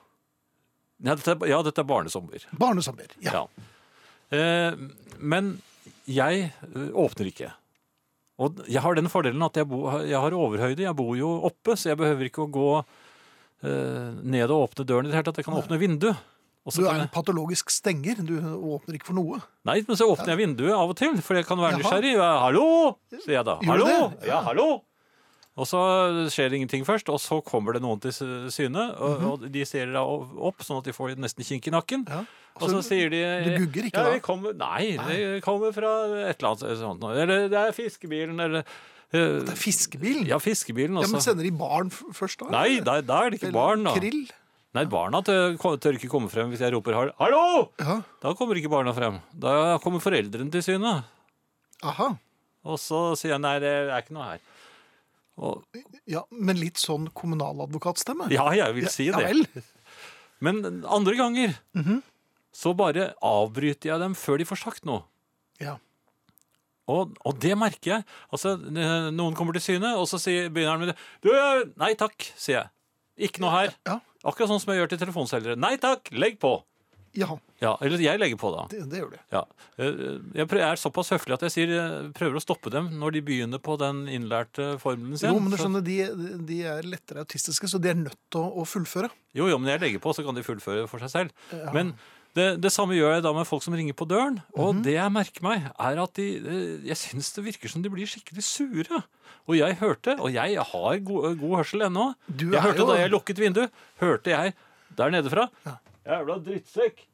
Ja, 1.04 1.14
dette 1.14 1.36
er, 1.36 1.50
ja, 1.52 1.62
dette 1.66 1.84
er 1.84 1.90
barnesommer. 1.90 2.46
Barnezombier. 2.58 3.14
Ja. 3.22 3.44
Ja. 3.44 3.66
Eh, 4.34 4.78
men 5.20 5.58
jeg 6.10 6.48
eh, 6.50 6.88
åpner 6.98 7.30
ikke. 7.30 7.52
Og 8.42 8.64
jeg 8.70 8.82
har 8.82 8.98
den 8.98 9.10
fordelen 9.10 9.46
at 9.46 9.58
jeg, 9.58 9.68
bo, 9.70 9.84
jeg 10.06 10.18
har 10.24 10.38
overhøyde. 10.38 10.86
Jeg 10.86 10.98
bor 10.98 11.14
jo 11.18 11.30
oppe, 11.50 11.76
så 11.78 11.92
jeg 11.92 12.00
behøver 12.00 12.30
ikke 12.30 12.46
å 12.46 12.52
gå 12.54 12.72
eh, 12.80 14.18
ned 14.24 14.48
og 14.48 14.70
åpne 14.70 14.88
døren 14.88 15.08
i 15.08 15.12
det 15.12 15.20
hele 15.20 15.30
tatt. 15.30 15.42
Jeg 15.42 15.50
kan 15.50 15.60
åpne 15.60 15.82
vinduet. 15.82 16.26
Og 16.68 16.74
Du 16.76 16.84
er 16.84 17.00
en 17.00 17.08
patologisk 17.08 17.70
stenger. 17.72 18.20
Du 18.28 18.34
åpner 18.44 18.98
ikke 18.98 19.08
for 19.08 19.16
noe. 19.16 19.40
nei, 19.66 19.78
men 19.88 19.96
så 19.96 20.04
åpner 20.12 20.34
jeg 20.36 20.42
vinduet 20.42 20.74
av 20.76 20.90
og 20.92 20.98
til, 21.00 21.16
for 21.24 21.40
jeg 21.40 21.46
kan 21.48 21.58
være 21.64 21.80
nysgjerrig. 21.80 22.12
Ja, 22.20 22.32
hallo, 22.44 22.66
sier 23.24 23.38
jeg 23.40 23.46
da. 23.48 23.56
Gjør 23.64 23.72
Hallo! 23.72 23.86
det? 24.20 24.28
Ja, 24.28 24.42
hallo! 24.44 24.68
Og 25.58 25.66
så 25.66 25.80
skjer 26.30 26.52
det 26.52 26.60
ingenting 26.60 26.84
først, 26.86 27.08
og 27.10 27.18
så 27.24 27.40
kommer 27.42 27.74
det 27.74 27.82
noen 27.82 28.00
til 28.04 28.12
syne. 28.54 28.84
Og, 29.00 29.16
Mhm. 29.22 29.30
og 29.32 29.52
de 29.52 29.64
ser 29.66 29.88
da 29.96 30.04
opp, 30.04 30.60
sånn 30.62 30.78
at 30.84 30.84
de 30.86 30.94
får 30.94 31.16
nesten 31.18 31.44
kink 31.48 31.66
i 31.68 31.72
nakken. 31.72 32.04
og 32.06 32.28
Altså, 32.62 32.82
så 32.82 32.90
sier 32.90 33.10
de 33.10 33.22
du 33.58 33.66
gugger 33.66 33.86
ikke 33.90 33.98
ja, 34.04 34.12
da? 34.12 34.20
Kommer, 34.20 34.54
nei, 34.54 34.98
det 35.08 35.42
kommer 35.44 35.72
fra 35.74 36.28
et 36.30 36.38
eller 36.44 36.50
annet 36.52 36.78
sånt. 36.84 37.00
noe. 37.00 37.16
Eller 37.16 37.48
det 37.50 37.58
er 37.58 37.72
fiskebilen, 37.72 38.40
eller 38.40 38.64
Det 39.10 39.50
er 39.50 39.56
fiskebilen? 39.56 40.28
Ja, 40.28 40.38
fiskebilen 40.38 40.98
også. 41.00 41.08
Ja, 41.08 41.12
men 41.14 41.22
Sender 41.22 41.44
de 41.44 41.52
barn 41.52 41.90
først 41.90 42.40
da? 42.40 42.50
Nei, 42.52 42.80
da, 42.82 43.00
da 43.02 43.22
er 43.24 43.30
det 43.32 43.40
ikke 43.40 43.48
Eller 43.48 43.54
barn, 43.54 43.84
da. 43.86 43.94
krill? 43.96 44.28
Nei, 44.76 44.84
barna 44.92 45.22
tør, 45.26 45.56
tør 45.80 45.96
ikke 45.98 46.10
komme 46.12 46.30
frem 46.30 46.52
hvis 46.52 46.60
jeg 46.62 46.74
roper 46.76 46.94
«Hall- 46.94 47.14
'hallo'! 47.18 47.70
Da 48.22 48.34
kommer 48.38 48.56
ikke 48.60 48.70
barna 48.70 48.94
frem. 48.94 49.20
Da 49.34 49.78
kommer 49.82 50.00
foreldrene 50.04 50.52
til 50.52 50.62
syne. 50.66 51.04
Aha. 51.84 52.10
Og 52.68 52.78
så 52.82 53.16
sier 53.18 53.32
jeg 53.38 53.42
nei, 53.42 53.56
det 53.64 53.72
er 53.88 54.02
ikke 54.02 54.14
noe 54.18 54.24
her. 54.34 54.40
Og, 55.38 55.64
Ja, 56.08 56.24
Men 56.32 56.58
litt 56.58 56.76
sånn 56.78 57.08
kommunaladvokatstemme? 57.14 58.30
ja, 58.32 58.50
jeg 58.52 58.74
vil 58.76 58.88
si 58.90 59.06
Ja 59.08 59.18
det. 59.18 59.26
vel. 59.28 59.64
Men 60.42 60.84
andre 60.86 61.16
ganger 61.16 61.58
Mhm. 61.76 62.04
så 62.54 62.76
bare 62.76 63.14
avbryter 63.22 63.86
jeg 63.94 64.00
dem 64.00 64.14
før 64.16 64.38
de 64.38 64.46
får 64.46 64.58
sagt 64.64 64.86
noe. 64.86 65.04
Ja. 65.60 65.78
Og, 66.88 67.18
og 67.26 67.40
det 67.40 67.58
merker 67.58 67.98
jeg. 67.98 68.06
Altså, 68.32 68.56
n- 68.58 69.12
Noen 69.16 69.36
kommer 69.36 69.54
til 69.54 69.62
syne, 69.62 69.96
og 69.98 70.08
så 70.08 70.20
sier, 70.20 70.50
begynner 70.50 70.78
han 70.78 70.80
med 70.80 70.88
det. 70.94 70.98
Du, 71.22 71.74
nei 71.78 71.94
takk, 71.96 72.16
sier 72.38 72.62
jeg. 72.62 72.70
Ikke 73.30 73.42
noe 73.42 73.52
her. 73.52 73.74
Akkurat 74.26 74.50
sånn 74.50 74.60
som 74.64 74.74
jeg 74.74 74.82
gjør 74.82 74.90
til 74.96 75.04
telefonselgere. 75.06 75.58
Nei 75.60 75.76
takk, 75.78 76.10
legg 76.14 76.40
på. 76.42 76.56
Ja, 77.18 77.38
Ja, 77.64 77.72
Eller 77.82 77.98
jeg 77.98 78.20
legger 78.20 78.38
på, 78.38 78.52
da. 78.54 78.68
det, 78.70 78.84
det 78.92 79.00
gjør 79.00 79.14
du. 79.16 79.18
Ja. 79.34 79.40
Eh, 79.82 80.20
Jeg 80.38 80.46
er 80.62 80.78
såpass 80.78 81.10
høflig 81.10 81.34
at 81.34 81.42
jeg 81.48 81.54
sier, 81.56 81.72
eh, 81.74 82.10
prøver 82.14 82.38
å 82.38 82.42
stoppe 82.44 82.70
dem 82.70 82.92
når 83.00 83.16
de 83.16 83.22
begynner 83.26 83.58
på 83.64 83.78
den 83.82 84.04
innlærte 84.12 84.76
formelen 84.78 85.18
sin. 85.18 85.32
Jo, 85.34 85.40
men 85.42 85.50
du 85.50 85.58
skjønner, 85.58 85.82
de, 85.82 85.96
de 86.46 86.60
er 86.70 86.86
lettere 86.86 87.24
autistiske, 87.26 87.66
så 87.72 87.82
de 87.82 87.90
er 87.90 87.98
nødt 87.98 88.20
til 88.30 88.44
å, 88.44 88.52
å 88.62 88.68
fullføre. 88.70 89.10
Jo, 89.34 89.48
jo, 89.50 89.58
men 89.58 89.72
jeg 89.74 89.82
legger 89.82 90.04
på, 90.04 90.14
så 90.14 90.22
kan 90.28 90.38
de 90.38 90.46
fullføre 90.46 90.86
for 90.92 91.02
seg 91.02 91.10
selv. 91.16 91.34
Ja. 91.56 91.72
Men 91.74 91.96
det, 92.38 92.46
det 92.64 92.72
samme 92.74 92.96
gjør 92.98 93.16
jeg 93.18 93.24
da 93.26 93.32
med 93.36 93.48
folk 93.50 93.64
som 93.66 93.74
ringer 93.78 93.96
på 93.98 94.06
døren. 94.08 94.38
Og 94.56 94.76
Mhm. 94.76 94.84
det 94.86 94.94
jeg 94.96 95.12
merker 95.16 95.44
meg, 95.46 95.66
er 95.80 96.00
at 96.04 96.14
de 96.20 96.28
eh, 96.38 96.88
Jeg 96.88 96.98
syns 97.02 97.34
det 97.36 97.44
virker 97.50 97.70
som 97.74 97.82
de 97.84 97.90
blir 97.90 98.06
skikkelig 98.10 98.44
sure. 98.46 99.02
Og 99.48 99.56
jeg 99.58 99.76
hørte, 99.80 100.18
og 100.20 100.32
jeg 100.34 100.58
har 100.60 100.98
god, 101.08 101.38
god 101.40 101.54
hørsel 101.64 101.82
ennå 101.88 102.14
Du 102.28 102.50
Jeg 102.52 102.62
hørte 102.62 102.78
jo- 102.84 102.88
da 102.94 102.98
jeg 103.00 103.12
lukket 103.12 103.38
vinduet, 103.40 103.72
hørte 104.00 104.30
jeg 104.34 104.54
der 104.98 105.10
nede 105.12 105.30
fra 105.30 105.50
Jævla 106.08 106.38
drittsekk! 106.44 107.06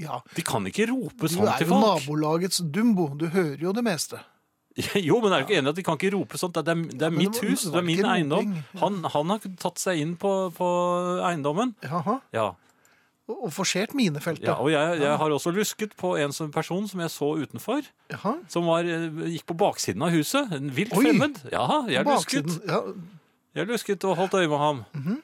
Ja. 0.00 0.20
De 0.34 0.42
kan 0.46 0.64
ikke 0.64 0.86
rope 0.88 1.28
sånn 1.28 1.44
til 1.58 1.66
folk. 1.66 1.68
Du 1.68 1.74
er 1.74 1.76
jo 1.76 1.80
nabolagets 2.00 2.60
dumbo. 2.72 3.08
Du 3.18 3.26
hører 3.28 3.58
jo 3.60 3.72
det 3.76 3.82
meste. 3.84 4.20
Jo, 4.96 5.18
men 5.20 5.32
er 5.34 5.42
du 5.42 5.48
ikke 5.50 5.58
enig 5.58 5.66
i 5.66 5.72
at 5.74 5.76
de 5.76 5.82
kan 5.84 5.98
ikke 5.98 6.12
rope 6.14 6.38
sånt? 6.40 6.54
Det 6.56 6.70
er, 6.72 6.84
det 6.88 7.02
er 7.02 7.10
mitt 7.12 7.32
det 7.34 7.42
var- 7.42 7.50
hus, 7.50 7.64
det 7.66 7.74
er 7.76 7.82
min 7.84 8.06
eiendom. 8.06 8.54
Han, 8.80 9.00
han 9.04 9.28
har 9.34 9.38
tatt 9.60 9.78
seg 9.82 9.98
inn 10.00 10.14
på, 10.16 10.30
på 10.56 10.68
eiendommen. 11.26 11.74
Jaha. 11.84 12.20
Ja. 12.32 12.52
Og, 13.30 13.52
forsert 13.54 13.94
minefeltet. 13.96 14.46
Ja, 14.48 14.56
og 14.60 14.70
jeg, 14.72 14.98
jeg 15.00 15.16
har 15.22 15.30
også 15.36 15.52
lusket 15.54 15.94
på 16.00 16.14
en 16.20 16.32
som 16.36 16.50
person 16.54 16.86
som 16.90 17.00
jeg 17.04 17.12
så 17.14 17.28
utenfor. 17.40 17.86
Jaha. 18.12 18.34
Som 18.52 18.66
var, 18.70 18.84
eh, 18.88 19.08
gikk 19.36 19.46
på 19.50 19.56
baksiden 19.60 20.02
av 20.06 20.10
huset. 20.14 20.50
En 20.56 20.70
vilt 20.76 20.92
Oi! 20.96 21.04
fremmed. 21.04 21.40
Ja, 21.52 21.66
jeg 21.90 22.04
lusket. 22.08 22.56
Ja, 22.68 22.82
Jeg 23.60 23.66
lusket 23.66 24.04
og 24.06 24.16
holdt 24.16 24.34
øye 24.38 24.48
med 24.48 24.58
ham. 24.62 24.84
Mhm. 24.94 25.20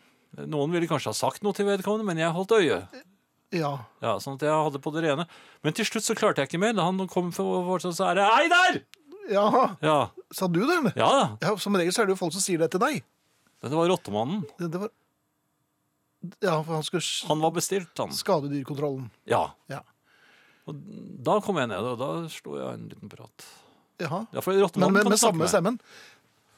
Noen 0.52 0.72
ville 0.74 0.88
kanskje 0.90 1.12
ha 1.12 1.16
sagt 1.16 1.42
noe 1.46 1.54
til 1.56 1.64
vedkommende, 1.68 2.04
men 2.04 2.18
jeg 2.20 2.30
holdt 2.34 2.52
øye. 2.58 2.80
ja. 3.54 3.70
Ja, 4.02 4.16
sånn 4.20 4.34
at 4.36 4.42
jeg 4.44 4.52
hadde 4.52 4.80
på 4.82 4.92
det 4.92 5.04
rene. 5.06 5.24
Men 5.64 5.72
til 5.72 5.86
slutt 5.88 6.04
så 6.04 6.16
klarte 6.18 6.42
jeg 6.42 6.50
ikke 6.50 6.60
mer. 6.60 6.74
Da 6.76 6.84
han 6.84 7.00
kom 7.08 7.30
for 7.32 7.78
så 7.80 7.92
sa 7.94 8.12
jeg 8.12 8.26
Hei 8.26 8.48
der! 8.52 8.80
Jaha. 9.32 9.76
Ja. 9.82 9.98
Sa 10.34 10.46
du 10.46 10.60
det. 10.66 10.92
Ja, 10.96 11.36
Ja, 11.42 11.56
Som 11.56 11.74
regel 11.78 11.92
så 11.94 12.02
er 12.02 12.06
det 12.10 12.16
jo 12.16 12.20
folk 12.20 12.34
som 12.34 12.42
sier 12.44 12.58
det 12.62 12.70
til 12.74 12.80
deg. 12.82 13.02
det 13.62 13.72
var 13.72 13.88
rottemannen. 13.88 14.44
Det, 14.58 14.70
det 14.70 14.80
var... 14.80 14.90
Ja, 16.44 16.56
for 16.62 16.72
han 16.78 16.82
skulle 16.86 17.02
Han 17.28 17.40
var 17.44 17.50
bestilt, 17.56 17.92
han. 17.98 18.12
skadedyrkontrollen. 18.12 19.10
Ja. 19.30 19.44
Ja. 19.72 19.80
Og 20.66 20.74
da 21.26 21.38
kom 21.44 21.56
jeg 21.60 21.68
ned, 21.70 21.78
og 21.92 21.98
da 22.00 22.10
slo 22.32 22.56
jeg 22.58 22.74
en 22.74 22.88
liten 22.90 23.08
prat. 23.12 23.44
Jaha. 24.02 24.24
Ja, 24.34 24.42
for 24.42 24.52
Men 24.52 24.62
rottemannen 24.66 24.92
med, 24.98 25.02
kan 25.06 25.10
med 25.14 25.18
snakke 25.18 25.32
samme 25.32 25.44
med. 25.44 25.48
stemmen. 25.54 25.78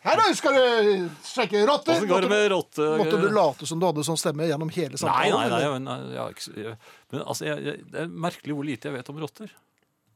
Her 0.00 0.16
da, 0.16 0.24
skal 0.38 0.54
du 0.54 1.08
sjekke 1.26 1.60
rotter! 1.68 1.96
Åssen 1.98 2.08
går 2.08 2.24
det 2.24 2.28
med 2.30 2.44
rotte... 2.52 2.84
Måtte 3.00 3.18
du 3.20 3.28
late 3.34 3.66
som 3.66 3.80
du 3.82 3.86
hadde 3.88 4.04
sånn 4.06 4.16
stemme 4.20 4.46
gjennom 4.46 4.70
hele 4.70 4.94
Nei, 4.94 5.00
samtalen? 5.02 5.34
nei, 5.34 5.58
eller? 5.58 5.78
nei, 5.82 5.96
jeg 6.14 6.20
har 6.22 6.30
ikke, 6.36 6.44
så- 6.46 6.54
jeg, 6.62 6.76
men 7.10 7.22
altså, 7.24 7.44
jeg, 7.48 7.64
jeg, 7.66 7.84
det 7.92 8.00
er 8.04 8.12
merkelig 8.26 8.54
hvor 8.54 8.68
lite 8.68 8.88
jeg 8.88 8.94
vet 8.96 9.10
om 9.10 9.18
rotter. 9.24 9.50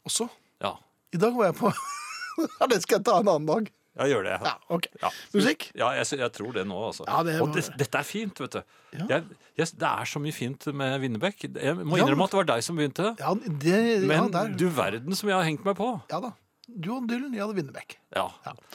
Også? 0.06 0.28
Ja, 0.62 0.76
I 1.12 1.18
dag 1.18 1.34
var 1.36 1.50
jeg 1.50 1.58
på 1.58 1.72
Ja, 2.60 2.66
det 2.70 2.78
skal 2.86 3.00
jeg 3.00 3.04
ta 3.10 3.18
en 3.20 3.28
annen 3.34 3.50
dag. 3.50 3.68
Jeg 3.98 4.08
gjør 4.14 4.22
det. 4.24 4.36
Ja, 4.46 4.52
ok. 4.72 4.86
Ja. 5.02 5.08
Musikk? 5.34 5.66
Ja, 5.76 5.88
jeg, 5.98 6.06
jeg 6.22 6.32
tror 6.32 6.52
det 6.56 6.62
nå, 6.68 6.78
altså. 6.88 7.04
Ja, 7.08 7.22
det 7.26 7.34
Og 7.44 7.50
det, 7.52 7.64
dette 7.80 7.98
er 8.00 8.06
fint, 8.08 8.38
vet 8.40 8.54
du. 8.56 8.62
Ja. 8.96 9.06
Jeg, 9.10 9.24
jeg, 9.60 9.72
det 9.80 9.88
er 9.90 10.08
så 10.08 10.22
mye 10.24 10.32
fint 10.36 10.66
med 10.76 10.94
Winnebekk. 11.02 11.44
Jeg 11.52 11.76
må 11.82 11.98
innrømme 12.00 12.24
at 12.28 12.32
det 12.32 12.40
var 12.40 12.48
deg 12.54 12.64
som 12.64 12.78
begynte. 12.80 13.10
Ja, 13.20 13.34
det, 13.36 13.80
ja, 14.00 14.22
Men 14.30 14.56
du 14.56 14.64
verden 14.72 15.16
som 15.18 15.28
jeg 15.28 15.36
har 15.36 15.44
hengt 15.48 15.66
meg 15.68 15.76
på. 15.80 15.90
Ja 16.12 16.22
da. 16.24 16.32
Du 16.72 16.88
og 16.94 17.08
Dylan, 17.10 17.34
jeg 17.34 17.42
hadde 17.42 17.56
Winnebekk. 17.58 17.96
Ja. 18.16 18.28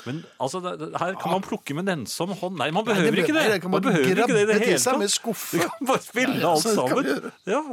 Men 0.05 0.19
altså, 0.43 0.59
det, 0.61 0.89
her 1.01 1.15
kan 1.17 1.31
man 1.33 1.41
plukke 1.45 1.73
med 1.77 1.87
nennsom 1.87 2.33
hånd. 2.37 2.59
Nei, 2.59 2.67
man 2.75 2.83
Nei, 2.85 2.91
behøver 2.93 3.15
det 3.15 3.23
ikke 3.23 3.37
det. 3.37 3.45
nei, 3.47 3.59
man 3.63 3.73
man 3.77 3.85
behøver 3.87 4.11
ikke 4.11 4.27
det 4.35 4.43
i 4.43 4.49
det 4.51 4.57
hele 4.61 4.81
tatt. 4.83 4.99
med 5.01 5.13
skuffe. 5.13 5.57
Du 5.57 5.63
kan 5.65 5.89
bare 5.89 6.03
spille 6.05 6.35
Ja, 6.35 6.43
ja, 6.43 6.51
alt 6.51 6.67
sammen. 6.67 7.31
Ja. 7.49 7.63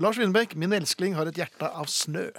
Lars 0.00 0.16
Winnebekk, 0.22 0.54
min 0.56 0.72
elskling 0.72 1.18
har 1.18 1.28
et 1.28 1.36
hjerte 1.36 1.68
av 1.68 1.90
snø. 1.92 2.30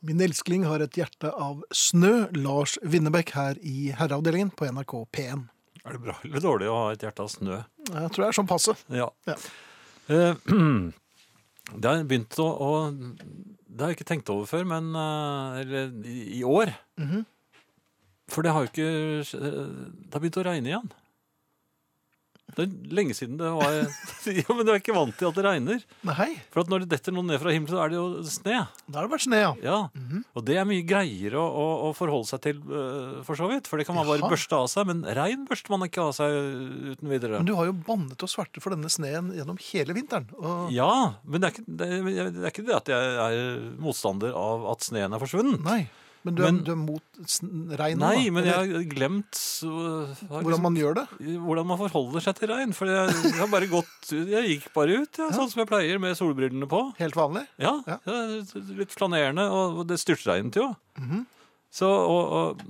Min 0.00 0.20
elskling 0.24 0.62
har 0.64 0.80
et 0.80 0.96
hjerte 0.96 1.28
av 1.36 1.60
snø. 1.76 2.30
Lars 2.36 2.78
Winnebekk 2.82 3.34
her 3.36 3.58
i 3.60 3.90
Herreavdelingen 3.96 4.52
på 4.56 4.68
NRK 4.72 4.94
P1. 5.12 5.42
Er 5.84 5.96
det 5.96 6.00
bra 6.04 6.14
eller 6.24 6.44
dårlig 6.44 6.68
å 6.70 6.76
ha 6.76 6.86
et 6.94 7.04
hjerte 7.04 7.24
av 7.24 7.28
snø? 7.32 7.58
Jeg 7.90 8.12
tror 8.14 8.24
det 8.24 8.28
er 8.30 8.38
sånn 8.38 8.48
passe. 8.48 8.74
Ja. 8.92 9.10
Ja. 9.28 9.36
Eh, 10.12 10.40
det 11.80 11.92
har 11.92 12.06
begynt 12.08 12.38
å, 12.40 12.48
å 12.48 12.70
Det 12.90 13.84
har 13.84 13.92
jeg 13.92 14.00
ikke 14.00 14.08
tenkt 14.12 14.32
over 14.32 14.48
før, 14.50 14.64
men 14.68 14.88
eh, 14.96 15.60
Eller 15.62 15.92
i, 16.08 16.16
i 16.40 16.42
år. 16.44 16.72
Mhm. 17.00 17.26
For 18.30 18.46
det 18.46 18.52
har 18.54 18.62
jo 18.62 18.70
ikke 18.70 18.90
Det 19.34 20.12
har 20.14 20.20
begynt 20.22 20.40
å 20.40 20.46
regne 20.46 20.70
igjen. 20.70 20.90
Det 22.56 22.64
er 22.66 22.94
lenge 22.96 23.14
siden 23.16 23.38
det 23.40 23.50
var 23.54 23.76
Ja, 24.40 24.54
Men 24.56 24.66
du 24.66 24.72
er 24.72 24.80
ikke 24.80 24.94
vant 24.96 25.16
til 25.18 25.28
at 25.30 25.36
det 25.38 25.44
regner. 25.46 25.84
Nei, 26.06 26.28
For 26.52 26.62
at 26.64 26.72
når 26.72 26.84
det 26.84 26.90
detter 26.94 27.14
noe 27.14 27.26
ned 27.26 27.40
fra 27.42 27.52
himmelen, 27.54 27.72
så 27.72 27.82
er 27.84 27.92
det 27.92 27.98
jo 27.98 28.06
sne. 28.26 28.58
da 28.86 28.98
har 29.00 29.08
det 29.08 29.12
vært 29.14 29.26
sne, 29.26 29.40
ja. 29.42 29.52
Ja, 29.64 29.78
Og 30.34 30.44
det 30.46 30.58
er 30.60 30.68
mye 30.68 30.84
greiere 30.86 31.38
å, 31.40 31.46
å, 31.46 31.66
å 31.88 31.92
forholde 31.96 32.30
seg 32.30 32.42
til, 32.46 32.60
øh, 32.66 33.20
for 33.26 33.38
så 33.38 33.48
vidt. 33.50 33.70
For 33.70 33.80
det 33.80 33.86
kan 33.88 33.98
man 33.98 34.08
bare 34.08 34.22
Jaha. 34.22 34.32
børste 34.32 34.58
av 34.58 34.68
seg. 34.72 34.88
Men 34.90 35.04
regn 35.20 35.46
børster 35.48 35.74
man 35.74 35.86
ikke 35.86 36.04
av 36.08 36.12
seg 36.18 36.36
uten 36.94 37.12
videre. 37.12 37.40
Men 37.40 37.48
du 37.50 37.54
har 37.58 37.70
jo 37.70 37.76
bannet 37.86 38.26
og 38.26 38.32
svarte 38.32 38.62
for 38.62 38.74
denne 38.74 38.90
sneen 38.92 39.32
gjennom 39.36 39.60
hele 39.70 39.96
vinteren. 39.96 40.28
Og... 40.40 40.70
Ja, 40.74 40.90
men 41.24 41.42
det 41.42 41.50
er, 41.50 41.56
ikke, 41.56 41.66
det, 41.80 41.90
er, 41.90 42.30
det 42.34 42.44
er 42.46 42.52
ikke 42.54 42.66
det 42.68 42.76
at 42.80 42.92
jeg 42.92 43.16
er 43.24 43.64
motstander 43.80 44.36
av 44.36 44.66
at 44.74 44.86
sneen 44.86 45.14
er 45.16 45.22
forsvunnet. 45.22 45.62
Nei, 45.66 45.82
men 46.24 46.34
du 46.36 46.42
er, 46.44 46.50
Men- 46.52 46.62
du 46.66 46.70
er 46.72 46.76
mot 46.76 47.20
regn 47.80 47.98
Nei, 48.02 48.24
da, 48.26 48.32
men 48.36 48.44
jeg 48.44 48.54
har 48.54 48.84
glemt 48.90 49.40
har 49.64 50.42
Hvordan 50.44 50.62
man 50.66 50.76
gjør 50.76 50.94
det? 51.00 51.06
Hvordan 51.40 51.68
man 51.70 51.78
forholder 51.80 52.24
seg 52.26 52.36
til 52.40 52.52
regn. 52.52 52.74
For 52.76 52.90
jeg, 52.92 53.14
jeg 53.24 53.38
har 53.40 53.48
bare 53.52 53.68
gått 53.72 54.10
Jeg 54.12 54.48
gikk 54.54 54.70
bare 54.76 55.00
ut, 55.02 55.20
ja, 55.22 55.30
sånn 55.32 55.48
som 55.52 55.62
jeg 55.62 55.70
pleier, 55.70 56.00
med 56.02 56.16
solbrillene 56.18 56.68
på. 56.68 56.82
Helt 57.00 57.16
vanlig? 57.16 57.46
Ja, 57.62 57.76
ja. 57.88 57.98
litt 58.76 58.92
flanerende, 58.92 59.48
og 59.50 59.86
det 59.88 60.00
styrtregnet 60.02 60.60
jo. 60.60 60.70
Mhm. 61.00 61.24
Så, 61.70 61.86
og, 61.86 62.32
og, 62.34 62.62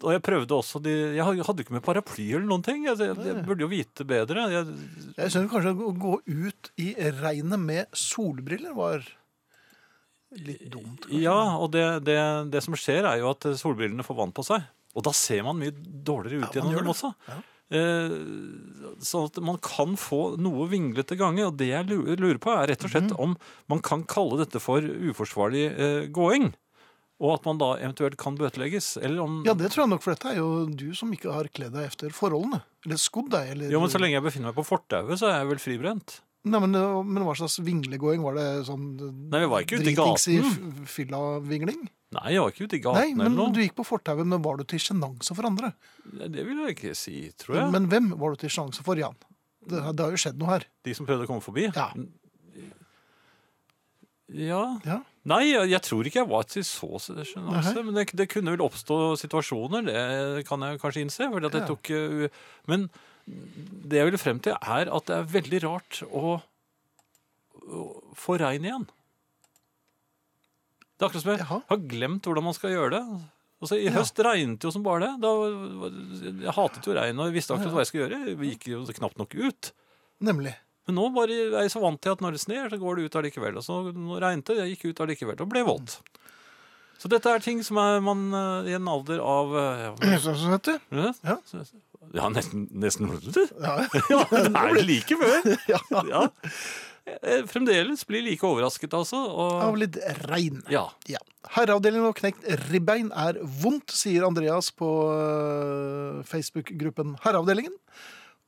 og 0.00 0.12
jeg 0.14 0.22
prøvde 0.24 0.54
også 0.56 0.80
de, 0.80 0.94
Jeg 1.18 1.26
hadde 1.28 1.60
ikke 1.60 1.74
med 1.76 1.82
paraply 1.84 2.30
eller 2.32 2.46
noen 2.48 2.62
ting. 2.64 2.86
Jeg, 2.88 2.96
jeg, 3.04 3.18
jeg 3.20 3.42
burde 3.44 3.66
jo 3.66 3.68
vite 3.68 4.06
bedre. 4.08 4.46
Jeg, 4.48 4.76
Jeg 5.18 5.34
skjønner 5.34 5.50
kanskje 5.52 5.74
å 5.76 5.92
gå 6.00 6.14
ut 6.24 6.70
i 6.80 6.94
regnet 7.20 7.60
med 7.60 7.90
solbriller 7.92 8.72
var 8.72 9.04
litt 10.36 10.66
dumt. 10.70 11.06
Kanskje. 11.06 11.22
ja, 11.24 11.38
og 11.58 11.70
det, 11.74 11.86
det, 12.06 12.18
det 12.52 12.62
som 12.62 12.76
skjer, 12.78 13.04
er 13.08 13.22
jo 13.22 13.30
at 13.32 13.48
solbrillene 13.58 14.04
får 14.06 14.18
vann 14.20 14.34
på 14.36 14.44
seg. 14.46 14.62
Og 14.94 15.04
da 15.06 15.12
ser 15.14 15.44
man 15.46 15.58
mye 15.60 15.70
dårligere 15.74 16.44
ut 16.44 16.54
Ja, 16.54 16.60
gjennom 16.60 16.80
dem 16.80 16.92
også. 16.94 17.12
Ja. 17.30 17.40
Eh, 17.70 18.14
sånn 19.06 19.28
at 19.28 19.36
man 19.46 19.60
kan 19.62 19.92
få 20.00 20.34
noe 20.42 20.66
vinglete 20.70 21.14
gange. 21.18 21.44
Og 21.46 21.54
det 21.60 21.68
jeg 21.70 21.86
lurer 21.90 22.40
på, 22.42 22.50
er 22.54 22.72
rett 22.72 22.86
og 22.86 22.90
slett 22.90 23.12
om 23.14 23.36
man 23.70 23.82
kan 23.86 24.02
kalle 24.10 24.40
dette 24.42 24.62
for 24.62 24.82
uforsvarlig 24.82 25.68
eh, 25.70 26.08
gåing. 26.10 26.50
Og 27.20 27.34
at 27.36 27.44
man 27.44 27.58
da 27.60 27.74
eventuelt 27.76 28.16
kan 28.18 28.38
bøtelegges. 28.40 28.94
Eller 29.04 29.22
om 29.22 29.42
Ja, 29.46 29.52
det 29.54 29.70
tror 29.74 29.84
jeg 29.84 29.92
nok, 29.92 30.02
for 30.06 30.16
dette 30.16 30.32
er 30.32 30.40
jo 30.40 30.64
du 30.66 30.88
som 30.96 31.12
ikke 31.14 31.34
har 31.36 31.50
kledd 31.52 31.74
deg 31.76 31.86
efter 31.90 32.14
forholdene. 32.16 32.62
Eller 32.86 32.98
skodd 32.98 33.30
deg, 33.34 33.52
eller 33.54 33.70
Jo, 33.70 33.82
men 33.84 33.92
Så 33.92 34.00
lenge 34.00 34.16
jeg 34.16 34.24
befinner 34.24 34.50
meg 34.50 34.56
på 34.58 34.64
fortauet, 34.66 35.20
så 35.20 35.28
er 35.28 35.42
jeg 35.42 35.50
vel 35.52 35.60
fribrent. 35.62 36.20
Nei, 36.48 36.56
men, 36.64 36.72
men 36.72 37.24
hva 37.26 37.34
slags 37.36 37.58
vinglegåing? 37.60 38.22
Var 38.24 38.34
det 38.38 38.44
sånn 38.64 38.84
Nei, 39.28 39.40
vi 39.42 39.48
var 39.52 39.60
ikke 39.66 39.76
ute 39.82 39.90
i 39.90 39.96
gaten. 39.98 40.32
i 40.32 40.38
gaten. 40.40 40.70
f- 40.84 40.94
fylla-vingling? 40.94 41.82
Nei, 42.16 42.30
jeg 42.32 42.40
var 42.42 42.54
ikke 42.54 42.64
ute 42.66 42.78
i 42.78 42.80
gaten 42.86 42.96
Nei, 43.02 43.10
men 43.14 43.26
eller 43.26 43.36
noe. 43.36 43.52
du 43.54 43.60
gikk 43.60 43.76
på 43.76 43.84
fortauet, 43.86 44.24
men 44.26 44.40
var 44.42 44.56
du 44.56 44.64
til 44.64 44.80
sjenanse 44.80 45.36
for 45.36 45.44
andre? 45.46 45.74
Nei, 46.14 46.28
Det 46.32 46.46
vil 46.48 46.62
jeg 46.64 46.76
ikke 46.78 46.94
si, 46.96 47.18
tror 47.38 47.58
jeg. 47.60 47.70
Men 47.76 47.90
hvem 47.92 48.08
var 48.18 48.32
du 48.32 48.40
til 48.40 48.50
sjenanse 48.56 48.82
for, 48.86 48.96
Jan? 48.98 49.14
Det, 49.60 49.82
det 49.92 50.00
har 50.06 50.16
jo 50.16 50.22
skjedd 50.24 50.40
noe 50.40 50.48
her. 50.56 50.64
De 50.88 50.94
som 50.96 51.04
prøvde 51.06 51.28
å 51.28 51.30
komme 51.30 51.44
forbi? 51.44 51.68
Ja. 51.76 51.90
Ja. 54.30 54.62
Ja. 54.86 55.00
Nei, 55.26 55.40
jeg, 55.50 55.68
jeg 55.72 55.82
tror 55.84 56.06
ikke 56.06 56.20
jeg 56.22 56.28
var 56.30 56.44
til 56.48 56.62
så 56.64 56.88
sjenanse. 57.02 57.74
Men 57.84 57.96
det, 57.98 58.06
det 58.16 58.28
kunne 58.30 58.54
vel 58.54 58.62
oppstå 58.64 58.98
situasjoner, 59.20 59.84
det 59.90 60.44
kan 60.48 60.62
jeg 60.64 60.78
kanskje 60.80 61.02
innse. 61.04 61.26
Fordi 61.32 61.50
at 61.50 61.56
det 61.56 61.62
Ja. 61.64 61.68
tok, 61.68 61.90
eh, 61.90 62.28
men 62.70 62.86
det 63.90 63.98
jeg 64.00 64.10
vil 64.10 64.20
frem 64.22 64.40
til, 64.44 64.54
er 64.60 64.90
at 64.92 65.06
det 65.10 65.16
er 65.16 65.28
veldig 65.34 65.60
rart 65.64 66.00
å, 66.10 66.36
å 67.60 67.82
få 68.18 68.38
regn 68.42 68.66
igjen. 68.68 68.86
Det 70.96 71.04
er 71.06 71.08
akkurat 71.08 71.24
som 71.24 71.32
jeg 71.32 71.46
har 71.48 71.84
glemt 71.90 72.26
hvordan 72.28 72.44
man 72.50 72.56
skal 72.56 72.74
gjøre 72.74 72.90
det. 72.98 73.04
Altså, 73.60 73.76
I 73.76 73.86
Ja. 73.88 73.92
høst 73.98 74.18
regnet 74.24 74.64
jo 74.64 74.70
som 74.72 74.82
bare 74.84 75.06
det. 75.06 75.12
Da, 75.20 75.30
jeg 76.44 76.54
hatet 76.56 76.86
jo 76.88 76.94
regn 76.96 77.18
og 77.20 77.28
jeg 77.28 77.36
visste 77.36 77.54
akkurat 77.56 77.72
hva 77.76 77.82
jeg 77.84 77.90
skulle 77.90 78.06
gjøre. 78.08 78.36
Vi 78.40 78.50
gikk 78.54 78.68
jo 78.72 78.84
knapt 79.00 79.18
nok 79.20 79.34
ut. 79.36 79.72
Nemlig. 80.20 80.54
Men 80.88 80.96
nå 80.96 81.08
bare 81.14 81.36
er 81.36 81.56
jeg 81.66 81.72
så 81.74 81.80
vant 81.82 82.00
til 82.02 82.12
at 82.12 82.22
når 82.24 82.36
det 82.36 82.40
sner, 82.42 82.68
så 82.72 82.78
går 82.80 82.96
det 82.96 83.04
ut 83.10 83.18
allikevel. 83.20 83.58
Og 83.60 83.64
så 83.64 83.80
regnet 84.20 84.48
det, 84.48 84.56
jeg 84.60 84.74
gikk 84.76 84.86
ut 84.94 85.02
allikevel 85.04 85.40
og 85.44 85.50
ble 85.52 85.62
våt. 85.68 85.98
Så 87.00 87.08
dette 87.08 87.32
er 87.32 87.40
ting 87.40 87.62
som 87.64 87.78
er 87.80 88.00
man 88.04 88.26
eh, 88.36 88.72
i 88.72 88.76
en 88.76 88.88
alder 88.92 89.20
av 89.24 89.54
eh, 89.56 89.84
ja, 89.86 90.18
Sånn 90.20 90.36
som 90.36 90.52
dette. 90.52 90.74
ja. 90.92 91.36
Ja, 92.14 92.28
nesten, 92.32 92.68
nesten 92.72 93.10
Ja. 93.60 93.74
Ja, 94.10 94.24
det 94.30 94.50
er 94.56 94.84
like 94.86 95.18
før. 95.20 95.50
Ja. 96.10 96.24
Eh, 97.10 97.42
Fremdeles 97.48 98.04
blir 98.06 98.22
like 98.22 98.46
overrasket, 98.46 98.92
altså. 98.94 99.18
Og, 99.30 99.54
Av 99.64 99.78
litt 99.78 99.98
regn. 100.28 100.62
ja. 100.70 100.88
Ja. 101.10 101.18
Herreavdelingen 101.54 102.04
og 102.10 102.18
knekt 102.18 102.44
ribbein 102.68 103.08
er 103.16 103.38
vondt, 103.62 103.94
sier 103.96 104.26
Andreas 104.26 104.68
på 104.76 104.86
øh, 105.08 106.18
Facebook-gruppen 106.28 107.14
Herreavdelingen. 107.24 107.72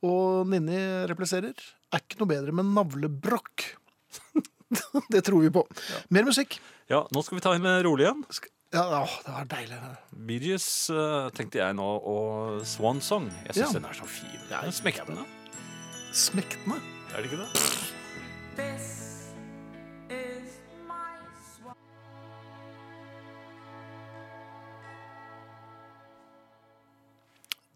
Og 0.05 0.45
Ninni 0.51 0.77
repliserer 1.09 1.55
er 1.57 2.03
ikke 2.03 2.19
noe 2.21 2.29
bedre 2.29 2.53
med 2.55 2.69
navlebrokk. 2.75 3.65
det 5.13 5.23
tror 5.25 5.41
vi 5.41 5.51
på. 5.57 5.65
Mer 6.13 6.27
musikk. 6.29 6.59
ja, 6.91 7.01
nå 7.09 7.23
skal 7.25 7.39
vi 7.39 7.43
ta 7.47 7.55
en 7.57 7.65
rolig 7.65 7.83
rolig 7.87 8.07
en. 8.11 8.23
Ja, 8.73 9.01
åh, 9.03 9.09
det 9.25 9.31
var 9.31 9.45
deilig. 9.51 9.77
Bee 10.27 10.39
Gees 10.41 10.65
eh, 10.89 11.27
tenkte 11.37 11.59
jeg 11.61 11.75
nå, 11.77 11.85
og 12.09 12.63
Swan 12.65 13.01
Song. 13.05 13.27
Jeg 13.45 13.59
syns 13.59 13.75
Ja. 13.75 13.79
den 13.79 13.85
er 13.85 13.93
så 13.99 14.07
fin. 14.09 14.39
Den 14.49 14.57
er 14.67 14.71
smektende. 14.73 15.25
Smektende. 16.13 16.79
Er 17.13 17.21
det 17.21 17.29
ikke 17.31 17.43
det? 17.43 18.63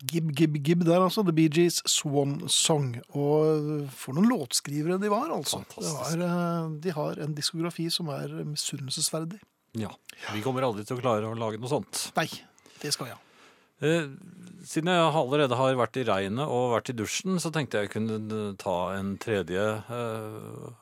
Gib, 0.08 0.30
gib, 0.38 0.54
gib 0.64 0.84
der, 0.86 1.02
altså. 1.02 1.24
The 1.26 1.34
Bee 1.34 1.50
Gees 1.50 1.80
Swan 1.90 2.36
Song. 2.54 2.92
Og 3.18 3.88
for 3.98 4.14
noen 4.16 4.30
låtskrivere 4.30 5.00
de 5.02 5.10
var, 5.12 5.32
altså. 5.34 5.64
Det 5.74 5.88
var, 5.90 6.22
øh, 6.28 6.76
de 6.84 6.94
har 6.94 7.22
en 7.26 7.34
diskografi 7.36 7.90
som 7.90 8.12
er 8.14 8.36
misunnelsesverdig. 8.46 9.40
Ja. 9.76 9.92
Vi 10.34 10.42
kommer 10.46 10.66
aldri 10.66 10.86
til 10.88 10.98
å 10.98 11.02
klare 11.02 11.30
å 11.30 11.38
lage 11.38 11.60
noe 11.62 11.72
sånt. 11.72 12.08
Nei, 12.18 12.30
det 12.82 12.94
skal 12.96 13.12
jeg. 13.12 13.22
Eh, 13.86 14.08
siden 14.66 14.90
jeg 14.90 15.06
allerede 15.20 15.60
har 15.60 15.78
vært 15.78 16.00
i 16.02 16.08
regnet 16.08 16.50
og 16.50 16.74
vært 16.74 16.92
i 16.94 16.98
dusjen, 16.98 17.38
så 17.42 17.52
tenkte 17.54 17.84
jeg 17.84 17.94
kunne 17.94 18.42
ta 18.62 18.78
en 18.98 19.14
tredje 19.22 19.68
eh, 19.84 20.74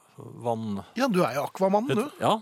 vann... 0.45 0.81
Ja, 0.95 1.09
du 1.11 1.21
er 1.25 1.35
jo 1.39 1.45
akvamannen, 1.49 2.05
du. 2.05 2.23
Ja. 2.23 2.37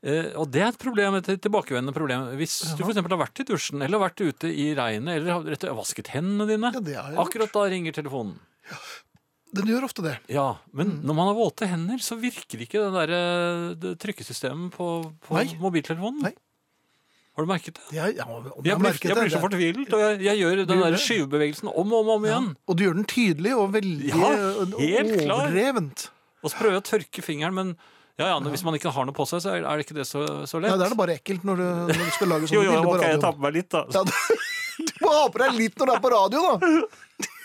Eh, 0.00 0.30
og 0.40 0.48
det 0.54 0.62
er 0.64 0.70
et 0.70 0.80
problem, 0.80 1.18
et 1.18 1.28
tilbakevendende 1.28 1.96
problem. 1.96 2.30
Hvis 2.40 2.60
du 2.78 2.84
eksempel 2.86 3.16
har 3.16 3.24
vært 3.26 3.42
i 3.42 3.48
dusjen, 3.50 3.82
eller 3.84 4.00
vært 4.00 4.22
ute 4.22 4.48
i 4.48 4.70
regnet, 4.78 5.18
eller 5.18 5.50
har 5.50 5.76
vasket 5.76 6.12
hendene 6.14 6.46
dine, 6.48 6.72
gjort. 6.72 7.18
akkurat 7.26 7.56
da 7.56 7.66
ringer 7.74 7.98
telefonen. 7.98 8.38
Den 9.56 9.66
gjør 9.66 9.84
ofte 9.88 10.02
det. 10.04 10.12
Ja, 10.30 10.48
men 10.72 10.92
Mm. 10.94 11.00
når 11.08 11.14
man 11.18 11.26
har 11.30 11.34
våte 11.38 11.66
hender, 11.66 11.98
så 11.98 12.14
virker 12.20 12.60
ikke 12.62 12.78
det 12.84 12.92
der 12.94 13.10
eh, 13.16 13.74
det 13.74 13.96
trykkesystemet 13.98 14.70
på, 14.76 14.86
på 15.26 15.44
mobiltelefonen. 15.58 16.22
Nei. 16.22 16.34
Har 17.36 17.46
du 17.46 17.48
merket 17.50 17.74
det? 17.78 17.84
Jeg, 17.94 18.16
ja, 18.18 18.24
jeg, 18.26 18.52
Jeg 18.66 18.78
blir, 18.82 18.96
jeg 19.06 19.16
blir 19.16 19.30
så 19.32 19.40
fortvilet, 19.42 19.92
og 19.94 20.00
jeg, 20.02 20.20
jeg 20.26 20.38
gjør 20.42 20.62
den 20.66 20.82
der 20.82 20.96
skyvebevegelsen 20.98 21.70
om 21.70 21.92
og 21.94 22.00
om, 22.02 22.08
om 22.18 22.24
igjen. 22.26 22.48
Og 22.68 22.76
du 22.76 22.82
gjør 22.84 22.96
den 22.98 23.06
tydelig 23.10 23.52
og 23.56 23.70
veldig 23.74 24.10
Ja, 24.10 24.30
helt 24.78 25.30
overdrevent. 25.30 26.08
Og 26.42 26.50
så 26.50 26.58
prøver 26.58 26.76
jeg 26.78 26.82
å 26.82 26.88
tørke 26.90 27.22
fingeren, 27.24 27.54
men 27.56 27.72
ja, 28.20 28.26
ja, 28.34 28.38
hvis 28.52 28.64
man 28.66 28.74
ikke 28.76 28.92
har 28.92 29.06
noe 29.08 29.16
på 29.16 29.24
seg, 29.30 29.40
så 29.44 29.54
er 29.56 29.64
det 29.64 29.86
ikke 29.86 29.96
det 29.96 30.04
så, 30.10 30.24
så 30.50 30.60
lett. 30.60 30.74
Nei, 30.74 30.78
da 30.82 30.86
er 30.90 30.92
det 30.92 30.98
bare 31.00 31.14
ekkelt 31.16 31.46
når 31.48 31.62
du, 31.62 31.66
når 31.88 32.00
du 32.02 32.10
skal 32.18 32.28
lage 32.34 32.48
Jo, 32.52 32.60
sånne 32.60 32.66
jo, 32.66 32.72
bilder 32.76 32.88
på 32.90 32.96
ok, 32.98 33.06
jeg 33.14 33.20
tar 33.24 33.36
på 33.38 33.44
meg 33.46 33.54
litt, 33.56 33.70
da. 33.72 33.84
Ja, 33.94 34.02
du, 34.04 34.12
du 34.90 34.92
må 35.06 35.12
ha 35.16 35.22
på 35.32 35.40
deg 35.44 35.56
litt 35.56 35.78
når 35.80 35.86
du 35.86 35.94
er 35.96 36.02
på 36.04 36.12
radio, 36.18 36.42
da! 36.50 36.74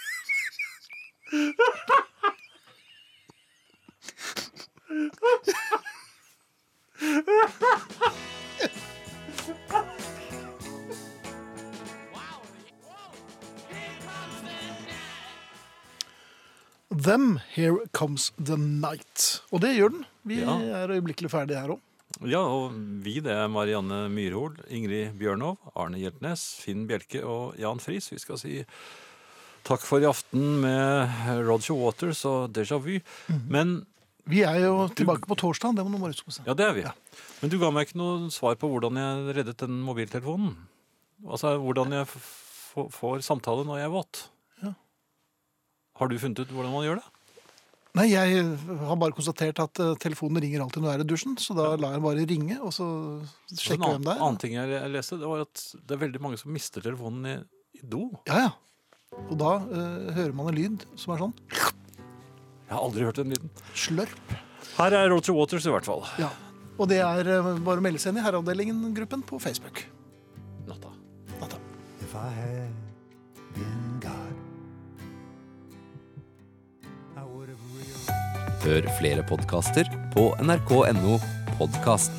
Them, 16.90 17.40
Here 17.52 17.78
Comes 17.92 18.32
the 18.38 18.58
Night. 18.58 19.42
Og 19.52 19.62
det 19.62 19.76
gjør 19.76 19.90
den. 19.90 20.06
Vi 20.24 20.40
Ja. 20.40 20.60
er 20.86 20.88
øyeblikkelig 20.92 21.32
ferdige 21.32 21.60
her 21.60 21.68
òg. 21.76 21.80
Ja, 22.30 22.40
og 22.40 22.72
vi 23.04 23.20
det 23.20 23.32
er 23.32 23.48
Marianne 23.48 24.10
Myrhol, 24.10 24.56
Ingrid 24.70 25.18
Bjørnov, 25.20 25.58
Arne 25.76 25.98
Hjeltnes, 25.98 26.56
Finn 26.62 26.88
Bjelke 26.88 27.24
og 27.26 27.56
Jan 27.60 27.80
Friis. 27.80 28.10
Vi 28.12 28.18
skal 28.20 28.38
si 28.38 28.64
takk 29.66 29.84
for 29.86 30.04
i 30.04 30.08
aften 30.10 30.60
med 30.64 31.20
Roger 31.48 31.78
Waters 31.80 32.22
og 32.30 32.54
Déjà 32.56 32.78
Vu. 32.82 33.00
Men 33.50 33.82
Vi 34.30 34.42
er 34.42 34.58
jo 34.64 34.88
tilbake 34.98 35.28
på 35.30 35.38
torsdag, 35.38 35.76
det 35.78 35.86
må 35.86 35.98
du 35.98 36.02
bare 36.02 36.14
huske 36.16 36.26
på. 36.26 36.38
Ja, 36.48 36.56
det 36.58 36.66
er 36.66 36.74
vi. 36.74 36.86
Ja. 36.86 36.94
Men 37.42 37.52
du 37.54 37.60
ga 37.62 37.70
meg 37.74 37.86
ikke 37.88 38.00
noe 38.02 38.32
svar 38.34 38.56
på 38.58 38.70
hvordan 38.72 38.98
jeg 38.98 39.36
reddet 39.38 39.60
den 39.62 39.82
mobiltelefonen. 39.86 40.56
Altså 41.26 41.56
hvordan 41.62 41.94
jeg 41.94 42.08
får 42.10 43.22
samtale 43.26 43.66
når 43.68 43.84
jeg 43.84 43.90
er 43.90 43.94
våt. 43.94 44.24
Ja. 44.64 44.72
Har 46.00 46.10
du 46.10 46.18
funnet 46.22 46.42
ut 46.42 46.56
hvordan 46.56 46.74
man 46.74 46.88
gjør 46.88 47.02
det? 47.04 47.06
Nei, 47.96 48.10
jeg 48.12 48.42
har 48.82 48.98
bare 49.00 49.16
konstatert 49.16 49.62
at 49.64 49.80
eh, 49.80 49.94
telefonen 50.04 50.42
ringer 50.44 50.66
alltid 50.66 50.84
når 50.84 50.90
jeg 50.92 51.00
er 51.00 51.04
i 51.06 51.08
dusjen, 51.14 51.38
så 51.40 51.56
da 51.56 51.70
lar 51.80 51.94
jeg 51.94 52.02
den 52.02 52.04
bare 52.04 52.26
ringe, 52.28 52.58
og 52.60 52.74
så 52.76 52.88
Så 53.54 53.62
sjekker 53.62 53.86
jeg 53.86 53.94
hvem 53.94 54.04
det 54.04 54.12
er. 54.12 54.18
En 54.20 54.26
annen 54.26 54.42
ting 54.42 54.58
jeg 54.58 54.90
leste, 54.92 55.20
det 55.22 55.30
var 55.32 55.46
at 55.46 55.62
det 55.80 55.96
er 55.96 56.02
veldig 56.02 56.22
mange 56.26 56.40
som 56.42 56.52
mister 56.52 56.84
telefonen 56.84 57.30
i, 57.30 57.36
i 57.80 57.86
do. 57.88 58.10
Ja, 58.28 58.42
ja. 58.50 58.52
Og 59.30 59.36
da 59.40 59.52
eh, 59.64 60.10
hører 60.18 60.34
man 60.38 60.50
en 60.52 60.58
lyd 60.58 60.84
som 61.00 61.14
er 61.16 61.22
sånn 61.24 61.34
Jeg 61.50 62.72
har 62.74 62.82
aldri 62.82 63.06
hørt 63.08 63.20
den 63.22 63.32
lyden. 63.34 63.50
slørp. 63.78 64.34
Her 64.76 64.92
er 64.98 65.10
Roger 65.14 65.34
Waters 65.38 65.66
i 65.70 65.72
hvert 65.74 65.86
fall. 65.88 66.04
Ja. 66.20 66.30
Og 66.78 66.90
det 66.92 67.00
er 67.00 67.28
eh, 67.38 67.50
bare 67.66 67.80
å 67.80 67.86
melde 67.86 68.02
seg 68.02 68.12
inn 68.14 68.20
i 68.22 68.26
Herreavdelingen-gruppen 68.26 69.24
på 69.30 69.40
Facebook. 69.42 69.84
Natta. 70.68 70.92
If 72.06 72.14
I 72.16 72.30
had 72.36 72.74
been 73.56 74.00
God, 74.00 74.36
I 77.18 77.24
would 77.26 77.50
have 77.50 77.64
realized. 77.74 78.64
Hør 78.66 78.90
flere 79.00 79.24
podkaster 79.30 79.90
på 80.14 80.30
nrk.no 80.44 81.18
podkast. 81.58 82.14